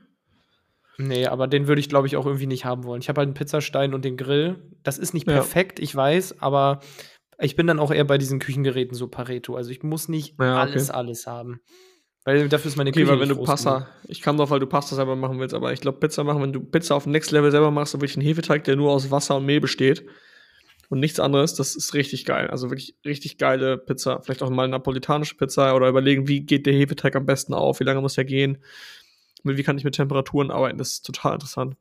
Nee, 1.00 1.26
aber 1.26 1.48
den 1.48 1.66
würde 1.66 1.80
ich, 1.80 1.88
glaube 1.88 2.06
ich, 2.06 2.16
auch 2.16 2.26
irgendwie 2.26 2.46
nicht 2.46 2.64
haben 2.64 2.84
wollen. 2.84 3.00
Ich 3.00 3.08
habe 3.08 3.20
halt 3.20 3.28
einen 3.28 3.34
Pizzastein 3.34 3.94
und 3.94 4.04
den 4.04 4.16
Grill. 4.16 4.56
Das 4.82 4.98
ist 4.98 5.14
nicht 5.14 5.26
perfekt, 5.26 5.78
ja. 5.78 5.84
ich 5.84 5.96
weiß, 5.96 6.40
aber 6.42 6.80
ich 7.38 7.56
bin 7.56 7.66
dann 7.66 7.78
auch 7.78 7.90
eher 7.90 8.04
bei 8.04 8.18
diesen 8.18 8.38
Küchengeräten 8.38 8.94
so 8.94 9.08
Pareto. 9.08 9.56
Also 9.56 9.70
ich 9.70 9.82
muss 9.82 10.08
nicht 10.08 10.38
ja, 10.38 10.62
okay. 10.62 10.72
alles, 10.72 10.90
alles 10.90 11.26
haben. 11.26 11.60
Weil 12.24 12.50
dafür 12.50 12.68
ist 12.68 12.76
meine 12.76 12.90
okay, 12.90 13.00
Küche 13.00 13.12
weil 13.12 13.20
wenn 13.20 13.30
du 13.30 13.42
Pasta, 13.42 13.88
ich 14.06 14.20
kam 14.20 14.36
drauf, 14.36 14.50
weil 14.50 14.60
du 14.60 14.66
Pasta 14.66 14.94
selber 14.94 15.16
machen 15.16 15.40
willst, 15.40 15.54
aber 15.54 15.72
ich 15.72 15.80
glaube, 15.80 16.00
Pizza 16.00 16.22
machen, 16.22 16.42
wenn 16.42 16.52
du 16.52 16.60
Pizza 16.60 16.94
auf 16.94 17.06
Next 17.06 17.30
Level 17.30 17.50
selber 17.50 17.70
machst, 17.70 17.94
dann 17.94 18.02
wirklich 18.02 18.18
einen 18.18 18.26
Hefeteig, 18.26 18.64
der 18.64 18.76
nur 18.76 18.92
aus 18.92 19.10
Wasser 19.10 19.36
und 19.36 19.46
Mehl 19.46 19.60
besteht 19.60 20.04
und 20.90 21.00
nichts 21.00 21.18
anderes, 21.18 21.54
das 21.54 21.76
ist 21.76 21.94
richtig 21.94 22.26
geil. 22.26 22.48
Also 22.48 22.68
wirklich 22.68 22.94
richtig 23.06 23.38
geile 23.38 23.78
Pizza. 23.78 24.20
Vielleicht 24.20 24.42
auch 24.42 24.50
mal 24.50 24.64
eine 24.64 24.72
napolitanische 24.72 25.36
Pizza 25.36 25.74
oder 25.74 25.88
überlegen, 25.88 26.28
wie 26.28 26.40
geht 26.40 26.66
der 26.66 26.74
Hefeteig 26.74 27.16
am 27.16 27.24
besten 27.24 27.54
auf, 27.54 27.80
wie 27.80 27.84
lange 27.84 28.02
muss 28.02 28.14
der 28.14 28.26
gehen, 28.26 28.58
wie 29.44 29.62
kann 29.62 29.78
ich 29.78 29.84
mit 29.84 29.94
Temperaturen 29.94 30.50
arbeiten, 30.50 30.78
das 30.78 30.92
ist 30.92 31.06
total 31.06 31.34
interessant. 31.34 31.76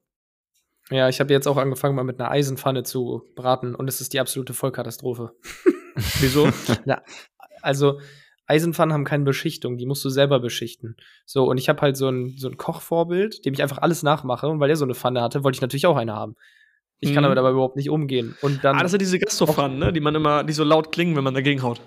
Ja, 0.90 1.08
ich 1.08 1.20
habe 1.20 1.32
jetzt 1.34 1.48
auch 1.48 1.58
angefangen, 1.58 1.96
mal 1.96 2.04
mit 2.04 2.20
einer 2.20 2.32
Eisenpfanne 2.32 2.84
zu 2.84 3.24
braten 3.36 3.76
und 3.76 3.88
es 3.88 4.02
ist 4.02 4.14
die 4.14 4.20
absolute 4.20 4.54
Vollkatastrophe. 4.54 5.34
Wieso? 6.20 6.50
Na, 6.86 7.04
also 7.62 8.00
Eisenpfannen 8.48 8.94
haben 8.94 9.04
keine 9.04 9.26
Beschichtung, 9.26 9.78
die 9.78 9.86
musst 9.86 10.04
du 10.04 10.10
selber 10.10 10.40
beschichten. 10.40 10.96
So, 11.26 11.48
und 11.48 11.60
ich 11.60 11.70
habe 11.70 11.82
halt 11.82 11.98
so 11.98 12.10
ein, 12.10 12.36
so 12.38 12.50
ein 12.50 12.58
Kochvorbild, 12.58 13.46
dem 13.46 13.54
ich 13.54 13.62
einfach 13.62 13.78
alles 13.78 14.02
nachmache. 14.02 14.48
Und 14.48 14.60
weil 14.60 14.72
er 14.72 14.76
so 14.76 14.86
eine 14.86 14.96
Pfanne 14.96 15.22
hatte, 15.22 15.44
wollte 15.44 15.58
ich 15.58 15.62
natürlich 15.62 15.86
auch 15.86 15.98
eine 15.98 16.14
haben. 16.14 16.36
Ich 17.00 17.14
kann 17.14 17.22
mhm. 17.22 17.26
damit 17.26 17.38
aber 17.38 17.52
überhaupt 17.52 17.76
nicht 17.76 17.92
umgehen. 17.92 18.36
Und 18.42 18.64
dann 18.64 18.76
ah, 18.76 18.82
das 18.82 18.92
sind 18.92 19.02
diese 19.02 19.20
Gastropfannen, 19.20 19.78
ne? 19.78 19.94
die 19.94 20.00
man 20.00 20.16
immer, 20.16 20.44
die 20.44 20.54
so 20.54 20.64
laut 20.64 20.92
klingen, 20.92 21.16
wenn 21.16 21.24
man 21.24 21.36
dagegen 21.36 21.62
haut. 21.62 21.80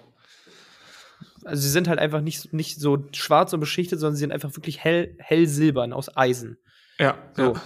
Also 1.44 1.62
sie 1.62 1.70
sind 1.70 1.88
halt 1.88 1.98
einfach 1.98 2.20
nicht, 2.20 2.52
nicht 2.52 2.78
so 2.78 3.04
schwarz 3.12 3.52
und 3.52 3.60
beschichtet, 3.60 4.00
sondern 4.00 4.16
sie 4.16 4.20
sind 4.20 4.32
einfach 4.32 4.54
wirklich 4.56 4.82
hell, 4.82 5.16
hell 5.18 5.46
silbern 5.46 5.92
aus 5.92 6.16
Eisen. 6.16 6.58
Ja. 6.98 7.16
So. 7.34 7.54
Ja. 7.54 7.62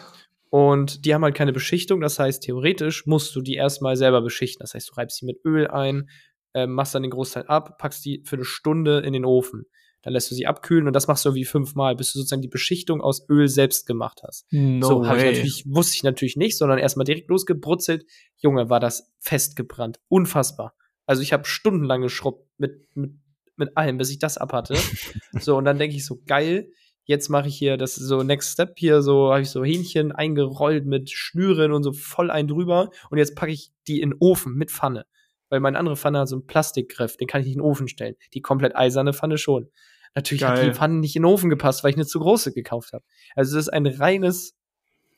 Und 0.51 1.05
die 1.05 1.13
haben 1.13 1.25
halt 1.25 1.35
keine 1.35 1.53
Beschichtung, 1.53 2.01
das 2.01 2.19
heißt, 2.19 2.43
theoretisch 2.43 3.07
musst 3.07 3.35
du 3.35 3.43
die 3.43 3.55
erstmal 3.55 3.97
selber 3.97 4.23
beschichten. 4.23 4.63
Das 4.63 4.75
heißt, 4.75 4.91
du 4.91 4.95
reibst 4.95 5.19
sie 5.19 5.27
mit 5.27 5.45
Öl 5.45 5.67
ein, 5.67 6.09
äh, 6.55 6.67
machst 6.67 6.95
dann 6.95 7.03
den 7.03 7.11
Großteil 7.11 7.47
ab, 7.47 7.79
packst 7.79 8.05
die 8.05 8.23
für 8.25 8.37
eine 8.37 8.45
Stunde 8.45 9.01
in 9.01 9.13
den 9.13 9.25
Ofen. 9.25 9.65
Dann 10.03 10.13
lässt 10.13 10.31
du 10.31 10.37
sie 10.37 10.47
abkühlen 10.47 10.87
und 10.87 10.93
das 10.93 11.09
machst 11.09 11.25
du 11.25 11.31
irgendwie 11.31 11.45
fünfmal, 11.45 11.97
bis 11.97 12.13
du 12.13 12.21
sozusagen 12.21 12.43
die 12.43 12.49
Beschichtung 12.49 13.01
aus 13.01 13.29
Öl 13.29 13.49
selbst 13.49 13.87
gemacht 13.87 14.23
hast. 14.23 14.47
No 14.53 14.87
so 14.87 15.03
ich 15.03 15.09
natürlich, 15.09 15.65
wusste 15.67 15.97
ich 15.97 16.05
natürlich 16.05 16.37
nicht, 16.37 16.57
sondern 16.57 16.79
erstmal 16.79 17.05
direkt 17.05 17.29
losgebrutzelt. 17.29 18.07
Junge, 18.37 18.71
war 18.71 18.79
das 18.79 19.13
festgebrannt. 19.19 19.99
Unfassbar. 20.09 20.75
Also 21.07 21.23
ich 21.23 21.33
habe 21.33 21.45
stundenlang 21.45 22.03
geschrubbt 22.03 22.49
mit, 22.57 22.87
mit, 22.95 23.15
mit 23.59 23.77
allem, 23.77 23.99
bis 23.99 24.11
ich 24.11 24.19
das 24.19 24.39
abhatte. 24.39 24.75
so, 25.41 25.57
und 25.57 25.65
dann 25.65 25.79
denke 25.79 25.97
ich 25.97 26.05
so, 26.05 26.21
geil, 26.27 26.71
jetzt 27.05 27.29
mache 27.29 27.49
ich 27.49 27.57
hier 27.57 27.77
das 27.77 27.95
so 27.95 28.23
Next 28.23 28.53
Step 28.53 28.75
hier, 28.77 29.01
so 29.01 29.31
habe 29.31 29.43
ich 29.43 29.51
so 29.51 29.65
Hähnchen 29.65 30.13
eingerollt 30.13 30.87
mit 30.87 31.11
Schnüren 31.11 31.73
und 31.73 31.83
so 31.83 31.93
voll 31.93 32.31
ein 32.31 32.49
drüber. 32.49 32.91
Und 33.11 33.19
jetzt 33.19 33.37
packe 33.37 33.53
ich 33.53 33.71
die 33.87 34.01
in 34.01 34.11
den 34.11 34.19
Ofen 34.21 34.55
mit 34.55 34.71
Pfanne. 34.71 35.07
Weil 35.49 35.61
meine 35.61 35.79
andere 35.79 35.97
Pfanne 35.97 36.19
hat 36.19 36.29
so 36.29 36.37
einen 36.37 36.47
Plastikgriff, 36.47 37.17
den 37.17 37.29
kann 37.29 37.41
ich 37.41 37.47
nicht 37.47 37.57
in 37.57 37.61
den 37.61 37.67
Ofen 37.67 37.87
stellen. 37.87 38.17
Die 38.35 38.41
komplett 38.41 38.75
eiserne 38.75 39.13
Pfanne 39.13 39.39
schon. 39.39 39.71
Natürlich 40.15 40.41
Geil. 40.41 40.57
hat 40.57 40.65
die 40.65 40.73
Pfanne 40.73 40.95
nicht 40.95 41.15
in 41.15 41.23
den 41.23 41.31
Ofen 41.31 41.51
gepasst, 41.51 41.85
weil 41.85 41.91
ich 41.91 41.97
eine 41.97 42.07
zu 42.07 42.19
große 42.19 42.53
gekauft 42.53 42.93
habe. 42.93 43.05
Also 43.37 43.57
es 43.57 43.67
ist 43.67 43.73
ein 43.73 43.87
reines 43.87 44.57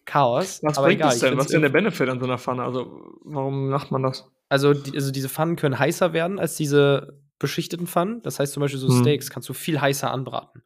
Chaos. 0.04 0.60
Was 0.62 0.76
bringt 0.76 1.00
egal, 1.00 1.10
das 1.10 1.20
denn? 1.20 1.36
Was 1.38 1.46
ist 1.46 1.54
denn 1.54 1.62
der 1.62 1.68
Benefit 1.70 2.08
an 2.08 2.18
so 2.18 2.26
einer 2.26 2.38
Pfanne? 2.38 2.64
Also 2.64 3.14
warum 3.24 3.68
macht 3.68 3.90
man 3.90 4.02
das? 4.02 4.30
Also, 4.50 4.74
die, 4.74 4.94
also 4.94 5.10
diese 5.12 5.28
Pfannen 5.28 5.56
können 5.56 5.78
heißer 5.78 6.12
werden 6.12 6.38
als 6.38 6.56
diese 6.56 7.20
beschichteten 7.38 7.86
Pfannen. 7.86 8.22
Das 8.22 8.38
heißt 8.38 8.52
zum 8.52 8.60
Beispiel 8.60 8.80
so 8.80 8.88
hm. 8.88 9.00
Steaks 9.00 9.30
kannst 9.30 9.48
du 9.48 9.52
viel 9.52 9.80
heißer 9.80 10.10
anbraten. 10.10 10.62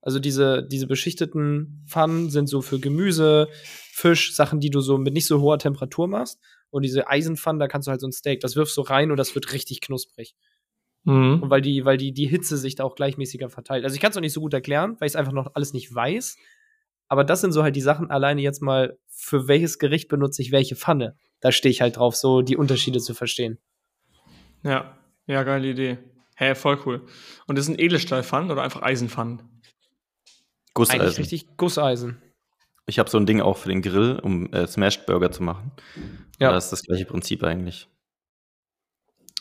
Also 0.00 0.20
diese, 0.20 0.62
diese 0.62 0.86
beschichteten 0.86 1.82
Pfannen 1.86 2.30
sind 2.30 2.48
so 2.48 2.62
für 2.62 2.78
Gemüse, 2.78 3.48
Fisch, 3.92 4.34
Sachen, 4.34 4.60
die 4.60 4.70
du 4.70 4.80
so 4.80 4.98
mit 4.98 5.14
nicht 5.14 5.26
so 5.26 5.40
hoher 5.40 5.58
Temperatur 5.58 6.06
machst. 6.06 6.38
Und 6.70 6.82
diese 6.82 7.08
Eisenpfannen, 7.08 7.58
da 7.58 7.68
kannst 7.68 7.88
du 7.88 7.90
halt 7.90 8.00
so 8.00 8.06
ein 8.06 8.12
Steak, 8.12 8.40
das 8.40 8.54
wirfst 8.54 8.76
du 8.76 8.82
rein 8.82 9.10
und 9.10 9.16
das 9.16 9.34
wird 9.34 9.52
richtig 9.52 9.80
knusprig. 9.80 10.34
Mhm. 11.04 11.42
Und 11.42 11.50
weil 11.50 11.60
die, 11.60 11.84
weil 11.84 11.96
die, 11.96 12.12
die 12.12 12.26
Hitze 12.26 12.56
sich 12.56 12.74
da 12.74 12.84
auch 12.84 12.94
gleichmäßiger 12.94 13.48
verteilt. 13.48 13.84
Also 13.84 13.94
ich 13.94 14.00
kann 14.00 14.10
es 14.10 14.16
noch 14.16 14.20
nicht 14.20 14.32
so 14.32 14.40
gut 14.40 14.54
erklären, 14.54 14.96
weil 14.98 15.06
ich 15.06 15.12
es 15.12 15.16
einfach 15.16 15.32
noch 15.32 15.54
alles 15.54 15.72
nicht 15.72 15.94
weiß. 15.94 16.36
Aber 17.08 17.24
das 17.24 17.40
sind 17.40 17.52
so 17.52 17.62
halt 17.62 17.76
die 17.76 17.80
Sachen, 17.80 18.10
alleine 18.10 18.42
jetzt 18.42 18.62
mal, 18.62 18.98
für 19.08 19.48
welches 19.48 19.78
Gericht 19.78 20.08
benutze 20.08 20.42
ich 20.42 20.52
welche 20.52 20.76
Pfanne. 20.76 21.16
Da 21.40 21.52
stehe 21.52 21.70
ich 21.70 21.80
halt 21.80 21.96
drauf, 21.96 22.16
so 22.16 22.42
die 22.42 22.56
Unterschiede 22.56 23.00
zu 23.00 23.14
verstehen. 23.14 23.58
Ja, 24.62 24.98
ja, 25.26 25.42
geile 25.42 25.68
Idee. 25.68 25.98
Hä, 26.38 26.46
hey, 26.46 26.54
voll 26.54 26.78
cool. 26.84 27.06
Und 27.46 27.56
das 27.56 27.64
sind 27.64 27.80
Edelstahlpfannen 27.80 28.50
oder 28.50 28.62
einfach 28.62 28.82
Eisenpfannen? 28.82 29.42
Gusseisen. 30.74 31.00
Eigentlich 31.00 31.18
richtig 31.18 31.56
Gusseisen. 31.56 32.20
Ich 32.84 32.98
habe 32.98 33.08
so 33.08 33.18
ein 33.18 33.24
Ding 33.24 33.40
auch 33.40 33.56
für 33.56 33.70
den 33.70 33.80
Grill, 33.80 34.20
um 34.22 34.52
äh, 34.52 34.66
Smashed 34.66 35.06
Burger 35.06 35.32
zu 35.32 35.42
machen. 35.42 35.72
Ja. 36.38 36.52
Das 36.52 36.64
ist 36.64 36.70
das 36.72 36.82
gleiche 36.82 37.06
Prinzip 37.06 37.42
eigentlich. 37.42 37.88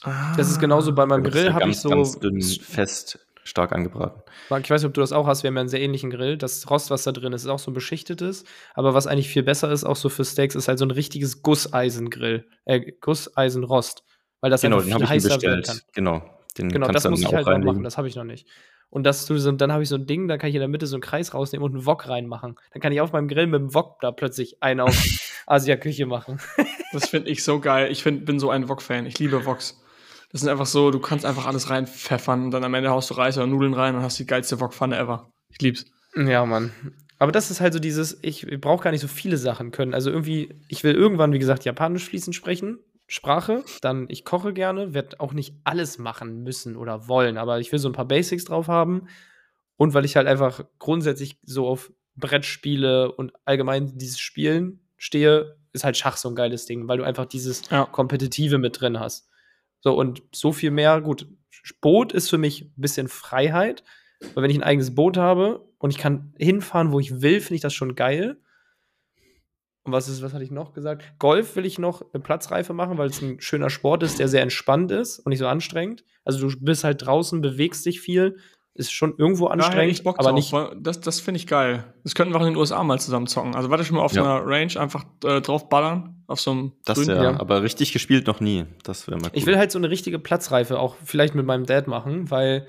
Ah, 0.03 0.35
das 0.37 0.49
ist 0.49 0.59
genauso 0.59 0.95
bei 0.95 1.05
meinem 1.05 1.23
Grill, 1.23 1.53
habe 1.53 1.69
ich 1.69 1.79
so. 1.79 1.89
Ganz 1.89 2.17
dünn, 2.17 2.41
fest, 2.41 3.19
stark 3.43 3.73
angebraten. 3.73 4.21
Marc, 4.49 4.63
ich 4.63 4.69
weiß 4.69 4.81
nicht, 4.81 4.87
ob 4.87 4.93
du 4.93 5.01
das 5.01 5.11
auch 5.11 5.27
hast. 5.27 5.43
Wir 5.43 5.49
haben 5.49 5.55
ja 5.55 5.61
einen 5.61 5.69
sehr 5.69 5.81
ähnlichen 5.81 6.11
Grill. 6.11 6.37
Das 6.37 6.69
Rost, 6.69 6.89
was 6.91 7.03
da 7.03 7.11
drin 7.11 7.33
ist, 7.33 7.43
ist 7.43 7.49
auch 7.49 7.59
so 7.59 7.71
ein 7.71 7.73
beschichtetes. 7.73 8.45
Aber 8.73 8.93
was 8.93 9.05
eigentlich 9.05 9.27
viel 9.27 9.43
besser 9.43 9.69
ist, 9.69 9.83
auch 9.83 9.97
so 9.97 10.07
für 10.07 10.23
Steaks, 10.23 10.55
ist 10.55 10.69
halt 10.69 10.79
so 10.79 10.85
ein 10.85 10.91
richtiges 10.91 11.41
Gusseisengrill. 11.41 12.47
Äh, 12.63 12.93
Gusseisenrost. 13.01 14.03
Weil 14.39 14.51
das 14.51 14.61
genau, 14.61 14.77
einfach 14.77 14.97
viel 14.97 15.09
heißer 15.09 15.41
werden 15.41 15.63
kann. 15.63 15.79
Genau, 15.93 16.34
den 16.57 16.69
genau 16.69 16.87
das 16.87 17.07
muss 17.09 17.21
ich 17.21 17.33
halt 17.33 17.45
noch 17.45 17.59
machen. 17.59 17.83
Das 17.83 17.97
habe 17.97 18.07
ich 18.07 18.15
noch 18.15 18.23
nicht. 18.23 18.47
Und 18.89 19.03
das, 19.03 19.25
so, 19.25 19.51
dann 19.51 19.71
habe 19.71 19.83
ich 19.83 19.89
so 19.89 19.95
ein 19.95 20.05
Ding, 20.05 20.27
da 20.27 20.37
kann 20.37 20.49
ich 20.49 20.55
in 20.55 20.61
der 20.61 20.69
Mitte 20.69 20.87
so 20.87 20.95
einen 20.95 21.01
Kreis 21.01 21.33
rausnehmen 21.33 21.65
und 21.65 21.73
einen 21.73 21.85
Wok 21.85 22.07
reinmachen. 22.07 22.55
Dann 22.71 22.81
kann 22.81 22.93
ich 22.93 23.01
auf 23.01 23.11
meinem 23.11 23.27
Grill 23.27 23.47
mit 23.47 23.59
dem 23.59 23.73
Wok 23.73 23.99
da 23.99 24.11
plötzlich 24.11 24.61
einen 24.63 24.79
auf 24.79 24.95
Asia-Küche 25.47 26.05
machen. 26.05 26.39
das 26.93 27.09
finde 27.09 27.29
ich 27.29 27.43
so 27.43 27.59
geil. 27.59 27.91
Ich 27.91 28.03
find, 28.03 28.25
bin 28.25 28.39
so 28.39 28.49
ein 28.51 28.69
Wok-Fan. 28.69 29.05
Ich 29.05 29.19
liebe 29.19 29.45
Woks. 29.45 29.81
Das 30.31 30.41
sind 30.41 30.49
einfach 30.49 30.65
so, 30.65 30.91
du 30.91 30.99
kannst 30.99 31.25
einfach 31.25 31.45
alles 31.45 31.69
reinpfeffern 31.69 32.45
und 32.45 32.51
dann 32.51 32.63
am 32.63 32.73
Ende 32.73 32.89
haust 32.89 33.09
du 33.09 33.15
Reis 33.15 33.37
oder 33.37 33.47
Nudeln 33.47 33.73
rein 33.73 33.95
und 33.95 34.01
hast 34.01 34.19
die 34.19 34.25
geilste 34.25 34.59
Wokpfanne 34.59 34.97
ever. 34.97 35.29
Ich 35.49 35.61
lieb's. 35.61 35.85
Ja, 36.15 36.45
Mann. 36.45 36.71
Aber 37.19 37.31
das 37.31 37.51
ist 37.51 37.61
halt 37.61 37.73
so 37.73 37.79
dieses, 37.79 38.19
ich 38.21 38.45
brauche 38.59 38.83
gar 38.83 38.91
nicht 38.91 39.01
so 39.01 39.07
viele 39.07 39.37
Sachen 39.37 39.71
können. 39.71 39.93
Also 39.93 40.09
irgendwie, 40.09 40.53
ich 40.67 40.83
will 40.83 40.93
irgendwann, 40.93 41.31
wie 41.31 41.39
gesagt, 41.39 41.65
Japanisch 41.65 42.05
fließend 42.05 42.35
sprechen. 42.35 42.79
Sprache, 43.07 43.63
dann 43.81 44.07
ich 44.09 44.25
koche 44.25 44.53
gerne, 44.53 44.93
werde 44.93 45.19
auch 45.19 45.33
nicht 45.33 45.55
alles 45.63 45.97
machen 45.97 46.43
müssen 46.43 46.75
oder 46.75 47.07
wollen, 47.07 47.37
aber 47.37 47.59
ich 47.59 47.71
will 47.71 47.79
so 47.79 47.89
ein 47.89 47.93
paar 47.93 48.07
Basics 48.07 48.45
drauf 48.45 48.67
haben. 48.67 49.07
Und 49.77 49.93
weil 49.93 50.05
ich 50.05 50.15
halt 50.15 50.27
einfach 50.27 50.63
grundsätzlich 50.79 51.37
so 51.43 51.67
auf 51.67 51.91
Brettspiele 52.15 53.11
und 53.11 53.33
allgemein 53.45 53.97
dieses 53.97 54.19
Spielen 54.19 54.79
stehe, 54.97 55.57
ist 55.73 55.83
halt 55.83 55.97
Schach 55.97 56.17
so 56.17 56.29
ein 56.29 56.35
geiles 56.35 56.65
Ding, 56.65 56.87
weil 56.87 56.97
du 56.97 57.03
einfach 57.03 57.25
dieses 57.25 57.69
ja. 57.69 57.85
Kompetitive 57.85 58.57
mit 58.57 58.79
drin 58.79 58.99
hast. 58.99 59.29
So, 59.81 59.93
und 59.93 60.23
so 60.33 60.51
viel 60.51 60.71
mehr, 60.71 61.01
gut, 61.01 61.27
Boot 61.81 62.13
ist 62.13 62.29
für 62.29 62.37
mich 62.37 62.61
ein 62.61 62.73
bisschen 62.81 63.07
Freiheit, 63.07 63.83
weil 64.33 64.43
wenn 64.43 64.51
ich 64.51 64.57
ein 64.57 64.63
eigenes 64.63 64.95
Boot 64.95 65.17
habe 65.17 65.67
und 65.77 65.91
ich 65.91 65.97
kann 65.97 66.33
hinfahren, 66.37 66.91
wo 66.91 66.99
ich 66.99 67.21
will, 67.21 67.41
finde 67.41 67.55
ich 67.55 67.61
das 67.61 67.73
schon 67.73 67.95
geil. 67.95 68.37
Und 69.85 69.91
was 69.91 70.07
ist, 70.07 70.23
was 70.23 70.33
hatte 70.33 70.43
ich 70.43 70.51
noch 70.51 70.73
gesagt? 70.73 71.03
Golf 71.19 71.55
will 71.55 71.65
ich 71.65 71.77
noch 71.77 72.01
eine 72.11 72.21
Platzreife 72.21 72.73
machen, 72.73 72.97
weil 72.97 73.09
es 73.09 73.21
ein 73.21 73.39
schöner 73.39 73.69
Sport 73.69 74.01
ist, 74.01 74.17
der 74.17 74.27
sehr 74.27 74.41
entspannt 74.41 74.91
ist 74.91 75.19
und 75.19 75.29
nicht 75.29 75.39
so 75.39 75.47
anstrengend. 75.47 76.03
Also 76.23 76.49
du 76.49 76.59
bist 76.59 76.83
halt 76.83 77.05
draußen, 77.05 77.39
bewegst 77.39 77.85
dich 77.85 78.01
viel, 78.01 78.37
ist 78.73 78.91
schon 78.91 79.13
irgendwo 79.17 79.45
anstrengend, 79.47 80.03
ja, 80.03 80.13
aber 80.17 80.33
nicht. 80.33 80.51
Das, 80.81 80.99
das 80.99 81.19
finde 81.21 81.37
ich 81.37 81.47
geil. 81.47 81.85
Das 82.03 82.15
könnten 82.15 82.33
wir 82.33 82.37
auch 82.37 82.41
in 82.41 82.53
den 82.53 82.57
USA 82.57 82.83
mal 82.83 82.99
zusammen 82.99 83.27
zocken. 83.27 83.55
Also 83.55 83.69
warte 83.69 83.85
schon 83.85 83.95
mal 83.95 84.03
auf 84.03 84.13
ja. 84.13 84.23
so 84.23 84.29
einer 84.29 84.45
Range 84.45 84.77
einfach 84.77 85.05
äh, 85.23 85.39
drauf 85.39 85.69
ballern, 85.69 86.23
auf 86.25 86.41
so 86.41 86.51
einem. 86.51 86.71
Das 86.83 86.97
grünen, 86.97 87.15
ja, 87.15 87.23
ja, 87.23 87.39
aber 87.39 87.61
richtig 87.61 87.93
gespielt 87.93 88.25
noch 88.25 88.41
nie. 88.41 88.65
Das 88.83 89.07
wäre 89.07 89.17
mal 89.17 89.27
cool. 89.27 89.37
Ich 89.37 89.45
will 89.45 89.57
halt 89.57 89.71
so 89.71 89.77
eine 89.77 89.89
richtige 89.91 90.17
Platzreife 90.17 90.79
auch 90.79 90.95
vielleicht 91.05 91.35
mit 91.35 91.45
meinem 91.45 91.65
Dad 91.65 91.87
machen, 91.87 92.31
weil 92.31 92.67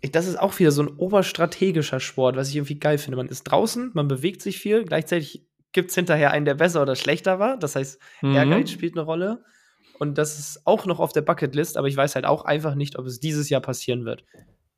ich, 0.00 0.12
das 0.12 0.26
ist 0.26 0.38
auch 0.38 0.58
wieder 0.58 0.70
so 0.70 0.82
ein 0.82 0.88
oberstrategischer 0.88 2.00
Sport, 2.00 2.36
was 2.36 2.48
ich 2.48 2.56
irgendwie 2.56 2.78
geil 2.78 2.98
finde. 2.98 3.16
Man 3.16 3.28
ist 3.28 3.44
draußen, 3.44 3.90
man 3.94 4.08
bewegt 4.08 4.40
sich 4.40 4.58
viel, 4.58 4.84
gleichzeitig 4.84 5.44
gibt 5.76 5.90
es 5.90 5.94
hinterher 5.94 6.32
einen, 6.32 6.46
der 6.46 6.54
besser 6.54 6.82
oder 6.82 6.96
schlechter 6.96 7.38
war. 7.38 7.56
Das 7.56 7.76
heißt, 7.76 8.00
mhm. 8.22 8.34
Ehrgeiz 8.34 8.70
spielt 8.70 8.96
eine 8.96 9.04
Rolle. 9.04 9.44
Und 9.98 10.18
das 10.18 10.38
ist 10.38 10.66
auch 10.66 10.86
noch 10.86 10.98
auf 10.98 11.12
der 11.12 11.20
Bucketlist, 11.20 11.76
aber 11.76 11.86
ich 11.86 11.96
weiß 11.96 12.16
halt 12.16 12.24
auch 12.24 12.44
einfach 12.44 12.74
nicht, 12.74 12.98
ob 12.98 13.06
es 13.06 13.20
dieses 13.20 13.48
Jahr 13.50 13.60
passieren 13.60 14.04
wird. 14.04 14.24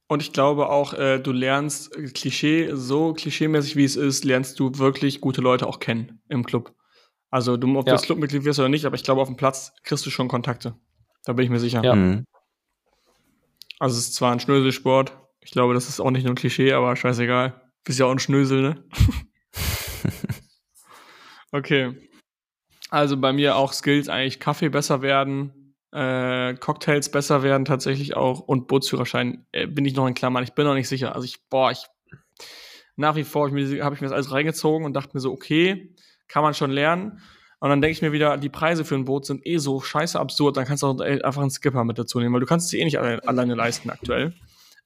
Und 0.09 0.23
ich 0.23 0.33
glaube 0.33 0.69
auch, 0.71 0.95
äh, 0.95 1.19
du 1.19 1.33
lernst 1.33 1.97
äh, 1.97 2.09
Klischee, 2.09 2.71
so 2.73 3.13
klischeemäßig 3.13 3.77
wie 3.77 3.85
es 3.85 3.97
ist, 3.97 4.25
lernst 4.25 4.59
du 4.59 4.73
wirklich 4.79 5.21
gute 5.21 5.41
Leute 5.41 5.67
auch 5.67 5.81
kennen 5.81 6.21
im 6.29 6.45
Club. 6.45 6.75
Also 7.31 7.57
du, 7.57 7.69
ob 7.79 7.87
ja. 7.87 7.93
du 7.93 7.97
das 7.97 8.03
Clubmitglied 8.03 8.45
wirst 8.45 8.59
oder 8.59 8.69
nicht, 8.69 8.85
aber 8.85 8.97
ich 8.97 9.05
glaube, 9.05 9.21
auf 9.21 9.29
dem 9.29 9.37
Platz 9.37 9.73
kriegst 9.85 10.05
du 10.05 10.11
schon 10.11 10.29
Kontakte. 10.29 10.75
Da 11.25 11.33
bin 11.33 11.45
ich 11.45 11.51
mir 11.51 11.61
sicher. 11.61 11.85
Ja. 11.85 11.95
Mhm. 11.95 12.25
Also 13.79 13.99
es 13.99 14.09
ist 14.09 14.15
zwar 14.15 14.33
ein 14.33 14.41
Schnöselsport, 14.41 15.17
ich 15.41 15.53
glaube, 15.53 15.73
das 15.73 15.89
ist 15.89 16.01
auch 16.01 16.11
nicht 16.11 16.25
nur 16.25 16.33
ein 16.33 16.37
Klischee, 16.37 16.73
aber 16.73 16.95
scheißegal. 16.95 17.61
Bist 17.85 17.99
ja 17.99 18.07
auch 18.07 18.11
ein 18.11 18.19
Schnösel, 18.19 18.61
ne? 18.61 18.85
okay. 21.53 21.95
Also 22.91 23.17
bei 23.17 23.33
mir 23.33 23.57
auch 23.57 23.73
Skills 23.73 24.09
eigentlich 24.09 24.41
Kaffee 24.41 24.71
besser 24.71 25.03
werden, 25.03 25.75
äh, 25.93 26.55
Cocktails 26.55 27.11
besser 27.11 27.43
werden 27.43 27.65
tatsächlich 27.65 28.17
auch 28.17 28.41
und 28.41 28.67
Bootsführerschein 28.67 29.47
äh, 29.53 29.67
bin 29.67 29.85
ich 29.85 29.95
noch 29.95 30.07
in 30.07 30.15
Klammern. 30.15 30.45
Ich 30.45 30.53
bin 30.53 30.65
noch 30.65 30.75
nicht 30.75 30.89
sicher. 30.89 31.15
Also 31.15 31.25
ich, 31.25 31.49
boah, 31.49 31.71
ich 31.71 31.87
nach 32.97 33.15
wie 33.15 33.25
vor 33.25 33.49
habe 33.49 33.61
ich, 33.61 33.71
mir, 33.71 33.95
das 34.01 34.13
alles 34.13 34.33
reingezogen 34.33 34.85
und 34.85 34.93
dachte 34.93 35.11
mir 35.15 35.21
so, 35.21 35.33
okay, 35.33 35.95
kann 36.27 36.43
man 36.43 36.53
schon 36.53 36.71
lernen. 36.71 37.21
Und 37.61 37.71
dann 37.71 37.81
denke 37.81 37.93
ich 37.93 38.03
mir 38.03 38.13
wieder, 38.13 38.37
die 38.37 38.49
Preise 38.49 38.85
für 38.85 38.97
ein 38.97 39.05
Boot 39.05 39.25
sind 39.25 39.47
eh 39.47 39.59
so 39.59 39.81
scheiße 39.81 40.19
absurd, 40.19 40.57
dann 40.57 40.65
kannst 40.65 40.83
du 40.83 40.89
auch 40.89 41.01
einfach 41.01 41.41
einen 41.41 41.51
Skipper 41.51 41.85
mit 41.85 41.99
dazu 41.99 42.21
nehmen, 42.21 42.35
weil 42.35 42.41
du 42.41 42.47
kannst 42.47 42.67
es 42.67 42.73
eh 42.73 42.85
nicht 42.85 42.99
alle, 42.99 43.27
alleine 43.27 43.55
leisten 43.55 43.91
aktuell. 43.91 44.35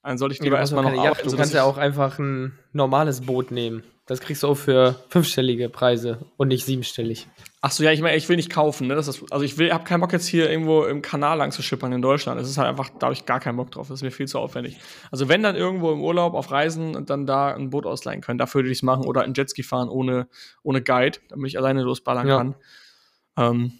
Dann 0.03 0.19
sollte 0.19 0.35
ich 0.35 0.41
lieber 0.41 0.57
ja, 0.57 0.61
erstmal 0.61 0.85
noch 0.85 0.93
arbeiten. 0.93 1.29
Du 1.29 1.37
kannst 1.37 1.55
ja 1.55 1.65
auch 1.65 1.79
einfach 1.79 2.19
ein 2.19 2.59
normales 2.73 3.21
Boot 3.23 3.51
nehmen. 3.51 3.83
Das 4.07 4.21
kriegst 4.21 4.43
du 4.43 4.49
auch 4.49 4.57
für 4.57 4.97
fünfstellige 5.09 5.69
Preise 5.69 6.27
und 6.37 6.49
nicht 6.49 6.65
siebenstellig. 6.65 7.29
Ach 7.61 7.71
so, 7.71 7.85
ja, 7.85 7.93
ich 7.93 8.01
meine, 8.01 8.17
ich 8.17 8.29
will 8.29 8.35
nicht 8.35 8.51
kaufen. 8.51 8.89
Ne? 8.89 8.97
Das 8.97 9.07
ist, 9.07 9.23
also 9.31 9.45
ich 9.45 9.59
will, 9.59 9.73
habe 9.73 9.85
keinen 9.85 10.01
Bock 10.01 10.13
jetzt 10.13 10.27
hier 10.27 10.51
irgendwo 10.51 10.83
im 10.83 11.03
Kanal 11.03 11.39
lang 11.39 11.53
zu 11.53 11.63
schippern 11.63 11.93
in 11.93 12.03
Deutschland. 12.03 12.41
Das 12.41 12.49
ist 12.49 12.59
halt 12.59 12.69
einfach, 12.69 12.91
da 12.99 13.07
habe 13.07 13.15
ich 13.15 13.27
gar 13.27 13.39
keinen 13.39 13.57
Bock 13.57 13.71
drauf. 13.71 13.87
Das 13.87 14.01
ist 14.01 14.03
mir 14.03 14.11
viel 14.11 14.27
zu 14.27 14.41
aufwendig. 14.41 14.77
Also 15.13 15.29
wenn 15.29 15.45
dann 15.45 15.55
irgendwo 15.55 15.93
im 15.93 16.03
Urlaub 16.03 16.35
auf 16.35 16.51
Reisen 16.51 16.97
und 16.97 17.11
dann 17.11 17.27
da 17.27 17.55
ein 17.55 17.71
Boot 17.71 17.87
ausleihen 17.87 18.21
können, 18.21 18.39
dafür 18.39 18.63
würde 18.63 18.71
ich 18.71 18.79
es 18.79 18.83
machen 18.83 19.05
oder 19.05 19.23
ein 19.23 19.35
Jetski 19.35 19.63
fahren 19.63 19.89
ohne, 19.89 20.27
ohne 20.65 20.83
Guide, 20.83 21.19
damit 21.29 21.51
ich 21.51 21.57
alleine 21.57 21.83
losballern 21.83 22.27
ja. 22.27 22.39
kann. 22.39 22.55
Ähm, 23.39 23.73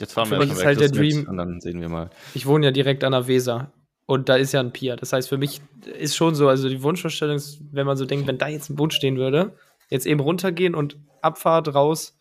jetzt 0.00 0.14
fahren 0.14 0.30
wir 0.32 0.40
ist 0.40 0.64
halt 0.64 0.80
der 0.80 0.88
Dream. 0.88 1.28
Und 1.28 1.36
dann 1.36 1.60
sehen 1.60 1.80
wir 1.80 1.88
mal. 1.88 2.10
Ich 2.34 2.46
wohne 2.46 2.66
ja 2.66 2.72
direkt 2.72 3.04
an 3.04 3.12
der 3.12 3.28
Weser. 3.28 3.72
Und 4.06 4.28
da 4.28 4.36
ist 4.36 4.52
ja 4.52 4.60
ein 4.60 4.72
Pier. 4.72 4.96
Das 4.96 5.12
heißt, 5.12 5.28
für 5.28 5.38
mich 5.38 5.62
ist 5.98 6.14
schon 6.14 6.34
so, 6.34 6.48
also 6.48 6.68
die 6.68 6.82
Wunschvorstellung 6.82 7.36
ist, 7.36 7.58
wenn 7.72 7.86
man 7.86 7.96
so 7.96 8.04
denkt, 8.04 8.26
wenn 8.26 8.38
da 8.38 8.48
jetzt 8.48 8.68
ein 8.68 8.76
Boot 8.76 8.92
stehen 8.92 9.16
würde, 9.16 9.56
jetzt 9.88 10.06
eben 10.06 10.20
runtergehen 10.20 10.74
und 10.74 10.98
Abfahrt 11.22 11.74
raus. 11.74 12.16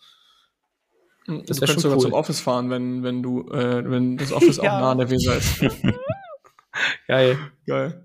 Das 1.27 1.57
du 1.57 1.65
könntest 1.65 1.79
sogar 1.81 1.97
cool. 1.97 2.03
zum 2.03 2.13
Office 2.13 2.39
fahren, 2.39 2.69
wenn, 2.69 3.03
wenn 3.03 3.21
du, 3.21 3.49
äh, 3.51 3.89
wenn 3.89 4.17
das 4.17 4.31
Office 4.31 4.57
ja. 4.63 4.75
auch 4.75 4.81
nah 4.81 4.91
an 4.91 4.97
der 4.97 5.09
Weser 5.09 5.37
ist. 5.37 5.61
Geil. 7.07 7.37
Geil. 7.67 8.03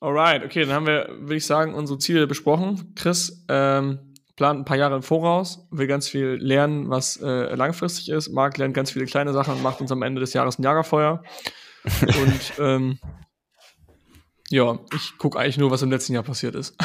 Alright, 0.00 0.44
okay, 0.44 0.64
dann 0.64 0.74
haben 0.74 0.86
wir, 0.86 1.08
würde 1.20 1.36
ich 1.36 1.46
sagen, 1.46 1.74
unsere 1.74 1.98
Ziele 1.98 2.26
besprochen. 2.26 2.92
Chris 2.94 3.44
ähm, 3.48 3.98
plant 4.36 4.60
ein 4.60 4.64
paar 4.64 4.76
Jahre 4.76 4.96
im 4.96 5.02
Voraus, 5.02 5.66
will 5.70 5.86
ganz 5.86 6.08
viel 6.08 6.36
lernen, 6.40 6.90
was 6.90 7.16
äh, 7.22 7.54
langfristig 7.54 8.10
ist. 8.10 8.30
Marc 8.30 8.58
lernt 8.58 8.74
ganz 8.74 8.90
viele 8.90 9.06
kleine 9.06 9.32
Sachen 9.32 9.54
und 9.54 9.62
macht 9.62 9.80
uns 9.80 9.90
am 9.92 10.02
Ende 10.02 10.20
des 10.20 10.32
Jahres 10.34 10.58
ein 10.58 10.62
Jagerfeuer. 10.62 11.22
Und 11.84 12.52
ähm, 12.58 12.98
ja, 14.50 14.78
ich 14.94 15.18
gucke 15.18 15.38
eigentlich 15.38 15.58
nur, 15.58 15.70
was 15.70 15.82
im 15.82 15.90
letzten 15.90 16.14
Jahr 16.14 16.22
passiert 16.22 16.54
ist. 16.54 16.76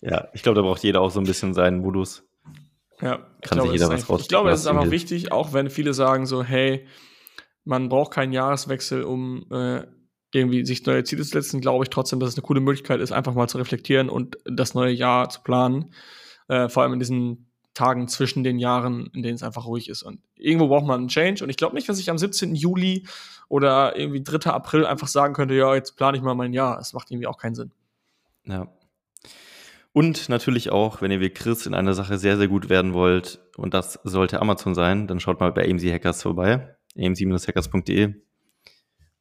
ja, 0.00 0.28
ich 0.32 0.42
glaube, 0.42 0.56
da 0.56 0.62
braucht 0.62 0.82
jeder 0.82 1.00
auch 1.00 1.10
so 1.10 1.20
ein 1.20 1.26
bisschen 1.26 1.54
seinen 1.54 1.80
Modus. 1.80 2.24
Ja, 3.00 3.26
ich 3.42 3.48
Kann 3.48 3.58
glaube, 3.58 3.72
sich 3.72 3.80
jeder 3.80 3.92
was 3.92 4.08
raus. 4.08 4.22
Ich 4.22 4.28
glaube, 4.28 4.50
es 4.50 4.60
ist 4.60 4.66
einfach 4.66 4.90
wichtig, 4.90 5.32
auch 5.32 5.52
wenn 5.52 5.68
viele 5.70 5.94
sagen 5.94 6.26
so, 6.26 6.42
hey, 6.42 6.86
man 7.64 7.88
braucht 7.88 8.12
keinen 8.12 8.32
Jahreswechsel, 8.32 9.02
um 9.02 9.46
äh, 9.50 9.84
irgendwie 10.32 10.64
sich 10.64 10.84
neue 10.84 11.04
Ziele 11.04 11.22
zu 11.22 11.30
setzen, 11.30 11.60
glaube 11.60 11.84
ich 11.84 11.90
trotzdem, 11.90 12.20
dass 12.20 12.30
es 12.30 12.36
eine 12.36 12.42
coole 12.42 12.60
Möglichkeit 12.60 13.00
ist, 13.00 13.12
einfach 13.12 13.34
mal 13.34 13.48
zu 13.48 13.58
reflektieren 13.58 14.08
und 14.08 14.38
das 14.44 14.74
neue 14.74 14.92
Jahr 14.92 15.28
zu 15.28 15.42
planen. 15.42 15.92
Äh, 16.48 16.68
vor 16.68 16.82
allem 16.82 16.92
in 16.92 16.98
diesen 16.98 17.50
Tagen 17.74 18.08
zwischen 18.08 18.44
den 18.44 18.58
Jahren, 18.58 19.10
in 19.14 19.22
denen 19.22 19.34
es 19.34 19.42
einfach 19.42 19.66
ruhig 19.66 19.88
ist. 19.88 20.02
Und 20.02 20.20
irgendwo 20.36 20.68
braucht 20.68 20.86
man 20.86 21.00
einen 21.00 21.08
Change. 21.08 21.42
Und 21.44 21.50
ich 21.50 21.56
glaube 21.56 21.74
nicht, 21.74 21.88
dass 21.88 21.98
ich 21.98 22.08
am 22.10 22.18
17. 22.18 22.54
Juli 22.54 23.06
oder 23.48 23.96
irgendwie 23.98 24.22
3. 24.22 24.50
April 24.50 24.86
einfach 24.86 25.08
sagen 25.08 25.34
könnte, 25.34 25.54
ja, 25.54 25.74
jetzt 25.74 25.96
plane 25.96 26.16
ich 26.16 26.22
mal 26.22 26.34
mein 26.34 26.52
Jahr. 26.52 26.76
Das 26.76 26.92
macht 26.92 27.10
irgendwie 27.10 27.26
auch 27.26 27.38
keinen 27.38 27.54
Sinn. 27.54 27.72
Ja. 28.44 28.68
Und 29.92 30.28
natürlich 30.28 30.70
auch, 30.70 31.02
wenn 31.02 31.10
ihr 31.10 31.20
wie 31.20 31.30
Chris 31.30 31.66
in 31.66 31.74
einer 31.74 31.94
Sache 31.94 32.18
sehr, 32.18 32.36
sehr 32.36 32.48
gut 32.48 32.68
werden 32.68 32.94
wollt, 32.94 33.40
und 33.56 33.74
das 33.74 34.00
sollte 34.02 34.40
Amazon 34.40 34.74
sein, 34.74 35.06
dann 35.06 35.20
schaut 35.20 35.38
mal 35.38 35.52
bei 35.52 35.70
AMC 35.70 35.92
Hackers 35.92 36.22
vorbei, 36.22 36.76
amc-hackers.de. 36.96 38.14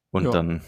Und 0.09 0.23
ja. 0.23 0.31
dann 0.31 0.61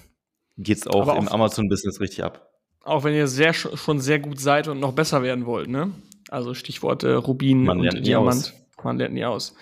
geht's 0.58 0.86
auch, 0.88 1.08
auch 1.08 1.18
im 1.18 1.28
Amazon-Business 1.28 2.00
richtig 2.00 2.24
ab. 2.24 2.52
Auch 2.84 3.04
wenn 3.04 3.16
ihr 3.16 3.28
sehr, 3.28 3.54
schon 3.54 4.00
sehr 4.00 4.20
gut 4.20 4.40
seid 4.40 4.68
und 4.68 4.80
noch 4.80 4.94
besser 4.94 5.24
werden 5.24 5.48
wollt, 5.48 5.70
ne? 5.70 5.92
Also 6.30 6.54
Stichworte 6.54 7.16
Rubin 7.18 7.64
Man 7.64 7.80
und 7.80 8.06
Diamant. 8.06 8.54
Man 8.84 8.98
lernt 8.98 9.14
nie 9.14 9.26
aus. 9.26 9.56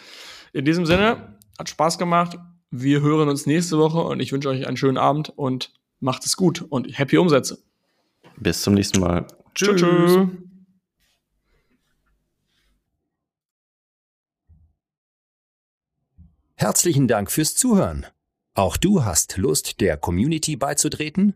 In 0.53 0.65
diesem 0.65 0.85
Sinne, 0.85 1.37
hat 1.57 1.69
Spaß 1.69 1.97
gemacht. 1.97 2.37
Wir 2.71 3.01
hören 3.01 3.29
uns 3.29 3.45
nächste 3.45 3.77
Woche 3.77 3.99
und 3.99 4.19
ich 4.19 4.31
wünsche 4.31 4.49
euch 4.49 4.67
einen 4.67 4.77
schönen 4.77 4.97
Abend 4.97 5.29
und 5.29 5.73
macht 5.99 6.25
es 6.25 6.35
gut 6.35 6.61
und 6.61 6.97
happy 6.97 7.17
Umsätze. 7.17 7.59
Bis 8.37 8.61
zum 8.61 8.73
nächsten 8.73 8.99
Mal. 8.99 9.27
Tschüss. 9.53 9.81
Tschüss. 9.81 10.27
Herzlichen 16.55 17.07
Dank 17.07 17.31
fürs 17.31 17.55
Zuhören. 17.55 18.05
Auch 18.55 18.77
du 18.77 19.03
hast 19.03 19.37
Lust, 19.37 19.81
der 19.81 19.97
Community 19.97 20.55
beizutreten? 20.55 21.35